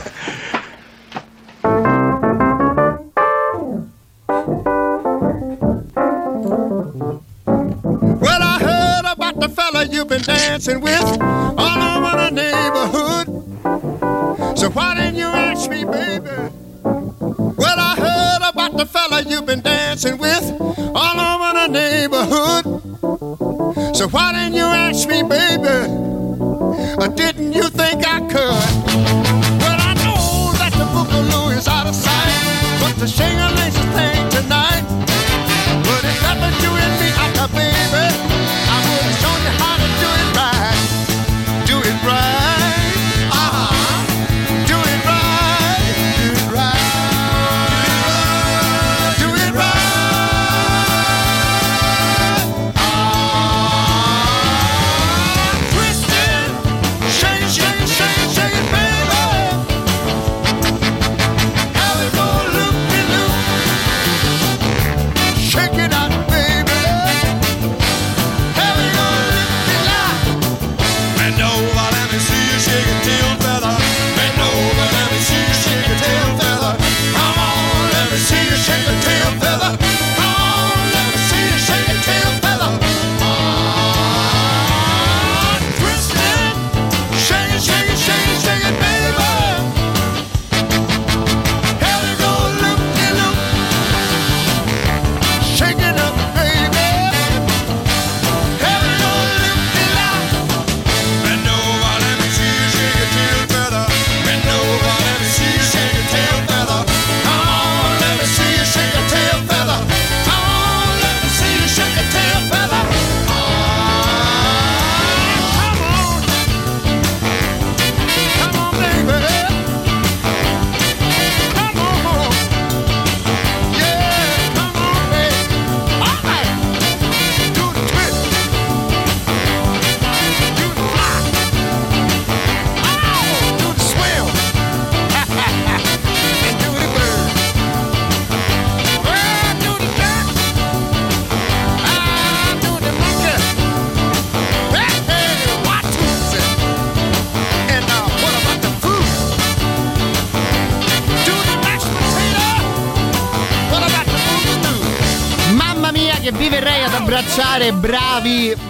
Well, 8.22 8.42
I 8.42 8.58
heard 8.60 9.06
about 9.06 9.40
the 9.40 9.50
fella 9.50 9.84
you've 9.86 10.08
been 10.08 10.22
dancing 10.22 10.82
with 10.82 11.04
all 11.58 11.82
over 11.82 12.18
the 12.18 12.32
neighborhood. 12.32 13.28
So 14.58 14.70
why 14.70 14.96
didn't 14.96 15.16
you 15.16 15.28
ask 15.28 15.70
me, 15.70 15.84
baby? 15.84 16.30
Well, 16.84 17.80
I 17.80 17.96
heard 17.98 18.50
about 18.50 18.78
the 18.78 18.86
fella 18.86 19.22
you've 19.24 19.46
been 19.46 19.62
dancing 19.62 20.18
with 20.18 20.44
all 20.96 21.20
over 21.20 21.54
the 21.60 21.68
neighborhood. 21.68 22.71
So 24.02 24.08
why 24.08 24.34
didn't 24.34 24.56
you 24.56 24.66
ask 24.66 25.08
me, 25.08 25.22
baby? 25.22 25.86
Or 26.98 27.08
didn't 27.08 27.54
you 27.54 27.70
think 27.70 28.02
I 28.08 28.20
could? 28.22 28.66
Well, 29.62 29.78
I 29.78 29.94
know 30.02 30.58
that 30.58 30.74
the 30.74 30.86
Boogaloo 30.90 31.56
is 31.56 31.68
out 31.68 31.86
of 31.86 31.94
sight, 31.94 32.82
but 32.82 32.96
the 32.98 33.06
shingling 33.06 33.78
thing 33.94 34.18
tonight. 34.32 34.82
But 35.86 36.02
that 36.02 36.36
was 36.42 36.56
you 36.64 36.74
and 36.74 36.94
me, 36.98 37.10
I 37.14 37.46
baby, 37.54 38.01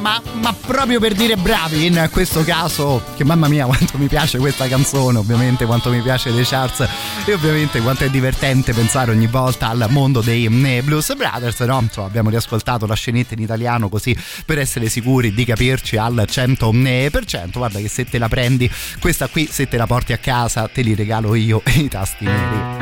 ma, 0.02 0.22
ma 0.42 0.54
proprio 0.54 1.00
per 1.00 1.14
dire 1.14 1.38
bravi 1.38 1.86
in 1.86 2.10
questo 2.12 2.44
caso, 2.44 3.02
che 3.16 3.24
mamma 3.24 3.48
mia 3.48 3.66
quanto 3.72 3.98
mi 3.98 4.08
piace 4.08 4.40
questa 4.40 4.68
canzone, 4.68 5.20
ovviamente 5.20 5.66
quanto 5.66 5.90
mi 5.90 6.02
piace 6.02 6.34
dei 6.34 6.44
charts 6.44 6.88
e 7.26 7.34
ovviamente 7.34 7.80
quanto 7.82 8.04
è 8.04 8.10
divertente 8.10 8.74
pensare 8.74 9.12
ogni 9.12 9.28
volta 9.28 9.70
al 9.70 9.86
mondo 9.90 10.22
dei 10.22 10.46
eh, 10.46 10.82
Blues 10.82 11.16
Brothers, 11.16 11.60
no? 11.62 11.80
Insomma, 11.80 12.08
abbiamo 12.08 12.30
riascoltato 12.30 12.86
la 12.86 12.96
scenetta 12.96 13.36
in 13.36 13.42
italiano 13.42 13.90
così 13.90 14.18
per 14.46 14.60
essere 14.60 14.90
sicuri 14.90 15.34
di 15.34 15.46
capirci 15.46 15.98
al 15.98 16.26
100%, 16.28 17.52
guarda 17.54 17.80
che 17.80 17.88
se 17.88 18.06
te 18.06 18.18
la 18.18 18.28
prendi, 18.28 18.70
questa 19.00 19.28
qui 19.28 19.48
se 19.50 19.68
te 19.68 19.78
la 19.78 19.86
porti 19.86 20.14
a 20.14 20.18
casa 20.18 20.68
te 20.68 20.82
li 20.82 20.96
regalo 20.96 21.36
io 21.36 21.62
i 21.76 21.88
tasti 21.88 22.26
neri. 22.26 22.81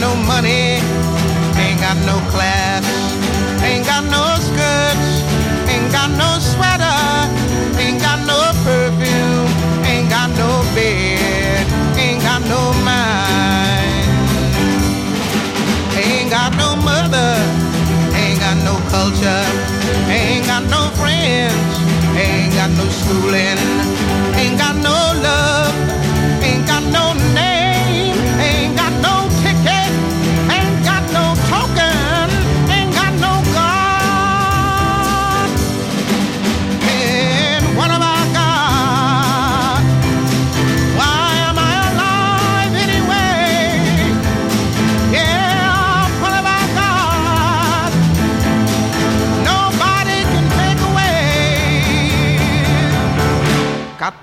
no 0.00 0.14
money, 0.14 0.78
ain't 1.58 1.80
got 1.80 1.96
no 2.06 2.16
class, 2.30 2.84
ain't 3.62 3.84
got 3.84 4.04
no 4.04 4.22
skirts, 4.38 5.10
ain't 5.68 5.90
got 5.90 6.10
no 6.22 6.38
sweater, 6.38 6.98
ain't 7.80 8.00
got 8.00 8.20
no 8.26 8.38
perfume, 8.62 9.50
ain't 9.84 10.08
got 10.08 10.30
no 10.38 10.62
bed, 10.74 11.66
ain't 11.96 12.22
got 12.22 12.42
no 12.46 12.72
mind, 12.86 14.06
ain't 15.96 16.30
got 16.30 16.54
no 16.56 16.76
mother, 16.76 17.34
ain't 18.14 18.38
got 18.38 18.56
no 18.62 18.76
culture, 18.94 19.44
ain't 20.08 20.46
got 20.46 20.62
no 20.70 20.90
friends, 21.00 21.54
ain't 22.16 22.54
got 22.54 22.70
no 22.70 22.86
schooling. 22.88 23.47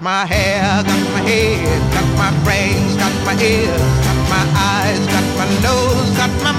My 0.06 0.23
hair, 0.23 0.61
got 0.84 1.03
my 1.14 1.22
head, 1.22 1.82
got 1.91 2.06
my 2.15 2.30
brains, 2.44 2.95
got 2.95 3.11
my 3.26 3.34
ears, 3.41 3.82
got 4.06 4.19
my 4.30 4.45
eyes, 4.53 5.02
got 5.07 5.26
my 5.34 5.48
nose, 5.65 6.11
got 6.15 6.30
my 6.45 6.55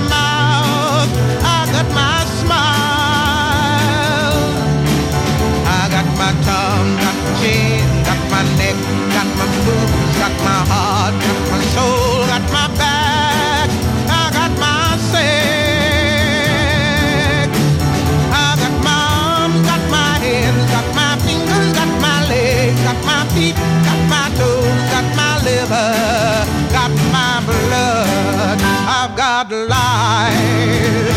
I've 29.09 29.15
got 29.15 29.53
life. 29.53 31.16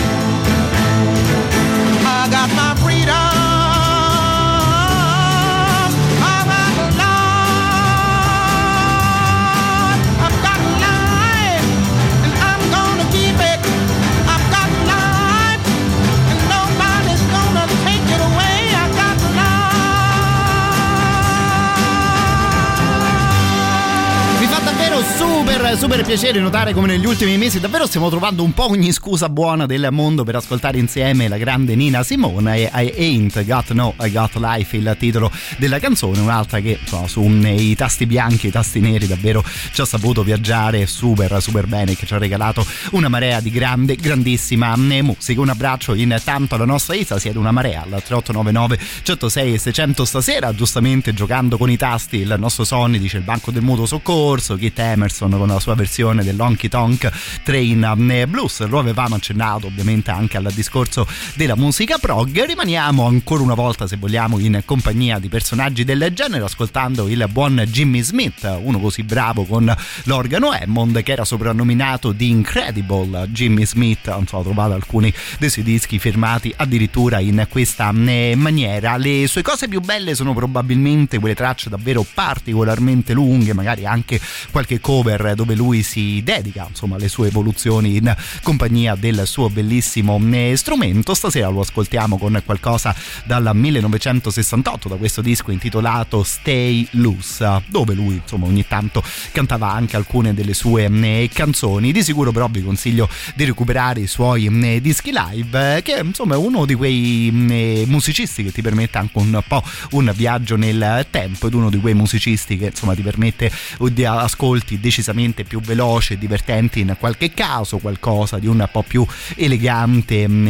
Super 25.78 26.04
piacere 26.04 26.40
notare 26.40 26.74
come 26.74 26.88
negli 26.88 27.06
ultimi 27.06 27.38
mesi 27.38 27.60
davvero 27.60 27.86
stiamo 27.86 28.10
trovando 28.10 28.44
un 28.44 28.54
po' 28.54 28.70
ogni 28.70 28.92
scusa 28.92 29.30
buona 29.30 29.68
del 29.68 29.88
mondo 29.92 30.24
per 30.24 30.36
ascoltare 30.36 30.80
insieme 30.80 31.28
la 31.28 31.38
grande 31.38 31.76
Nina 31.76 32.02
Simone 32.02 32.58
e 32.58 32.70
I 32.74 32.94
Ain't 32.98 33.44
Got 33.46 33.72
No 33.74 33.94
I 34.00 34.12
Got 34.12 34.36
Life 34.36 34.76
il 34.76 34.96
titolo 34.98 35.32
della 35.58 35.78
canzone 35.78 36.20
un'altra 36.20 36.60
che 36.60 36.80
insomma, 36.82 37.28
mm, 37.28 37.46
i 37.46 37.76
tasti 37.76 38.08
bianchi 38.08 38.48
e 38.48 38.50
i 38.50 38.52
tasti 38.52 38.80
neri 38.80 39.06
davvero 39.06 39.44
ci 39.72 39.82
ha 39.82 39.86
saputo 39.86 40.24
viaggiare 40.24 40.88
super 40.88 41.40
super 41.40 41.68
bene 41.68 41.96
che 41.96 42.06
ci 42.06 42.14
ha 42.16 42.18
regalato 42.18 42.66
una 42.92 43.08
marea 43.08 43.40
di 43.40 43.52
grande 43.52 43.96
grandissima 43.96 44.76
mm, 44.76 45.00
musica. 45.02 45.40
Un 45.40 45.50
abbraccio 45.50 45.94
intanto 45.94 46.56
alla 46.56 46.66
nostra 46.66 46.96
Isa 46.96 47.20
siete 47.20 47.38
una 47.38 47.52
marea 47.52 47.82
al 47.82 48.02
3899 48.04 48.80
106 49.04 49.54
e 49.54 49.58
600 49.60 50.06
stasera 50.06 50.54
giustamente 50.54 51.14
giocando 51.14 51.58
con 51.58 51.70
i 51.70 51.78
tasti 51.78 52.18
il 52.18 52.36
nostro 52.40 52.64
Sonny 52.64 52.98
dice 52.98 53.18
il 53.18 53.24
banco 53.24 53.52
del 53.52 53.62
mutuo 53.62 53.86
soccorso 53.86 54.56
Kit 54.56 54.80
Emerson 54.80 55.30
con 55.30 55.48
la 55.48 55.59
sua 55.60 55.76
versione 55.76 56.24
dell'Honky 56.24 56.68
Tonk 56.68 57.10
Train 57.44 58.26
Blues. 58.28 58.66
Lo 58.68 58.80
avevamo 58.80 59.16
accennato 59.16 59.68
ovviamente 59.68 60.12
anche 60.12 60.38
al 60.38 60.52
discorso 60.54 61.08
della 61.36 61.56
musica 61.56 61.98
prog. 61.98 62.46
Rimaniamo 62.46 63.06
ancora 63.06 63.44
una 63.44 63.54
volta 63.54 63.88
se 63.88 63.98
vogliamo 63.98 64.40
in 64.40 64.62
compagnia 64.66 65.20
di 65.20 65.30
personaggi 65.30 65.84
del 65.84 66.12
genere 66.14 66.44
ascoltando 66.44 67.08
il 67.08 67.28
buon 67.32 67.64
Jimmy 67.68 68.02
Smith 68.02 68.58
uno 68.62 68.80
così 68.80 69.04
bravo 69.04 69.46
con 69.46 69.74
l'organo 70.04 70.52
Hammond 70.52 71.02
che 71.04 71.12
era 71.12 71.26
soprannominato 71.26 72.14
The 72.14 72.24
Incredible. 72.24 73.28
Jimmy 73.30 73.66
Smith 73.66 74.08
non 74.08 74.28
so, 74.28 74.38
ho 74.38 74.44
trovato 74.44 74.74
alcuni 74.74 75.14
dei 75.38 75.50
suoi 75.50 75.64
dischi 75.64 76.00
firmati 76.00 76.54
addirittura 76.56 77.20
in 77.20 77.46
questa 77.50 77.92
eh, 77.94 78.34
maniera. 78.36 78.98
Le 78.98 79.28
sue 79.28 79.42
cose 79.42 79.68
più 79.68 79.80
belle 79.82 80.16
sono 80.16 80.34
probabilmente 80.34 81.20
quelle 81.20 81.36
tracce 81.36 81.70
davvero 81.70 82.06
particolarmente 82.14 83.14
lunghe 83.14 83.54
magari 83.54 83.86
anche 83.86 84.20
qualche 84.52 84.80
cover 84.80 85.34
dove 85.36 85.49
lui 85.56 85.84
si 85.84 86.22
dedica 86.24 86.66
insomma 86.68 86.96
alle 86.96 87.10
sue 87.10 87.28
evoluzioni 87.28 87.98
in 87.98 88.16
compagnia 88.42 88.96
del 88.96 89.24
suo 89.26 89.50
bellissimo 89.50 90.20
strumento 90.56 91.14
stasera 91.14 91.48
lo 91.50 91.62
ascoltiamo 91.62 92.18
con 92.18 92.42
qualcosa 92.46 92.96
dal 93.26 93.52
1968 93.54 94.90
da 94.90 94.96
questo 94.96 95.22
disco 95.22 95.52
intitolato 95.52 96.24
Stay 96.24 96.88
Loose 96.92 97.64
dove 97.68 97.94
lui 97.94 98.16
insomma 98.16 98.46
ogni 98.46 98.66
tanto 98.68 99.04
cantava 99.32 99.72
anche 99.72 99.96
alcune 99.96 100.34
delle 100.34 100.54
sue 100.54 100.86
eh, 100.86 101.30
canzoni. 101.32 101.92
Di 101.92 102.04
sicuro 102.04 102.32
però 102.32 102.48
vi 102.48 102.64
consiglio 102.64 103.10
di 103.36 103.46
recuperare 103.46 104.02
i 104.02 104.08
suoi 104.08 104.46
eh, 104.46 104.82
dischi 104.82 105.12
live 105.14 105.82
che 105.84 106.02
insomma 106.04 106.36
è 106.36 106.38
uno 106.38 106.66
di 106.66 106.76
quei 106.76 107.32
eh, 107.50 107.84
musicisti 107.88 108.44
che 108.44 108.52
ti 108.52 108.62
permette 108.62 108.98
anche 108.98 109.18
un 109.18 109.42
po' 109.48 109.64
un 109.92 110.12
viaggio 110.16 110.56
nel 110.56 111.06
tempo 111.10 111.48
ed 111.48 111.54
uno 111.54 111.70
di 111.70 111.80
quei 111.80 111.94
musicisti 111.94 112.58
che 112.58 112.68
insomma 112.68 112.96
ti 112.96 113.02
permette 113.02 113.52
di 113.92 114.06
ascolti 114.06 114.80
decisamente 114.80 115.39
più 115.44 115.60
veloci 115.62 116.14
e 116.14 116.18
divertenti 116.18 116.80
in 116.80 116.96
qualche 117.00 117.34
caso 117.34 117.78
qualcosa 117.78 118.40
di 118.40 118.48
un 118.48 118.68
po' 118.72 118.84
più 118.84 119.06
elegante 119.36 120.28
mm, 120.28 120.48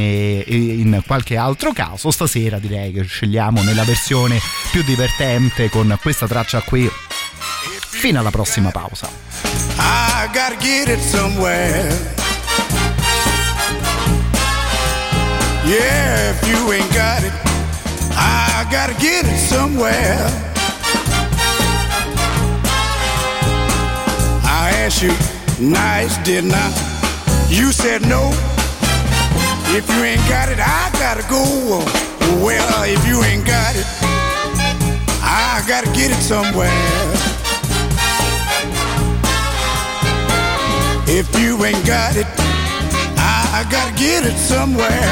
in 0.47 1.01
qualche 1.05 1.37
altro 1.37 1.73
caso 1.73 2.11
stasera 2.11 2.59
direi 2.59 2.91
che 2.91 3.03
scegliamo 3.03 3.61
nella 3.63 3.83
versione 3.83 4.39
più 4.71 4.83
divertente 4.83 5.69
con 5.69 5.97
questa 6.01 6.27
traccia 6.27 6.61
qui 6.61 6.89
fino 7.89 8.19
alla 8.19 8.31
prossima 8.31 8.71
pausa. 8.71 9.09
Yeah, 15.65 16.31
if 16.31 16.47
you 16.47 16.71
ain't 16.71 16.91
got 16.93 17.23
it, 17.23 17.33
I 18.15 18.65
gotta 18.71 18.95
get 18.97 19.25
it 19.25 19.37
somewhere. 19.37 20.49
Asked 24.85 25.03
you 25.03 25.11
nice, 25.59 26.17
didn't 26.23 26.53
I? 26.53 26.67
You 27.49 27.71
said 27.71 28.01
no. 28.03 28.31
If 29.75 29.85
you 29.89 30.03
ain't 30.03 30.25
got 30.29 30.47
it, 30.49 30.59
I 30.59 30.89
gotta 30.93 31.23
go. 31.27 31.43
Well, 32.43 32.65
uh, 32.79 32.85
if 32.87 33.05
you 33.05 33.21
ain't 33.23 33.45
got 33.45 33.75
it, 33.75 33.85
I 35.21 35.63
gotta 35.67 35.91
get 35.91 36.11
it 36.11 36.21
somewhere. 36.21 36.71
If 41.07 41.27
you 41.41 41.63
ain't 41.65 41.85
got 41.85 42.15
it, 42.15 42.27
I 43.17 43.67
gotta 43.69 43.93
get 43.97 44.25
it 44.25 44.37
somewhere. 44.37 45.09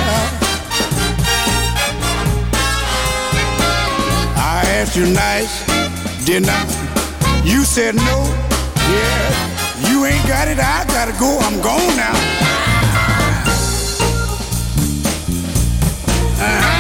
I 4.38 4.64
asked 4.80 4.96
you 4.96 5.08
nice, 5.08 5.54
didn't 6.26 6.50
I? 6.50 7.44
You 7.44 7.64
said 7.64 7.96
no. 7.96 8.48
Yeah, 8.88 9.57
you 9.86 10.06
ain't 10.06 10.28
got 10.28 10.48
it, 10.48 10.60
I 10.60 10.86
gotta 10.88 11.14
go. 11.20 11.38
I'm 11.40 11.62
gone 11.62 11.96
now. 11.96 12.16
you 16.40 16.77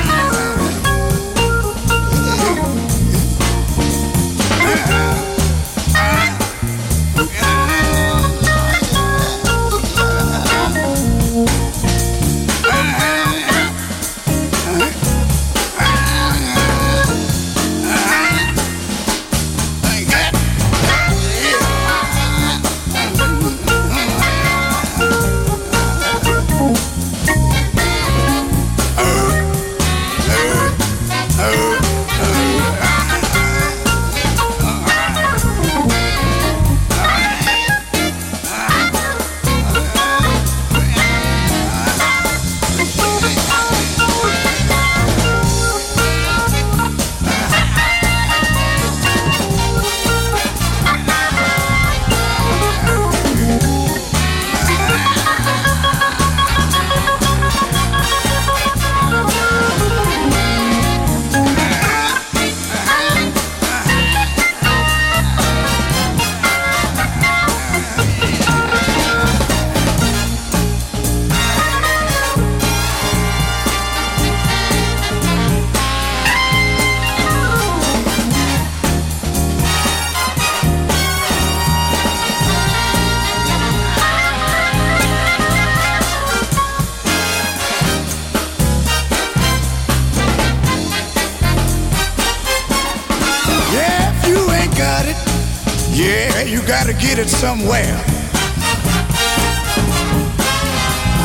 somewhere. 97.48 97.95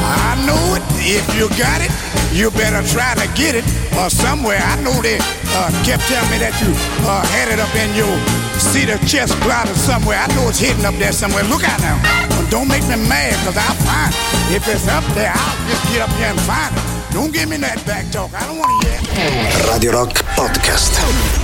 I 0.07 0.39
know 0.47 0.79
it. 0.79 0.85
If 1.03 1.27
you 1.35 1.51
got 1.59 1.83
it, 1.83 1.91
you 2.31 2.47
better 2.55 2.79
try 2.95 3.19
to 3.19 3.27
get 3.35 3.59
it 3.59 3.67
uh, 3.99 4.09
somewhere. 4.09 4.63
I 4.63 4.79
know 4.87 4.95
they 5.03 5.19
uh, 5.19 5.71
kept 5.83 6.07
telling 6.07 6.31
me 6.31 6.39
that 6.39 6.55
you 6.63 6.71
uh, 7.11 7.27
had 7.35 7.51
it 7.51 7.59
up 7.59 7.75
in 7.75 7.91
your 7.99 8.15
of 8.95 9.03
chest 9.11 9.35
closet 9.43 9.75
somewhere. 9.75 10.19
I 10.19 10.31
know 10.39 10.47
it's 10.49 10.61
hidden 10.61 10.85
up 10.85 10.95
there 10.95 11.11
somewhere. 11.11 11.43
Look 11.51 11.65
out 11.67 11.81
now. 11.83 11.99
Don't 12.55 12.69
make 12.69 12.87
me 12.87 12.95
mad, 13.11 13.35
because 13.43 13.59
I'll 13.59 13.75
find 13.83 14.15
it. 14.15 14.63
If 14.63 14.69
it's 14.71 14.87
up 14.87 15.03
there, 15.19 15.33
I'll 15.35 15.59
just 15.67 15.83
get 15.91 16.07
up 16.07 16.13
here 16.23 16.31
and 16.31 16.41
find 16.47 16.71
it. 16.71 16.85
Don't 17.13 17.33
give 17.35 17.49
me 17.49 17.57
that 17.67 17.83
back 17.85 18.07
talk. 18.13 18.31
I 18.33 18.47
don't 18.47 18.59
want 18.59 18.71
to 18.71 18.89
hear 18.89 18.99
it. 19.03 19.75
Radio 19.75 19.91
Rock 19.91 20.15
Podcast. 20.39 21.42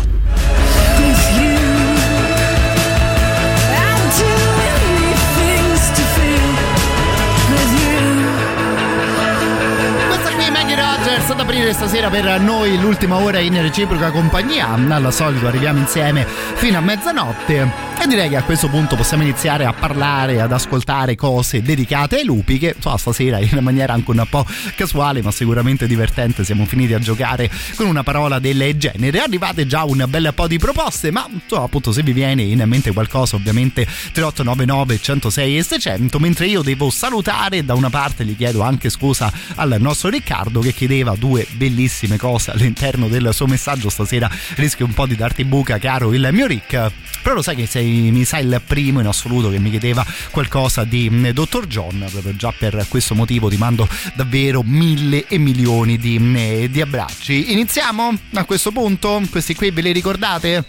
Aprire 11.59 11.73
stasera 11.73 12.09
per 12.09 12.41
noi 12.41 12.79
l'ultima 12.79 13.17
ora 13.17 13.41
in 13.41 13.61
reciproca 13.61 14.13
compagnia. 14.13 14.75
Al 14.75 15.13
solito 15.13 15.49
arriviamo 15.49 15.81
insieme 15.81 16.25
fino 16.25 16.79
a 16.79 16.81
mezzanotte. 16.81 17.88
E 18.01 18.07
direi 18.07 18.29
che 18.29 18.37
a 18.37 18.45
questo 18.45 18.69
punto 18.69 18.95
possiamo 18.95 19.25
iniziare 19.25 19.65
a 19.65 19.73
parlare, 19.73 20.41
ad 20.41 20.53
ascoltare 20.53 21.17
cose 21.17 21.63
dedicate 21.63 22.19
ai 22.19 22.25
lupi 22.25 22.57
che 22.57 22.77
so, 22.79 22.97
stasera 22.97 23.39
in 23.43 23.59
maniera 23.61 23.93
anche 23.93 24.11
un 24.13 24.25
po' 24.31 24.47
casuale 24.77 25.21
ma 25.21 25.33
sicuramente 25.33 25.89
divertente 25.89 26.45
siamo 26.45 26.65
finiti 26.65 26.95
a 26.95 27.01
giocare 27.01 27.51
con 27.75 27.87
una 27.87 28.05
parola 28.05 28.39
del 28.39 28.77
genere. 28.79 29.19
Arrivate 29.19 29.67
già 29.67 29.83
un 29.83 30.05
bel 30.09 30.31
po' 30.33 30.47
di 30.47 30.59
proposte 30.59 31.11
ma 31.11 31.27
insomma, 31.29 31.65
appunto 31.65 31.91
se 31.91 32.03
vi 32.03 32.13
viene 32.13 32.43
in 32.43 32.63
mente 32.67 32.93
qualcosa 32.93 33.35
ovviamente 33.35 33.85
3899 33.85 35.01
106 35.01 35.59
e 35.59 35.63
600 35.65 36.19
mentre 36.21 36.47
io 36.47 36.63
devo 36.63 36.91
salutare 36.91 37.65
da 37.65 37.75
una 37.75 37.91
parte 37.91 38.25
gli 38.25 38.37
chiedo 38.37 38.63
anche 38.63 38.91
scusa 38.91 39.31
al 39.57 39.77
nostro 39.81 40.09
Riccardo 40.09 40.61
che 40.61 40.73
chiedeva 40.73 41.17
due 41.19 41.47
bellissime 41.51 42.17
cose 42.17 42.53
all'interno 42.53 43.09
del 43.09 43.31
suo 43.33 43.47
messaggio 43.47 43.89
stasera 43.91 44.31
rischio 44.55 44.87
un 44.87 44.95
po' 44.95 45.07
di 45.07 45.17
darti 45.17 45.45
buca 45.45 45.79
caro 45.79 46.13
il 46.15 46.29
mio 46.31 46.47
Rick 46.47 46.93
però 47.23 47.35
lo 47.35 47.43
sai 47.43 47.57
che 47.57 47.67
sei 47.67 47.88
mi 47.89 48.25
sa 48.25 48.39
il 48.39 48.61
primo 48.67 49.01
in 49.01 49.07
assoluto 49.07 49.51
che 49.51 49.59
mi 49.59 49.71
chiedeva 49.71 50.05
qualcosa 50.31 50.85
di 50.85 51.09
mm, 51.11 51.29
Dr. 51.29 51.67
John 51.67 52.07
proprio 52.11 52.37
già 52.37 52.53
per 52.57 52.87
questo 52.89 53.15
motivo 53.15 53.49
ti 53.49 53.57
mando 53.57 53.89
davvero 54.15 54.63
mille 54.65 55.27
e 55.27 55.39
milioni 55.39 55.97
di, 55.97 56.19
mm, 56.19 56.65
di 56.67 56.81
abbracci 56.81 57.53
iniziamo 57.53 58.19
a 58.35 58.45
questo 58.45 58.71
punto 58.71 59.23
questi 59.31 59.55
qui 59.55 59.71
ve 59.71 59.83
li 59.83 59.93
ricordate? 59.93 60.65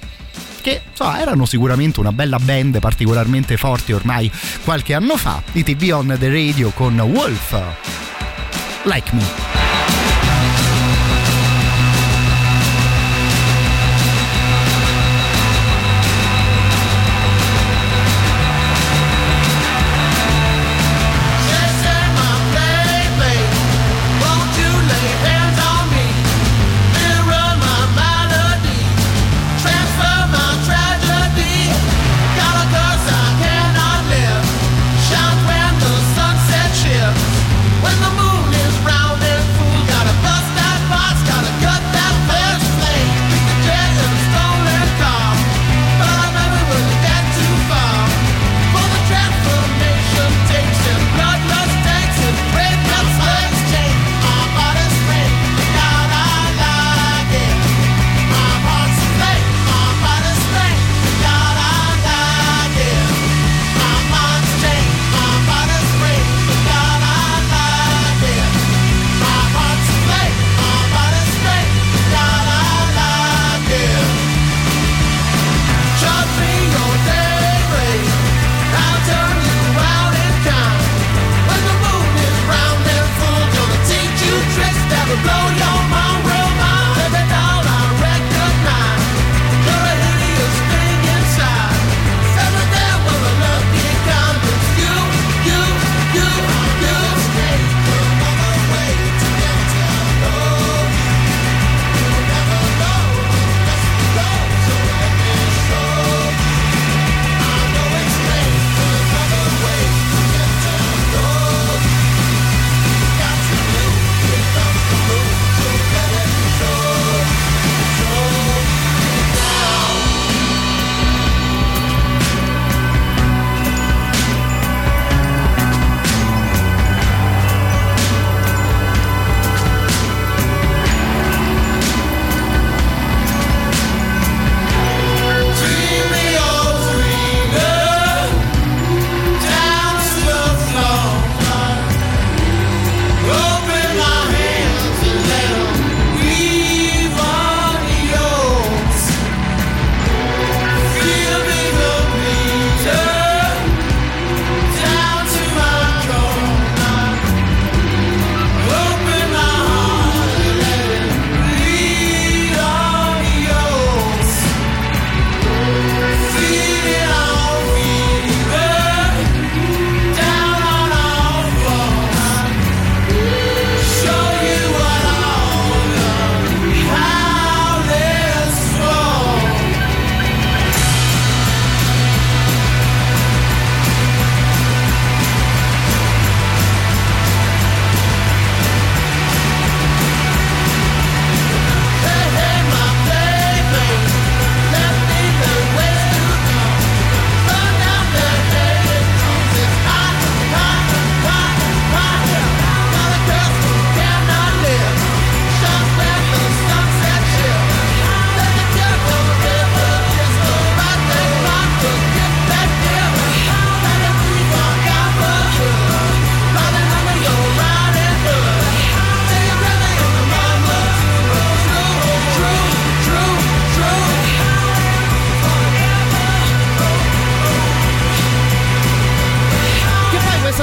che 0.61 0.81
so, 0.93 1.13
erano 1.15 1.45
sicuramente 1.45 1.99
una 1.99 2.11
bella 2.11 2.37
band 2.37 2.79
particolarmente 2.79 3.57
forti 3.57 3.93
ormai 3.93 4.29
qualche 4.63 4.93
anno 4.93 5.15
fa 5.17 5.41
i 5.53 5.63
TV 5.63 5.91
on 5.93 6.15
the 6.19 6.29
radio 6.29 6.69
con 6.71 6.99
Wolf 6.99 7.57
Like 8.83 9.15
Me 9.15 9.68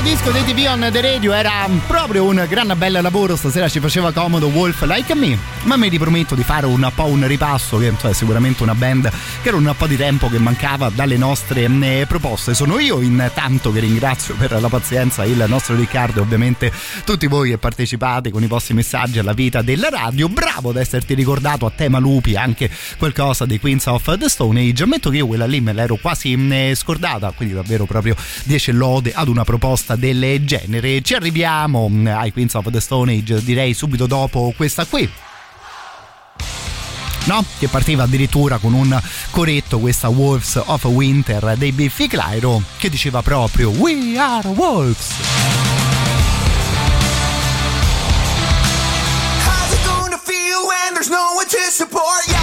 disco 0.06 0.30
dei 0.30 0.44
TV 0.44 0.68
on 0.68 0.88
the 0.92 1.00
radio 1.00 1.32
era 1.32 1.68
proprio 1.84 2.22
un 2.26 2.46
gran 2.48 2.72
bel 2.76 3.00
lavoro, 3.02 3.34
stasera 3.34 3.68
ci 3.68 3.80
faceva 3.80 4.12
comodo 4.12 4.46
Wolf 4.46 4.82
Like 4.82 5.12
Me, 5.16 5.36
ma 5.64 5.76
mi 5.76 5.88
riprometto 5.88 6.36
di 6.36 6.44
fare 6.44 6.64
un 6.64 6.88
po' 6.94 7.06
un 7.06 7.26
ripasso, 7.26 7.76
che 7.78 7.92
cioè, 7.98 8.12
sicuramente 8.12 8.62
una 8.62 8.76
band 8.76 9.10
che 9.42 9.48
era 9.48 9.56
un 9.56 9.74
po' 9.76 9.88
di 9.88 9.96
tempo 9.96 10.28
che 10.28 10.38
mancava 10.38 10.90
dalle 10.90 11.16
nostre 11.16 11.64
eh, 11.64 12.04
proposte. 12.06 12.54
Sono 12.54 12.78
io 12.78 13.00
intanto 13.00 13.72
che 13.72 13.80
ringrazio 13.80 14.36
per 14.36 14.60
la 14.60 14.68
pazienza 14.68 15.24
il 15.24 15.44
nostro 15.48 15.74
Riccardo 15.74 16.20
e 16.20 16.22
ovviamente 16.22 16.70
tutti 17.04 17.26
voi 17.26 17.50
che 17.50 17.58
partecipate 17.58 18.30
con 18.30 18.44
i 18.44 18.46
vostri 18.46 18.74
messaggi 18.74 19.18
alla 19.18 19.32
vita 19.32 19.60
della 19.60 19.88
radio. 19.88 20.28
Bravo 20.28 20.70
ad 20.70 20.76
esserti 20.76 21.14
ricordato 21.14 21.66
a 21.66 21.72
tema 21.74 21.98
lupi 21.98 22.36
anche 22.36 22.70
qualcosa 22.96 23.44
dei 23.44 23.58
Queens 23.58 23.86
of 23.86 24.16
the 24.18 24.28
Stone 24.28 24.60
Age. 24.60 24.84
Ammetto 24.84 25.10
che 25.10 25.16
io 25.16 25.26
quella 25.26 25.46
lì 25.46 25.60
me 25.60 25.72
l'ero 25.72 25.96
quasi 25.96 26.32
eh, 26.32 26.74
scordata, 26.76 27.32
quindi 27.34 27.54
davvero 27.54 27.86
proprio 27.86 28.14
10 28.44 28.70
lode 28.70 29.12
ad 29.12 29.26
una 29.26 29.42
proposta 29.42 29.95
del 29.96 30.44
genere. 30.44 31.02
Ci 31.02 31.14
arriviamo 31.14 31.88
mm, 31.88 32.06
ai 32.06 32.32
Queens 32.32 32.54
of 32.54 32.70
the 32.70 32.80
Stone 32.80 33.12
Age 33.12 33.42
direi 33.42 33.74
subito 33.74 34.06
dopo 34.06 34.52
questa 34.56 34.84
qui. 34.84 35.10
No? 37.24 37.44
Che 37.58 37.66
partiva 37.68 38.04
addirittura 38.04 38.58
con 38.58 38.72
un 38.72 39.00
coretto 39.30 39.80
questa 39.80 40.08
Wolves 40.08 40.60
of 40.64 40.84
Winter 40.84 41.56
dei 41.56 41.72
Biffy 41.72 42.06
Clyro 42.06 42.62
che 42.78 42.88
diceva 42.88 43.20
proprio 43.22 43.70
We 43.70 44.16
are 44.16 44.46
Wolves. 44.48 45.10
How's 49.44 49.72
it 49.72 49.84
gonna 49.84 50.20
feel 50.22 50.66
when 50.68 50.94
there's 50.94 51.08
no 51.08 51.34
one 51.34 51.46
to 51.48 51.58
support 51.70 52.24
ya? 52.28 52.35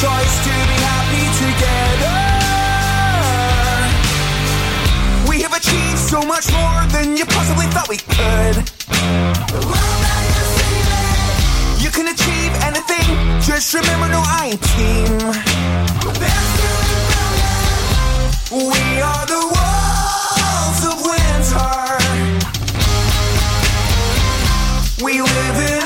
Choice 0.00 0.36
to 0.44 0.48
be 0.48 0.78
happy 0.80 1.26
together. 1.44 2.20
We 5.28 5.42
have 5.42 5.52
achieved 5.52 5.98
so 5.98 6.22
much 6.22 6.50
more 6.52 6.86
than 6.88 7.18
you 7.18 7.26
possibly 7.26 7.66
thought 7.66 7.86
we 7.86 7.98
could. 8.16 8.56
You 11.84 11.90
can 11.90 12.08
achieve 12.08 12.52
anything. 12.64 13.08
Just 13.42 13.74
remember, 13.74 14.08
no, 14.08 14.22
I 14.24 14.56
team. 14.72 15.18
We 18.50 18.80
are 19.04 19.26
the 19.34 19.42
wolves 19.52 20.82
of 20.90 20.96
winter. 21.12 21.76
We 25.04 25.20
live 25.20 25.58
in 25.74 25.79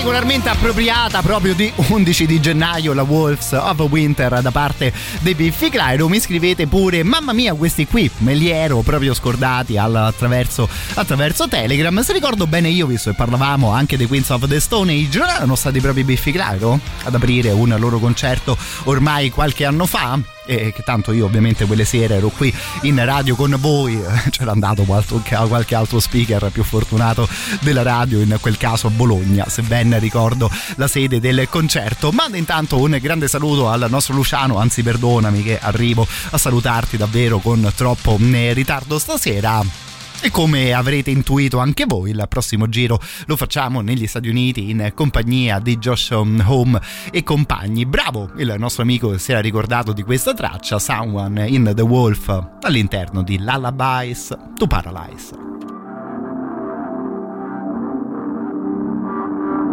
particolarmente 0.00 0.48
appropriata 0.48 1.20
proprio 1.20 1.54
di 1.54 1.70
11 1.74 2.24
di 2.24 2.40
gennaio 2.40 2.94
la 2.94 3.02
Wolves 3.02 3.52
of 3.52 3.80
Winter 3.80 4.40
da 4.40 4.50
parte 4.50 4.94
dei 5.18 5.34
Biffy 5.34 5.68
Clyro. 5.68 6.08
Mi 6.08 6.18
scrivete 6.18 6.66
pure, 6.66 7.02
mamma 7.02 7.34
mia, 7.34 7.52
questi 7.52 7.86
qui 7.86 8.10
me 8.18 8.32
li 8.32 8.48
ero 8.48 8.80
proprio 8.80 9.12
scordati 9.12 9.76
attraverso, 9.76 10.66
attraverso 10.94 11.48
Telegram. 11.48 12.00
Se 12.00 12.14
ricordo 12.14 12.46
bene 12.46 12.70
io, 12.70 12.86
visto 12.86 13.10
che 13.10 13.16
parlavamo 13.16 13.72
anche 13.72 13.98
dei 13.98 14.06
Queens 14.06 14.30
of 14.30 14.48
the 14.48 14.58
Stone 14.58 14.90
Age, 14.90 15.18
non 15.18 15.28
erano 15.28 15.54
stati 15.54 15.80
proprio 15.80 16.02
i 16.02 16.06
Biffy 16.06 16.32
Clyro 16.32 16.80
ad 17.02 17.14
aprire 17.14 17.50
un 17.50 17.76
loro 17.78 17.98
concerto 17.98 18.56
ormai 18.84 19.28
qualche 19.28 19.66
anno 19.66 19.84
fa? 19.84 20.18
E 20.50 20.72
che 20.72 20.82
tanto 20.82 21.12
io 21.12 21.26
ovviamente 21.26 21.64
quelle 21.64 21.84
sere 21.84 22.16
ero 22.16 22.28
qui 22.28 22.52
in 22.82 23.02
radio 23.04 23.36
con 23.36 23.54
voi 23.60 24.00
c'era 24.30 24.50
andato 24.50 24.82
qualche, 24.82 25.74
altro 25.76 26.00
speaker 26.00 26.50
più 26.50 26.64
fortunato 26.64 27.28
della 27.60 27.82
radio 27.82 28.18
in 28.18 28.36
quel 28.40 28.56
caso 28.56 28.88
a 28.88 28.90
Bologna 28.90 29.48
se 29.48 29.62
ben 29.62 29.96
ricordo 30.00 30.50
la 30.74 30.88
sede 30.88 31.20
del 31.20 31.48
concerto. 31.48 32.10
Manda 32.10 32.36
intanto 32.36 32.80
un 32.80 32.98
grande 33.00 33.28
saluto 33.28 33.68
al 33.68 33.86
nostro 33.88 34.14
Luciano 34.14 34.58
anzi 34.58 34.82
perdonami 34.82 35.44
che 35.44 35.58
arrivo 35.60 36.04
a 36.30 36.38
salutarti 36.38 36.96
davvero 36.96 37.38
con 37.38 37.70
troppo 37.76 38.18
eh, 38.20 38.52
ritardo 38.52 38.98
stasera 38.98 39.89
e 40.22 40.30
come 40.30 40.72
avrete 40.72 41.10
intuito 41.10 41.58
anche 41.58 41.84
voi, 41.86 42.10
il 42.10 42.26
prossimo 42.28 42.68
giro 42.68 43.00
lo 43.26 43.36
facciamo 43.36 43.80
negli 43.80 44.06
Stati 44.06 44.28
Uniti 44.28 44.70
in 44.70 44.92
compagnia 44.94 45.58
di 45.58 45.76
Josh 45.78 46.10
Home 46.10 46.80
e 47.10 47.22
compagni. 47.22 47.86
Bravo 47.86 48.30
il 48.36 48.54
nostro 48.58 48.82
amico 48.82 49.16
si 49.18 49.30
era 49.30 49.40
ricordato 49.40 49.92
di 49.92 50.02
questa 50.02 50.34
traccia, 50.34 50.78
Someone 50.78 51.48
in 51.48 51.72
the 51.74 51.82
Wolf, 51.82 52.28
all'interno 52.62 53.22
di 53.22 53.38
Lullabies 53.38 54.36
to 54.56 54.66
Paralyze. 54.66 55.48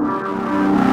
Thank 0.08 0.87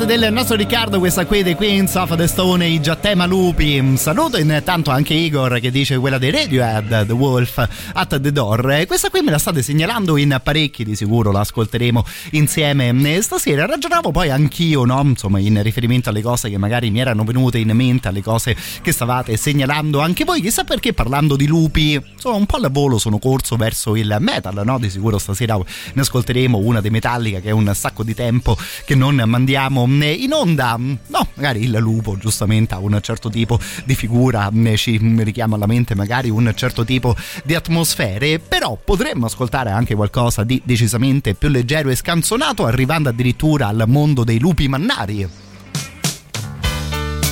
parte 0.00 0.18
del 0.18 0.32
nostro 0.32 0.56
Riccardo, 0.56 0.98
questa 0.98 1.26
qui 1.26 1.42
dei 1.42 1.54
Queens 1.54 1.94
of 1.94 2.16
the 2.16 2.26
Stone 2.26 2.64
Age 2.64 2.90
a 2.90 2.96
tema 2.96 3.26
lupi. 3.26 3.96
Saluto 3.96 4.38
intanto 4.38 4.90
anche 4.90 5.12
Igor 5.12 5.60
che 5.60 5.70
dice 5.70 5.98
quella 5.98 6.16
dei 6.16 6.30
Radiohead, 6.30 7.06
The 7.06 7.12
Wolf 7.12 7.68
at 7.92 8.20
the 8.20 8.32
Door. 8.32 8.84
Questa 8.86 9.10
qui 9.10 9.20
me 9.20 9.30
la 9.30 9.38
state 9.38 9.62
segnalando 9.62 10.16
in 10.16 10.40
parecchi, 10.42 10.84
di 10.84 10.96
sicuro 10.96 11.32
la 11.32 11.40
ascolteremo 11.40 12.04
insieme 12.30 13.20
stasera. 13.20 13.66
Ragionavo 13.66 14.10
poi 14.10 14.30
anch'io, 14.30 14.84
no? 14.84 15.00
Insomma, 15.02 15.38
in 15.38 15.62
riferimento 15.62 16.08
alle 16.08 16.22
cose 16.22 16.48
che 16.48 16.56
magari 16.56 16.90
mi 16.90 17.00
erano 17.00 17.24
venute 17.24 17.58
in 17.58 17.70
mente, 17.72 18.08
alle 18.08 18.22
cose 18.22 18.56
che 18.80 18.92
stavate 18.92 19.36
segnalando 19.36 20.00
anche 20.00 20.24
voi. 20.24 20.40
Chissà 20.40 20.64
perché 20.64 20.94
parlando 20.94 21.36
di 21.36 21.46
lupi, 21.46 21.92
insomma, 21.94 22.36
un 22.36 22.46
po' 22.46 22.56
al 22.56 22.70
volo 22.70 22.96
sono 22.96 23.18
corso 23.18 23.56
verso 23.56 23.96
il 23.96 24.16
metal, 24.20 24.62
no? 24.64 24.78
Di 24.78 24.88
sicuro 24.88 25.18
stasera 25.18 25.56
ne 25.56 26.00
ascolteremo 26.00 26.56
una 26.56 26.80
dei 26.80 26.90
Metallica 26.90 27.40
che 27.40 27.48
è 27.48 27.52
un 27.52 27.70
sacco 27.74 28.02
di 28.02 28.14
tempo 28.14 28.56
che 28.84 28.94
non 28.94 29.22
mandiamo 29.26 29.86
in 29.90 30.32
onda. 30.32 30.76
No, 30.76 31.28
magari 31.34 31.64
il 31.64 31.76
lupo 31.78 32.16
giustamente 32.16 32.74
ha 32.74 32.78
un 32.78 32.98
certo 33.02 33.28
tipo 33.28 33.58
di 33.84 33.94
figura, 33.94 34.50
ci 34.76 34.98
richiama 35.22 35.56
alla 35.56 35.66
mente 35.66 35.94
magari 35.94 36.30
un 36.30 36.52
certo 36.54 36.84
tipo 36.84 37.16
di 37.44 37.54
atmosfere, 37.54 38.38
però 38.38 38.78
potremmo 38.82 39.26
ascoltare 39.26 39.70
anche 39.70 39.94
qualcosa 39.94 40.44
di 40.44 40.60
decisamente 40.64 41.34
più 41.34 41.48
leggero 41.48 41.90
e 41.90 41.96
scanzonato, 41.96 42.66
arrivando 42.66 43.08
addirittura 43.08 43.68
al 43.68 43.84
mondo 43.86 44.24
dei 44.24 44.38
lupi 44.38 44.68
mannari 44.68 45.28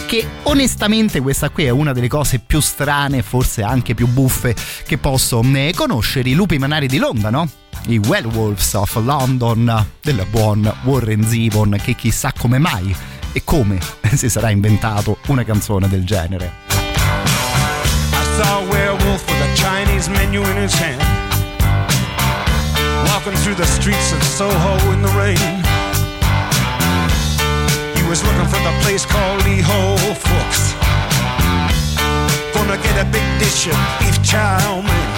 che 0.09 0.27
onestamente 0.45 1.21
questa 1.21 1.51
qui 1.51 1.65
è 1.65 1.69
una 1.69 1.93
delle 1.93 2.09
cose 2.09 2.39
più 2.39 2.61
strane, 2.61 3.21
forse 3.21 3.63
anche 3.63 3.95
più 3.95 4.07
buffe 4.07 4.57
che 4.87 4.97
posso 4.97 5.43
conoscere, 5.75 6.31
i 6.31 6.33
lupi 6.33 6.57
manari 6.57 6.87
di 6.87 6.97
Londra, 6.97 7.29
no? 7.29 7.47
I 7.87 7.99
Werewolves 7.99 8.75
of 8.75 8.95
London 8.97 9.87
del 10.01 10.27
buon 10.31 10.71
Warren 10.85 11.25
Zevon 11.25 11.79
che 11.83 11.95
chissà 11.95 12.33
come 12.37 12.59
mai 12.59 12.95
e 13.33 13.43
come 13.45 13.79
si 14.15 14.29
sarà 14.29 14.51
inventato 14.51 15.19
una 15.29 15.45
canzone 15.45 15.89
del 15.89 16.05
genere. 16.05 16.53
I 16.71 18.25
saw 18.37 18.59
a 18.59 18.67
werewolf 18.69 19.27
with 19.27 19.41
a 19.41 19.55
Chinese 19.55 20.09
menu 20.11 20.43
in 20.43 20.57
his 20.57 20.75
hand 20.75 21.03
Walking 23.07 23.37
through 23.43 23.57
the 23.57 23.67
streets 23.67 24.13
of 24.13 24.23
Soho 24.23 24.93
in 24.93 25.03
the 25.03 25.13
rain. 25.17 25.63
He 27.95 28.03
was 28.09 28.23
looking 28.23 28.47
for 28.47 28.61
the 28.63 28.73
place 28.83 29.05
called 29.07 29.45
Lee 29.45 29.61
Ho 29.61 29.97
Fooks 30.15 30.75
Gonna 32.55 32.77
get 32.83 32.99
a 33.01 33.05
big 33.11 33.25
dish 33.39 33.67
of 33.67 33.77
beef 33.99 34.23
chow 34.23 34.83
mein 34.83 35.18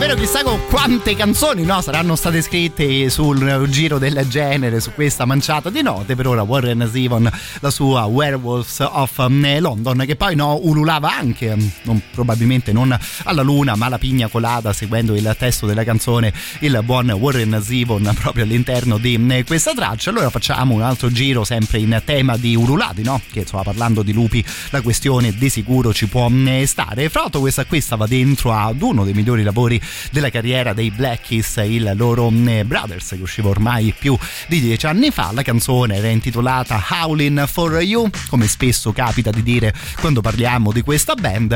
Davvero 0.00 0.18
chissà 0.18 0.42
con 0.42 0.58
quante 0.70 1.14
canzoni 1.14 1.62
no, 1.62 1.82
saranno 1.82 2.16
state 2.16 2.40
scritte 2.40 3.10
sul 3.10 3.66
giro 3.68 3.98
del 3.98 4.24
genere, 4.28 4.80
su 4.80 4.92
questa 4.94 5.26
manciata 5.26 5.68
di 5.68 5.82
note. 5.82 6.16
Per 6.16 6.26
ora 6.26 6.40
Warren 6.40 6.88
Zevon, 6.90 7.30
la 7.60 7.70
sua 7.70 8.04
Werewolves 8.04 8.78
of 8.80 9.18
um, 9.18 9.60
London, 9.60 10.04
che 10.06 10.16
poi 10.16 10.34
no, 10.36 10.58
ululava 10.62 11.14
anche, 11.14 11.50
um, 11.50 11.70
non- 11.82 12.00
probabilmente 12.12 12.72
non 12.72 12.98
alla 13.24 13.42
luna, 13.42 13.76
ma 13.76 13.86
alla 13.86 13.98
pigna 13.98 14.28
colada, 14.28 14.72
seguendo 14.72 15.14
il 15.14 15.36
testo 15.38 15.66
della 15.66 15.84
canzone, 15.84 16.32
il 16.60 16.80
buon 16.82 17.10
Warren 17.10 17.60
Zevon 17.62 18.10
proprio 18.18 18.44
all'interno 18.44 18.96
di 18.96 19.16
um, 19.16 19.44
questa 19.44 19.74
traccia. 19.74 20.08
Allora 20.08 20.30
facciamo 20.30 20.72
un 20.72 20.80
altro 20.80 21.12
giro 21.12 21.44
sempre 21.44 21.78
in 21.78 22.00
tema 22.06 22.38
di 22.38 22.56
ululati, 22.56 23.02
no? 23.02 23.20
Che 23.30 23.40
insomma 23.40 23.64
parlando 23.64 24.02
di 24.02 24.14
lupi 24.14 24.42
la 24.70 24.80
questione 24.80 25.34
di 25.34 25.50
sicuro 25.50 25.92
ci 25.92 26.06
può 26.06 26.30
stare. 26.64 27.10
Fra 27.10 27.20
l'altro 27.20 27.40
questa 27.40 27.66
qui 27.66 27.82
stava 27.82 28.06
dentro 28.06 28.54
ad 28.54 28.80
uno 28.80 29.04
dei 29.04 29.12
migliori 29.12 29.42
lavori 29.42 29.78
della 30.10 30.30
carriera 30.30 30.72
dei 30.72 30.90
Black 30.90 31.30
il 31.30 31.92
loro 31.94 32.26
um, 32.26 32.62
Brothers, 32.64 33.08
che 33.10 33.22
usciva 33.22 33.48
ormai 33.48 33.94
più 33.96 34.16
di 34.48 34.60
dieci 34.60 34.86
anni 34.86 35.10
fa. 35.10 35.30
La 35.32 35.42
canzone 35.42 35.96
era 35.96 36.08
intitolata 36.08 36.82
Howlin' 36.88 37.44
for 37.46 37.80
You, 37.80 38.08
come 38.28 38.46
spesso 38.46 38.92
capita 38.92 39.30
di 39.30 39.42
dire 39.42 39.74
quando 40.00 40.20
parliamo 40.20 40.72
di 40.72 40.82
questa 40.82 41.14
band. 41.14 41.52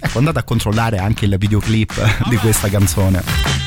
Ecco, 0.00 0.18
andate 0.18 0.38
a 0.38 0.42
controllare 0.42 0.98
anche 0.98 1.24
il 1.24 1.36
videoclip 1.38 2.28
di 2.28 2.36
questa 2.36 2.68
canzone. 2.68 3.65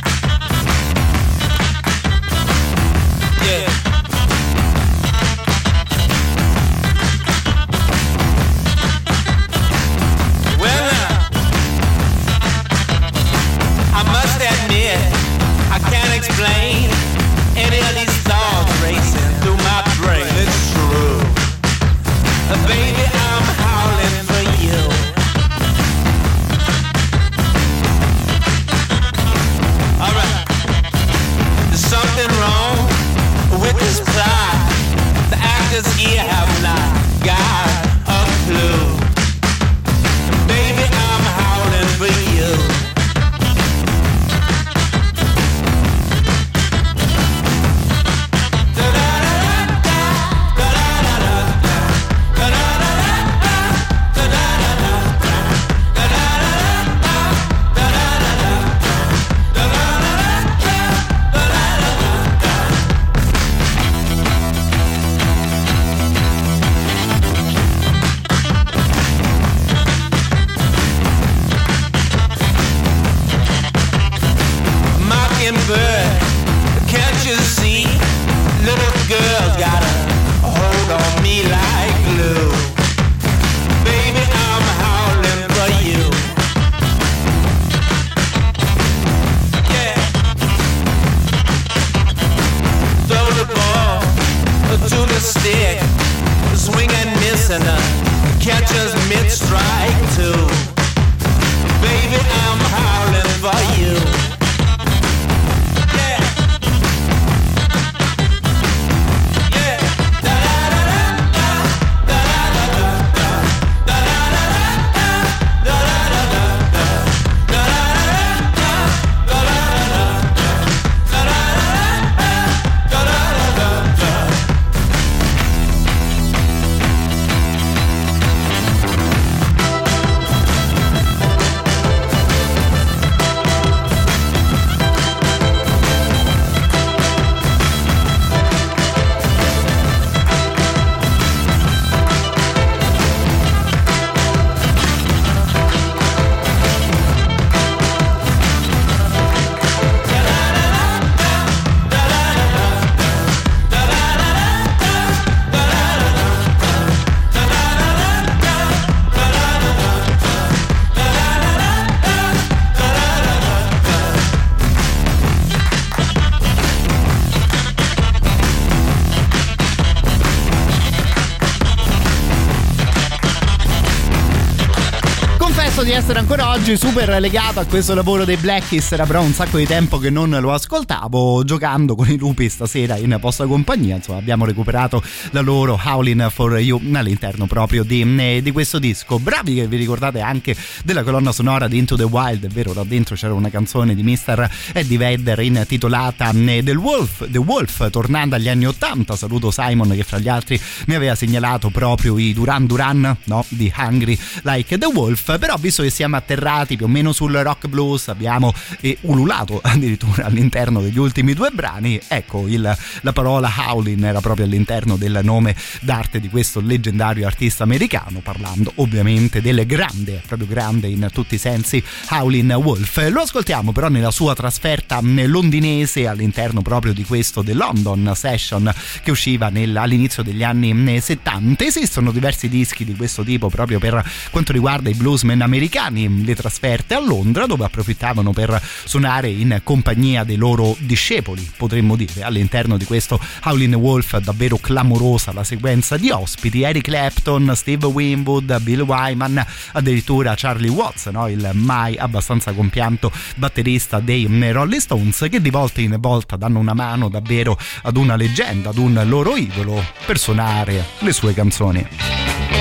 Oggi 176.69 176.77
super 176.77 177.19
legato 177.19 177.59
a 177.59 177.65
questo 177.65 177.95
lavoro 177.95 178.25
dei 178.25 178.35
Blackies, 178.35 178.91
era 178.91 179.05
però 179.05 179.23
un 179.23 179.33
sacco 179.33 179.57
di 179.57 179.65
tempo 179.65 179.97
che 179.97 180.11
non 180.11 180.29
lo 180.29 180.53
ascoltavo, 180.53 181.43
giocando 181.43 181.95
con 181.95 182.07
i 182.07 182.17
lupi 182.17 182.47
stasera 182.47 182.95
in 182.95 183.17
posta 183.19 183.47
compagnia, 183.47 183.95
insomma 183.95 184.19
abbiamo 184.19 184.45
recuperato 184.45 185.01
la 185.31 185.41
loro 185.41 185.79
Howling 185.83 186.29
for 186.29 186.59
You 186.59 186.79
all'interno 186.93 187.47
proprio 187.47 187.83
di, 187.83 188.43
di 188.43 188.51
questo 188.51 188.77
disco. 188.77 189.17
Bravi 189.17 189.55
che 189.55 189.67
vi 189.67 189.77
ricordate 189.77 190.21
anche 190.21 190.55
della 190.83 191.01
colonna 191.01 191.31
sonora 191.31 191.67
di 191.67 191.79
Into 191.79 191.95
the 191.95 192.03
Wild, 192.03 192.45
è 192.45 192.49
vero, 192.49 192.73
là 192.73 192.83
dentro 192.83 193.15
c'era 193.15 193.33
una 193.33 193.49
canzone 193.49 193.95
di 193.95 194.03
Mr. 194.03 194.47
Eddie 194.73 194.97
Vedder 194.97 195.39
intitolata 195.39 196.29
The 196.31 196.75
Wolf, 196.75 197.27
The 197.29 197.39
Wolf, 197.39 197.89
tornando 197.89 198.35
agli 198.35 198.49
anni 198.49 198.67
80, 198.67 199.15
saluto 199.15 199.49
Simon 199.49 199.89
che 199.95 200.03
fra 200.03 200.19
gli 200.19 200.29
altri 200.29 200.61
mi 200.85 200.93
aveva 200.93 201.15
segnalato 201.15 201.69
proprio 201.71 202.19
i 202.19 202.31
Duran 202.31 202.67
Duran, 202.67 203.17
no? 203.23 203.43
Di 203.47 203.73
Hungry 203.75 204.19
Like 204.43 204.77
the 204.77 204.85
Wolf, 204.85 205.39
però 205.39 205.55
visto 205.57 205.81
che 205.81 205.89
siamo 205.89 206.15
atterrati 206.15 206.57
più 206.65 206.85
o 206.85 206.87
meno 206.87 207.11
sul 207.11 207.33
rock 207.33 207.67
blues 207.67 208.07
abbiamo 208.07 208.53
eh, 208.81 208.97
ululato 209.01 209.59
addirittura 209.63 210.25
all'interno 210.25 210.81
degli 210.81 210.97
ultimi 210.97 211.33
due 211.33 211.49
brani. 211.51 211.99
Ecco 212.07 212.47
il, 212.47 212.77
la 213.01 213.13
parola 213.13 213.51
howling 213.67 214.03
era 214.03 214.21
proprio 214.21 214.45
all'interno 214.45 214.95
del 214.95 215.19
nome 215.23 215.55
d'arte 215.81 216.19
di 216.19 216.29
questo 216.29 216.59
leggendario 216.59 217.25
artista 217.25 217.63
americano 217.63 218.19
parlando 218.19 218.71
ovviamente 218.75 219.41
del 219.41 219.65
grande 219.65 220.21
proprio 220.25 220.47
grande 220.47 220.87
in 220.87 221.07
tutti 221.11 221.35
i 221.35 221.37
sensi 221.37 221.83
Howlin' 222.09 222.51
Wolf. 222.51 223.09
Lo 223.09 223.21
ascoltiamo 223.21 223.71
però 223.71 223.89
nella 223.89 224.11
sua 224.11 224.35
trasferta 224.35 224.99
londinese 225.01 226.07
all'interno 226.07 226.61
proprio 226.61 226.93
di 226.93 227.03
questo 227.03 227.43
The 227.43 227.53
London 227.53 228.11
Session 228.15 228.71
che 229.03 229.11
usciva 229.11 229.49
nel, 229.49 229.75
all'inizio 229.75 230.23
degli 230.23 230.43
anni 230.43 230.99
70 230.99 231.65
esistono 231.65 232.11
diversi 232.11 232.49
dischi 232.49 232.85
di 232.85 232.95
questo 232.95 233.23
tipo 233.23 233.49
proprio 233.49 233.79
per 233.79 234.03
quanto 234.29 234.51
riguarda 234.51 234.89
i 234.89 234.93
bluesmen 234.93 235.41
americani, 235.41 236.23
le 236.23 236.35
trasferte 236.35 236.48
a 236.95 236.99
Londra 236.99 237.45
dove 237.45 237.65
approfittavano 237.65 238.31
per 238.31 238.61
suonare 238.83 239.29
in 239.29 239.61
compagnia 239.63 240.23
dei 240.23 240.35
loro 240.35 240.75
discepoli, 240.79 241.49
potremmo 241.55 241.95
dire, 241.95 242.23
all'interno 242.23 242.77
di 242.77 242.85
questo 242.85 243.19
Howlin' 243.43 243.75
Wolf 243.75 244.17
davvero 244.17 244.57
clamorosa 244.57 245.31
la 245.31 245.43
sequenza 245.43 245.97
di 245.97 246.09
ospiti, 246.09 246.63
Eric 246.63 246.83
Clapton, 246.85 247.51
Steve 247.55 247.85
Winwood, 247.85 248.59
Bill 248.61 248.81
Wyman, 248.81 249.45
addirittura 249.73 250.33
Charlie 250.35 250.69
Watts, 250.69 251.07
no? 251.07 251.27
il 251.27 251.49
mai 251.53 251.97
abbastanza 251.97 252.51
compianto 252.53 253.11
batterista 253.35 253.99
dei 253.99 254.27
Rolling 254.51 254.81
Stones 254.81 255.27
che 255.29 255.41
di 255.41 255.49
volta 255.49 255.81
in 255.81 255.95
volta 255.99 256.35
danno 256.35 256.59
una 256.59 256.73
mano 256.73 257.09
davvero 257.09 257.57
ad 257.83 257.97
una 257.97 258.15
leggenda, 258.15 258.69
ad 258.69 258.77
un 258.77 259.01
loro 259.05 259.35
idolo 259.35 259.83
per 260.05 260.17
suonare 260.17 260.85
le 260.99 261.13
sue 261.13 261.33
canzoni. 261.33 262.58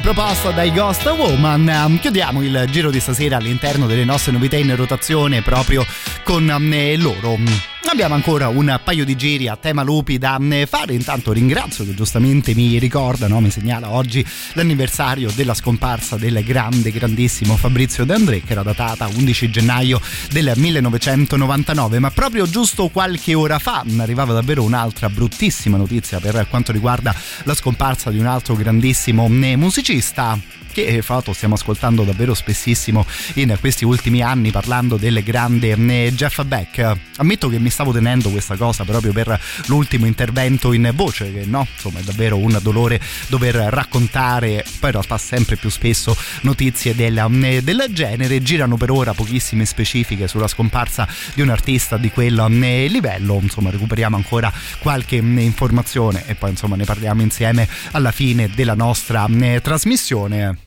Proposta 0.00 0.50
dai 0.50 0.72
Ghost 0.72 1.04
Woman. 1.06 1.66
Um, 1.68 1.98
Chiudiamo 1.98 2.42
il 2.42 2.64
giro 2.70 2.90
di 2.90 3.00
stasera 3.00 3.36
all'interno 3.36 3.86
delle 3.86 4.04
nostre 4.04 4.32
novità 4.32 4.56
in 4.56 4.74
rotazione 4.74 5.42
proprio 5.42 5.86
con 6.22 6.48
um, 6.48 6.72
eh, 6.72 6.96
loro. 6.96 7.75
Abbiamo 7.96 8.14
ancora 8.14 8.48
un 8.48 8.78
paio 8.84 9.06
di 9.06 9.16
giri 9.16 9.48
a 9.48 9.56
tema 9.56 9.82
lupi 9.82 10.18
da 10.18 10.38
mm, 10.38 10.64
fare. 10.64 10.92
Intanto 10.92 11.32
ringrazio 11.32 11.82
che 11.82 11.94
giustamente 11.94 12.54
mi 12.54 12.78
ricorda, 12.78 13.26
no? 13.26 13.40
mi 13.40 13.50
segnala 13.50 13.90
oggi 13.90 14.22
l'anniversario 14.52 15.30
della 15.34 15.54
scomparsa 15.54 16.16
del 16.16 16.44
grande, 16.44 16.90
grandissimo 16.90 17.56
Fabrizio 17.56 18.04
De 18.04 18.12
André, 18.12 18.42
che 18.42 18.52
era 18.52 18.62
datata 18.62 19.06
11 19.06 19.48
gennaio 19.50 19.98
del 20.30 20.52
1999. 20.56 21.98
Ma 21.98 22.10
proprio 22.10 22.46
giusto 22.46 22.88
qualche 22.88 23.32
ora 23.32 23.58
fa 23.58 23.82
arrivava 23.96 24.34
davvero 24.34 24.62
un'altra 24.62 25.08
bruttissima 25.08 25.78
notizia 25.78 26.20
per 26.20 26.48
quanto 26.50 26.72
riguarda 26.72 27.14
la 27.44 27.54
scomparsa 27.54 28.10
di 28.10 28.18
un 28.18 28.26
altro 28.26 28.56
grandissimo 28.56 29.26
mm, 29.26 29.54
musicista 29.54 30.38
che 30.84 31.00
fra 31.00 31.14
l'altro 31.14 31.32
stiamo 31.32 31.54
ascoltando 31.54 32.02
davvero 32.02 32.34
spessissimo 32.34 33.06
in 33.34 33.56
questi 33.60 33.86
ultimi 33.86 34.20
anni 34.20 34.50
parlando 34.50 34.98
del 34.98 35.22
grande 35.22 35.70
eh, 35.70 36.12
Jeff 36.14 36.42
Beck. 36.42 36.94
Ammetto 37.16 37.48
che 37.48 37.58
mi 37.58 37.70
stavo 37.70 37.92
tenendo 37.92 38.28
questa 38.28 38.56
cosa 38.56 38.84
proprio 38.84 39.12
per 39.12 39.40
l'ultimo 39.66 40.04
intervento 40.04 40.74
in 40.74 40.90
voce, 40.94 41.32
che 41.32 41.46
no, 41.46 41.66
insomma 41.72 42.00
è 42.00 42.02
davvero 42.02 42.36
un 42.36 42.58
dolore 42.60 43.00
dover 43.28 43.54
raccontare, 43.54 44.64
poi 44.78 44.90
in 44.90 44.96
realtà 44.96 45.16
sempre 45.16 45.56
più 45.56 45.70
spesso 45.70 46.14
notizie 46.42 46.94
del, 46.94 47.16
eh, 47.42 47.62
del 47.62 47.86
genere. 47.90 48.42
Girano 48.42 48.76
per 48.76 48.90
ora 48.90 49.14
pochissime 49.14 49.64
specifiche 49.64 50.28
sulla 50.28 50.48
scomparsa 50.48 51.08
di 51.32 51.40
un 51.40 51.48
artista 51.48 51.96
di 51.96 52.10
quel 52.10 52.38
eh, 52.38 52.86
livello, 52.88 53.38
insomma 53.40 53.70
recuperiamo 53.70 54.16
ancora 54.16 54.52
qualche 54.80 55.16
informazione 55.16 56.24
e 56.26 56.34
poi 56.34 56.50
insomma 56.50 56.76
ne 56.76 56.84
parliamo 56.84 57.22
insieme 57.22 57.66
alla 57.92 58.10
fine 58.10 58.50
della 58.54 58.74
nostra 58.74 59.26
trasmissione 59.62 60.64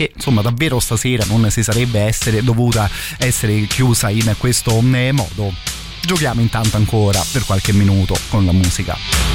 che 0.00 0.12
insomma 0.14 0.40
davvero 0.40 0.80
stasera 0.80 1.26
non 1.26 1.50
si 1.50 1.62
sarebbe 1.62 2.00
essere 2.00 2.42
dovuta 2.42 2.88
essere 3.18 3.66
chiusa 3.66 4.08
in 4.08 4.34
questo 4.38 4.82
eh, 4.94 5.12
modo. 5.12 5.52
Giochiamo 6.00 6.40
intanto 6.40 6.78
ancora 6.78 7.22
per 7.30 7.44
qualche 7.44 7.74
minuto 7.74 8.16
con 8.30 8.46
la 8.46 8.52
musica. 8.52 9.29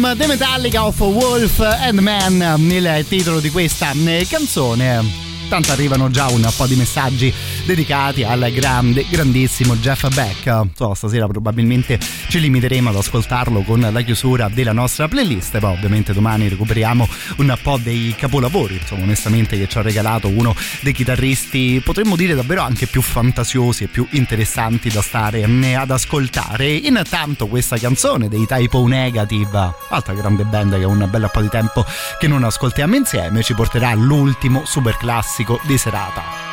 Album 0.00 0.16
The 0.16 0.26
Metallica 0.26 0.86
of 0.86 0.98
Wolf 1.00 1.60
and 1.60 1.98
Man, 1.98 2.58
il 2.70 3.04
titolo 3.06 3.38
di 3.38 3.50
questa 3.50 3.92
eh, 3.92 4.26
canzone. 4.28 5.04
Tanto 5.48 5.72
arrivano 5.72 6.10
già 6.10 6.28
un 6.28 6.48
po' 6.56 6.66
di 6.66 6.74
messaggi 6.74 7.32
dedicati 7.64 8.24
al 8.24 8.50
grande, 8.52 9.04
grandissimo 9.08 9.76
Jeff 9.76 10.12
Beck. 10.14 10.68
So, 10.74 10.94
stasera 10.94 11.26
probabilmente 11.26 11.98
ci 12.28 12.40
limiteremo 12.40 12.90
ad 12.90 12.96
ascoltarlo 12.96 13.62
con 13.62 13.80
la 13.80 14.00
chiusura 14.02 14.48
della 14.48 14.72
nostra 14.72 15.08
playlist. 15.08 15.58
Poi, 15.58 15.72
ovviamente, 15.72 16.12
domani 16.12 16.48
recuperiamo 16.48 17.08
un 17.36 17.58
po' 17.62 17.78
dei 17.78 18.14
capolavori. 18.16 18.74
Insomma, 18.74 19.04
onestamente, 19.04 19.58
che 19.58 19.68
ci 19.68 19.78
ha 19.78 19.82
regalato 19.82 20.28
uno 20.28 20.54
dei 20.80 20.92
chitarristi, 20.92 21.80
potremmo 21.84 22.16
dire 22.16 22.34
davvero 22.34 22.62
anche 22.62 22.86
più 22.86 23.02
fantasiosi 23.02 23.84
e 23.84 23.88
più 23.88 24.06
interessanti 24.10 24.88
da 24.88 25.02
stare 25.02 25.44
ad 25.74 25.90
ascoltare. 25.90 26.72
Intanto, 26.72 27.46
questa 27.46 27.78
canzone 27.78 28.28
dei 28.28 28.46
Typo 28.46 28.86
Negative, 28.86 29.74
altra 29.88 30.14
grande 30.14 30.44
band 30.44 30.74
che 30.74 30.82
è 30.82 30.86
un 30.86 31.06
bel 31.10 31.28
po' 31.32 31.40
di 31.40 31.48
tempo 31.48 31.84
che 32.18 32.28
non 32.28 32.44
ascoltiamo 32.44 32.94
insieme, 32.94 33.42
ci 33.42 33.54
porterà 33.54 33.90
all'ultimo 33.90 34.64
super 34.64 34.96
classico 34.96 35.60
di 35.64 35.78
serata. 35.78 36.49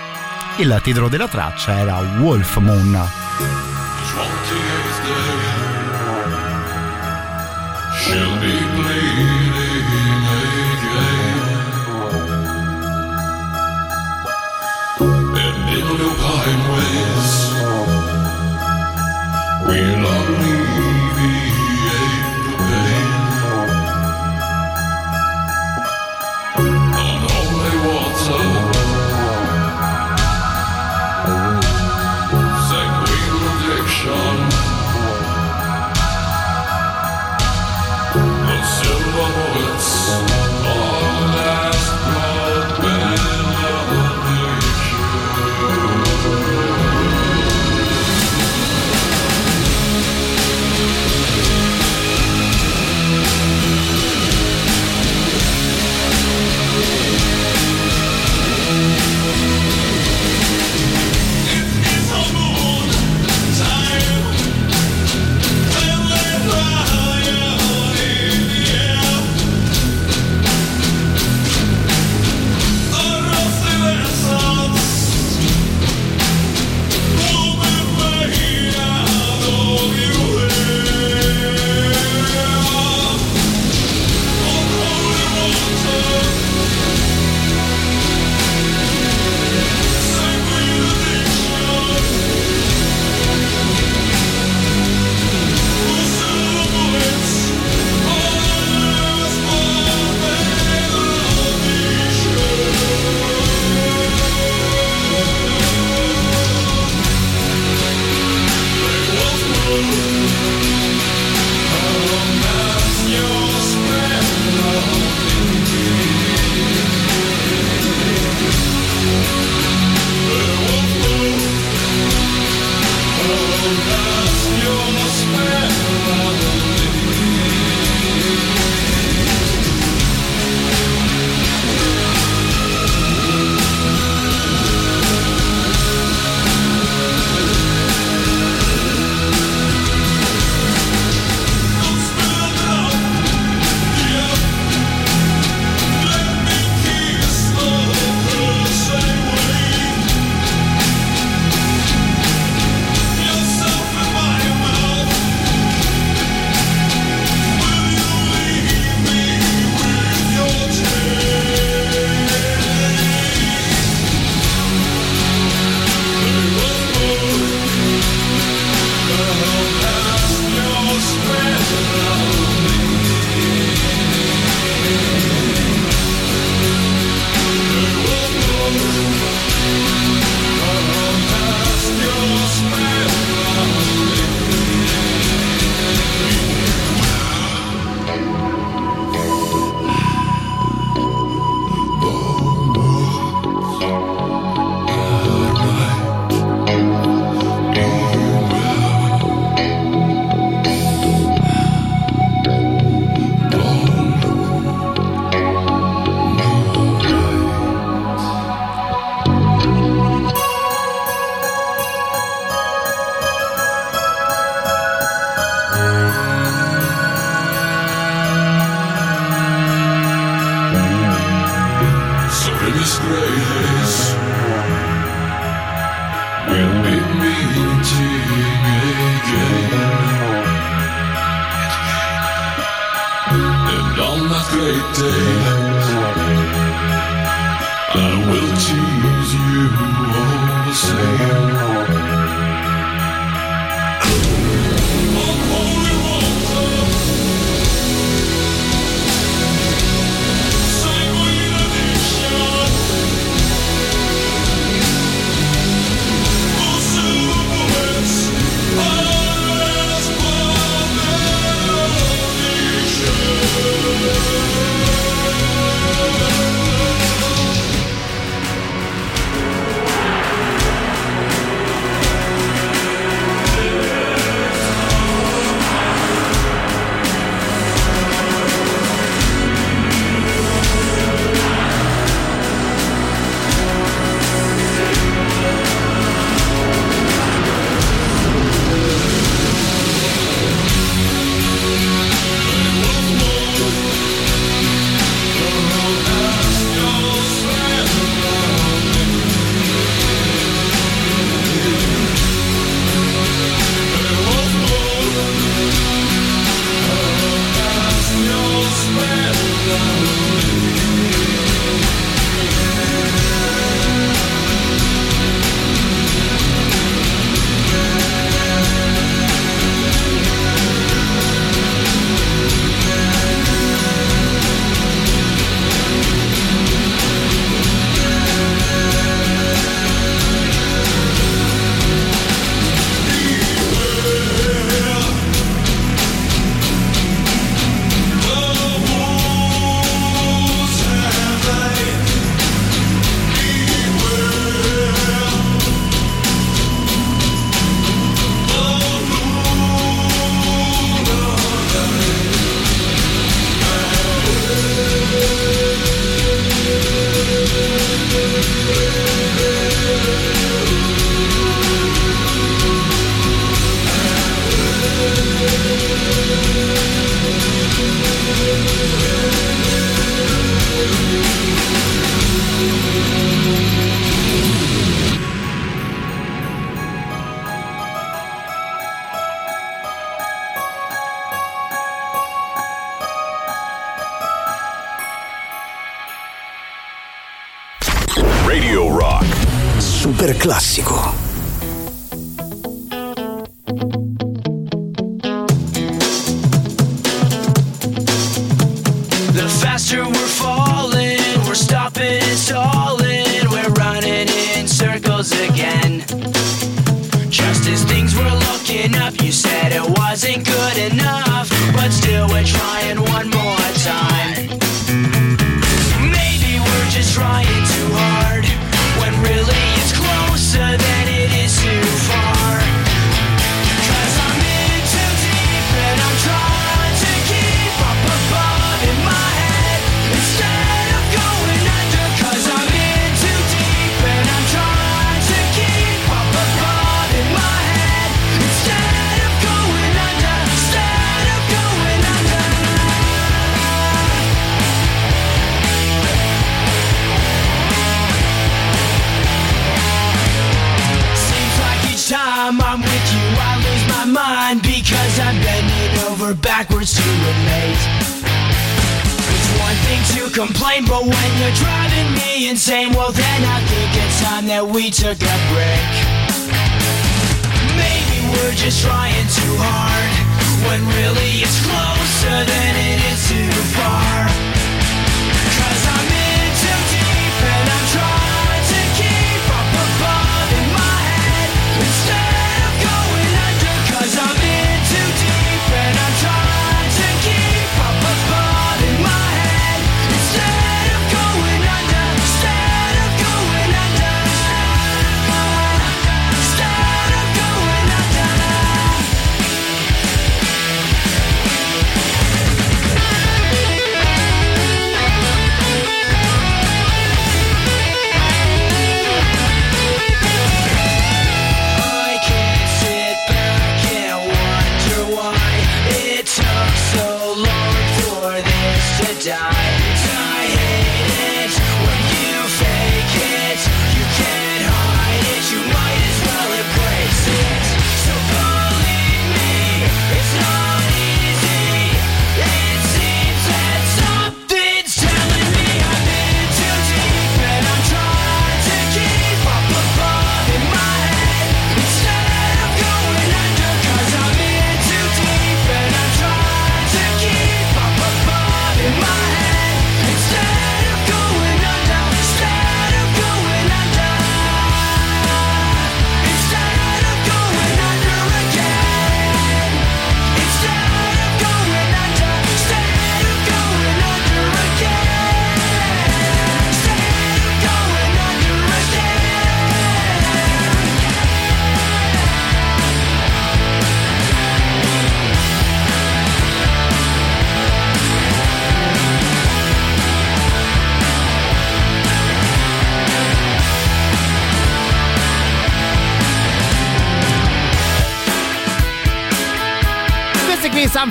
Il 0.59 0.79
titolo 0.81 1.07
della 1.07 1.27
traccia 1.27 1.77
era 1.77 1.97
Wolf 2.17 2.57
Moon. 2.57 3.07
She'll 7.93 8.39
be 8.39 8.56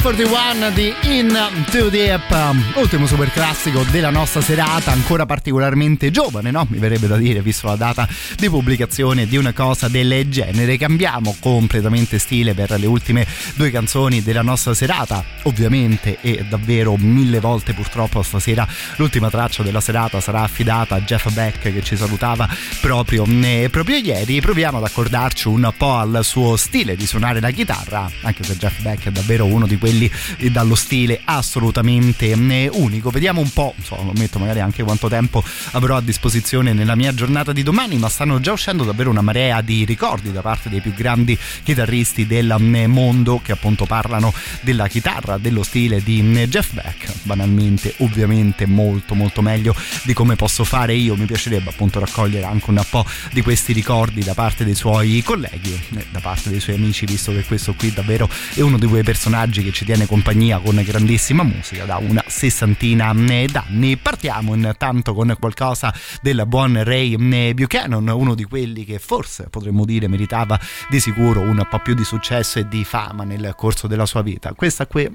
41 0.07 0.70
di 0.70 0.94
In 1.18 1.36
To 1.68 1.89
Deep, 1.89 2.31
um, 2.31 2.65
ultimo 2.76 3.09
super 3.09 3.28
classico 3.33 3.83
della 3.91 4.10
nostra 4.10 4.41
serata, 4.41 4.93
ancora 4.93 5.26
particolarmente 5.26 6.12
giovane, 6.12 6.52
no? 6.52 6.65
Mi 6.70 6.78
verrebbe 6.78 7.09
da 7.09 7.17
dire, 7.17 7.43
visto 7.43 7.67
la 7.67 7.75
data 7.75 8.09
di 8.36 8.49
pubblicazione 8.49 9.26
di 9.26 9.36
una 9.36 9.52
cosa 9.52 9.89
del 9.89 10.31
genere. 10.31 10.76
Cambiamo 10.76 11.35
completamente 11.41 12.20
stile 12.20 12.55
per 12.55 12.78
le 12.78 12.86
ultime 12.86 13.26
due 13.57 13.73
canzoni 13.73 14.23
della 14.23 14.43
nostra 14.43 14.75
serata, 14.75 15.25
ovviamente 15.43 16.18
e 16.20 16.47
davvero 16.49 16.94
mille 16.97 17.41
volte 17.41 17.73
purtroppo 17.73 18.23
stasera 18.23 18.65
l'ultima 18.99 19.28
traccia 19.28 19.65
della 19.65 19.81
serata 19.81 20.20
sarà 20.20 20.43
affidata 20.43 20.94
a 20.94 21.01
Jeff 21.01 21.33
Beck 21.33 21.73
che 21.73 21.83
ci 21.83 21.97
salutava 21.97 22.49
proprio, 22.81 23.25
eh, 23.43 23.67
proprio 23.73 23.97
ieri. 23.97 24.41
Proviamo 24.41 24.78
ad 24.78 24.85
accordarci 24.85 25.49
un 25.49 25.68
po' 25.76 25.97
al 25.97 26.20
suo 26.23 26.55
stile 26.55 26.94
di 26.94 27.07
suonare 27.09 27.41
la 27.41 27.51
chitarra, 27.51 28.09
anche 28.23 28.44
se 28.44 28.57
Jeff 28.57 28.81
Beck 28.83 29.07
è 29.07 29.10
davvero 29.10 29.47
uno 29.47 29.67
di 29.67 29.76
quelli 29.76 29.94
eh, 30.05 30.50
dallo 30.50 30.75
stile 30.75 31.20
assolutamente 31.25 32.31
eh, 32.31 32.68
unico. 32.73 33.10
Vediamo 33.10 33.41
un 33.41 33.50
po', 33.50 33.75
insomma, 33.76 34.05
lo 34.05 34.12
metto 34.15 34.39
magari 34.39 34.60
anche 34.60 34.83
quanto 34.83 35.08
tempo 35.08 35.42
avrò 35.73 35.97
a 35.97 36.00
disposizione 36.00 36.73
nella 36.73 36.94
mia 36.94 37.15
giornata 37.15 37.52
di 37.52 37.62
domani, 37.62 37.97
ma 37.97 38.08
stanno 38.08 38.41
già 38.41 38.52
uscendo 38.52 38.84
davvero 38.84 39.10
una 39.10 39.23
marea 39.23 39.60
di 39.60 39.84
ricordi 39.84 40.33
da 40.33 40.42
parte 40.42 40.68
dei 40.68 40.81
più 40.81 40.92
grandi 40.92 41.39
chitarristi 41.62 42.26
del 42.26 42.50
eh, 42.50 42.86
mondo 42.86 43.41
che 43.42 43.52
appunto 43.52 43.86
parlano 43.86 44.33
della 44.60 44.89
chitarra, 44.89 45.39
dello 45.39 45.62
stile 45.62 46.02
di 46.02 46.20
eh, 46.39 46.49
Jeff 46.49 46.73
Beck. 46.73 47.12
Banalmente, 47.23 47.94
ovviamente 47.99 48.66
molto 48.66 49.15
molto 49.15 49.42
meglio 49.42 49.75
di 50.02 50.12
come 50.12 50.36
posso 50.36 50.65
fare 50.65 50.94
io. 50.94 51.16
Mi 51.16 51.26
piacerebbe 51.26 51.70
appunto 51.70 51.99
raccogliere 51.99 52.44
anche 52.44 52.70
un 52.70 52.84
po' 52.89 53.05
di 53.33 53.42
questi 53.42 53.73
ricordi 53.73 54.23
da 54.23 54.34
parte 54.34 54.65
dei 54.65 54.75
suoi 54.75 55.23
colleghi, 55.23 55.73
eh, 55.97 56.07
da 56.10 56.20
parte 56.20 56.50
dei 56.50 56.60
suoi 56.60 56.76
amici, 56.76 57.07
visto 57.07 57.33
che 57.33 57.44
questo 57.44 57.75
qui 57.75 57.92
davvero 57.92 58.28
è 58.55 58.60
uno 58.60 58.78
di 58.78 58.86
quei 58.86 59.02
personaggi 59.02 59.62
che 59.62 59.73
ci 59.73 59.84
tiene 59.86 60.06
compagnia 60.06 60.58
con 60.58 60.82
grandissima 60.84 61.44
musica 61.44 61.84
da 61.84 61.98
una 61.98 62.24
sessantina 62.26 63.15
eh, 63.28 63.47
d'anni. 63.47 63.97
Partiamo 63.97 64.52
intanto 64.52 65.15
con 65.15 65.34
qualcosa 65.39 65.94
del 66.20 66.42
buon 66.48 66.82
Ray 66.82 67.55
Buchanan, 67.55 68.08
uno 68.08 68.34
di 68.34 68.42
quelli 68.42 68.84
che 68.84 68.98
forse 68.98 69.47
potremmo 69.48 69.84
dire 69.84 70.08
meritava 70.08 70.58
di 70.90 70.98
sicuro 70.98 71.40
un 71.40 71.65
po' 71.70 71.78
più 71.78 71.94
di 71.94 72.05
successo 72.05 72.58
e 72.58 72.66
di 72.66 72.82
fama 72.82 73.23
nel 73.23 73.55
corso 73.56 73.86
della 73.86 74.06
sua 74.06 74.23
vita. 74.23 74.52
Questa 74.55 74.89
qui, 74.89 75.08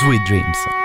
Sweet 0.00 0.22
Dreams. 0.24 0.81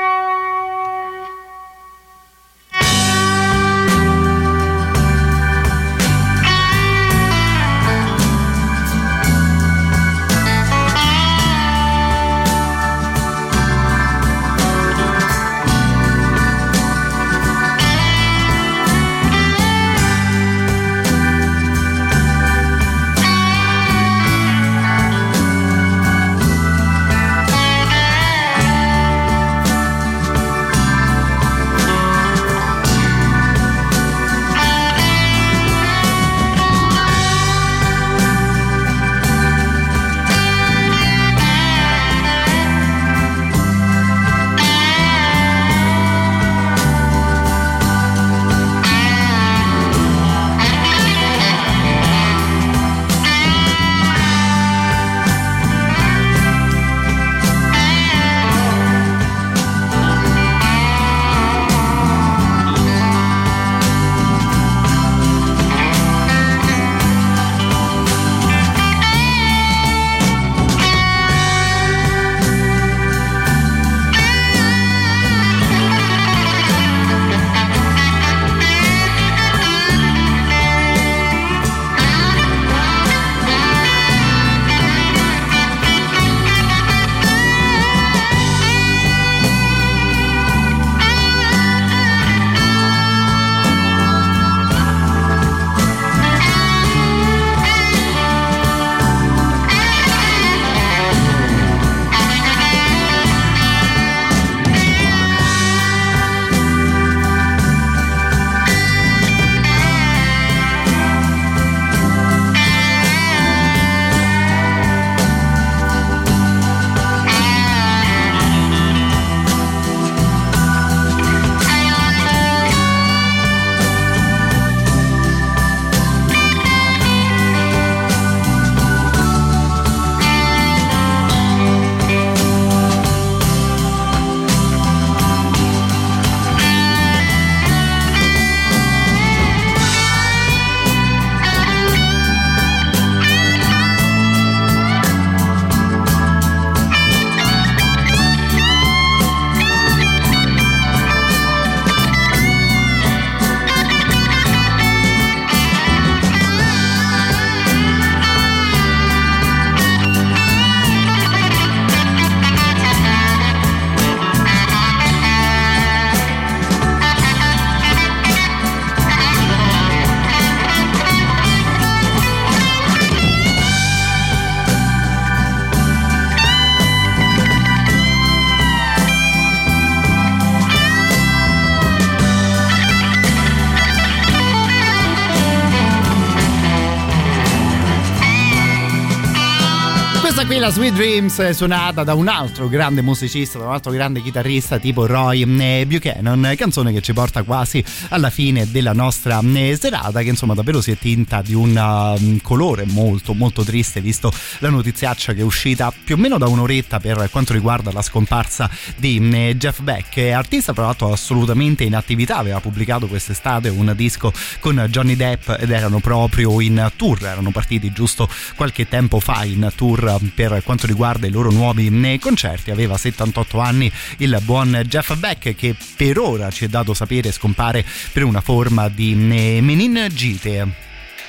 La 190.68 190.74
Sweet 190.74 190.96
Dreams 190.96 191.50
suonata 191.52 192.04
da 192.04 192.14
un 192.14 192.28
altro 192.28 192.68
grande 192.68 193.02
musicista, 193.02 193.58
da 193.58 193.68
un 193.68 193.72
altro 193.72 193.90
grande 193.90 194.22
chitarrista 194.22 194.78
tipo 194.80 195.06
Roy 195.06 195.44
eh, 195.44 195.86
Buchanan, 195.86 196.56
canzone 196.58 196.92
che 196.92 197.00
ci 197.00 197.14
porta 197.14 197.44
quasi 197.44 197.82
alla 198.10 198.30
fine 198.30 198.70
della 198.70 198.92
nostra 198.92 199.40
eh, 199.40 199.78
serata 199.80 200.22
che 200.24 200.28
insomma 200.28 200.56
davvero 200.56 200.82
si 200.82 200.92
è 200.92 200.98
tinta 200.98 201.42
di 201.42 201.54
un 201.54 201.74
um, 202.20 202.42
colore 202.42 202.84
molto 202.86 203.34
molto 203.34 203.64
triste 203.64 204.02
visto 204.02 204.30
la 204.60 204.70
notiziaccia 204.70 205.32
che 205.32 205.40
è 205.40 205.44
uscita 205.44 205.94
più 206.04 206.16
o 206.16 206.18
meno 206.18 206.38
da 206.38 206.48
un'oretta 206.48 207.00
per 207.00 207.30
quanto 207.32 207.54
riguarda 207.54 207.94
la 207.94 208.02
scomparsa 208.02 208.70
di 208.98 209.26
eh, 209.32 209.56
Jeff 209.56 209.80
Beck, 209.80 210.18
artista 210.18 210.74
tra 210.74 210.84
l'altro 210.84 211.14
assolutamente 211.14 211.86
in 211.86 211.96
attività, 211.96 212.36
aveva 212.36 212.60
pubblicato 212.60 213.08
quest'estate 213.08 213.70
un 213.70 213.94
disco 213.96 214.34
con 214.60 214.86
Johnny 214.90 215.16
Depp 215.16 215.50
ed 215.60 215.72
erano 215.72 216.00
proprio 216.00 216.60
in 216.60 216.92
tour, 216.98 217.24
erano 217.24 217.52
partiti 217.52 217.94
giusto 217.94 218.28
qualche 218.58 218.90
tempo 218.90 219.22
fa 219.22 219.46
in 219.46 219.72
tour 219.74 220.20
per 220.36 220.56
quanto 220.64 220.88
riguarda 220.88 221.28
i 221.28 221.32
loro 221.32 221.52
nuovi 221.52 221.88
eh, 221.88 222.20
concerti. 222.20 222.72
Aveva 222.72 222.98
78 222.98 223.60
anni 223.60 223.92
il 224.18 224.38
buon 224.44 224.84
Jeff 224.86 225.16
Beck 225.16 225.56
che 225.56 225.76
per 225.96 226.18
ora 226.20 226.50
ci 226.50 226.66
è 226.66 226.68
dato 226.68 226.94
sapere 226.94 227.32
scompare 227.32 227.86
per 228.12 228.24
una 228.24 228.42
forma 228.42 228.90
di 228.90 229.12
eh, 229.12 229.62
meningite 229.62 230.86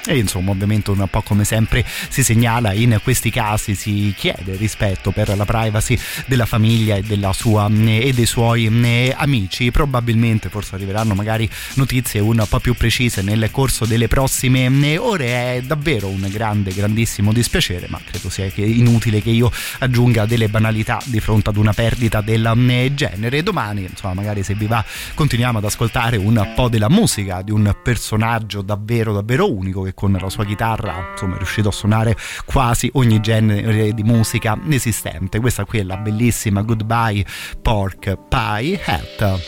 e 0.06 0.16
insomma 0.18 0.50
ovviamente 0.52 0.90
un 0.90 1.06
po' 1.10 1.22
come 1.22 1.44
sempre 1.44 1.84
si 2.08 2.22
segnala 2.22 2.72
in 2.72 2.98
questi 3.02 3.30
casi 3.30 3.74
si 3.74 4.14
chiede 4.16 4.56
rispetto 4.56 5.10
per 5.10 5.36
la 5.36 5.44
privacy 5.44 5.98
della 6.26 6.46
famiglia 6.46 6.96
e, 6.96 7.02
della 7.02 7.32
sua, 7.32 7.68
e 7.68 8.12
dei 8.12 8.26
suoi 8.26 8.66
eh, 8.66 9.14
amici. 9.16 9.70
Probabilmente 9.70 10.48
forse 10.48 10.74
arriveranno 10.74 11.14
magari 11.14 11.48
notizie 11.74 12.20
un 12.20 12.44
po' 12.48 12.60
più 12.60 12.74
precise 12.74 13.22
nel 13.22 13.48
corso 13.50 13.84
delle 13.84 14.08
prossime 14.08 14.66
eh, 14.66 14.98
ore. 14.98 15.26
È 15.26 15.62
davvero 15.62 16.08
un 16.08 16.26
grande 16.30 16.72
grandissimo 16.72 17.32
dispiacere 17.32 17.86
ma 17.88 18.00
credo 18.04 18.30
sia 18.30 18.50
inutile 18.54 19.20
che 19.20 19.30
io 19.30 19.50
aggiunga 19.78 20.26
delle 20.26 20.48
banalità 20.48 21.00
di 21.04 21.20
fronte 21.20 21.50
ad 21.50 21.56
una 21.56 21.72
perdita 21.72 22.20
del 22.20 22.46
eh, 22.68 22.94
genere. 22.94 23.42
Domani 23.42 23.82
insomma 23.82 24.14
magari 24.14 24.42
se 24.42 24.54
vi 24.54 24.66
va 24.66 24.84
continuiamo 25.14 25.58
ad 25.58 25.64
ascoltare 25.64 26.16
un 26.16 26.52
po' 26.54 26.68
della 26.68 26.88
musica 26.88 27.42
di 27.42 27.50
un 27.50 27.74
personaggio 27.82 28.62
davvero 28.62 29.12
davvero 29.12 29.52
unico 29.52 29.86
che 29.88 29.94
con 29.94 30.12
la 30.12 30.28
sua 30.28 30.44
chitarra 30.44 31.08
insomma 31.12 31.34
è 31.34 31.36
riuscito 31.38 31.68
a 31.68 31.72
suonare 31.72 32.16
quasi 32.44 32.90
ogni 32.94 33.20
genere 33.20 33.92
di 33.92 34.02
musica 34.02 34.58
esistente 34.68 35.40
questa 35.40 35.64
qui 35.64 35.78
è 35.78 35.82
la 35.82 35.96
bellissima 35.96 36.62
Goodbye 36.62 37.24
Pork 37.60 38.18
Pie 38.28 38.80
Hat 38.84 39.40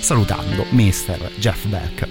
salutando 0.00 0.66
Mr. 0.70 1.30
Jeff 1.36 1.66
Beck 1.66 2.08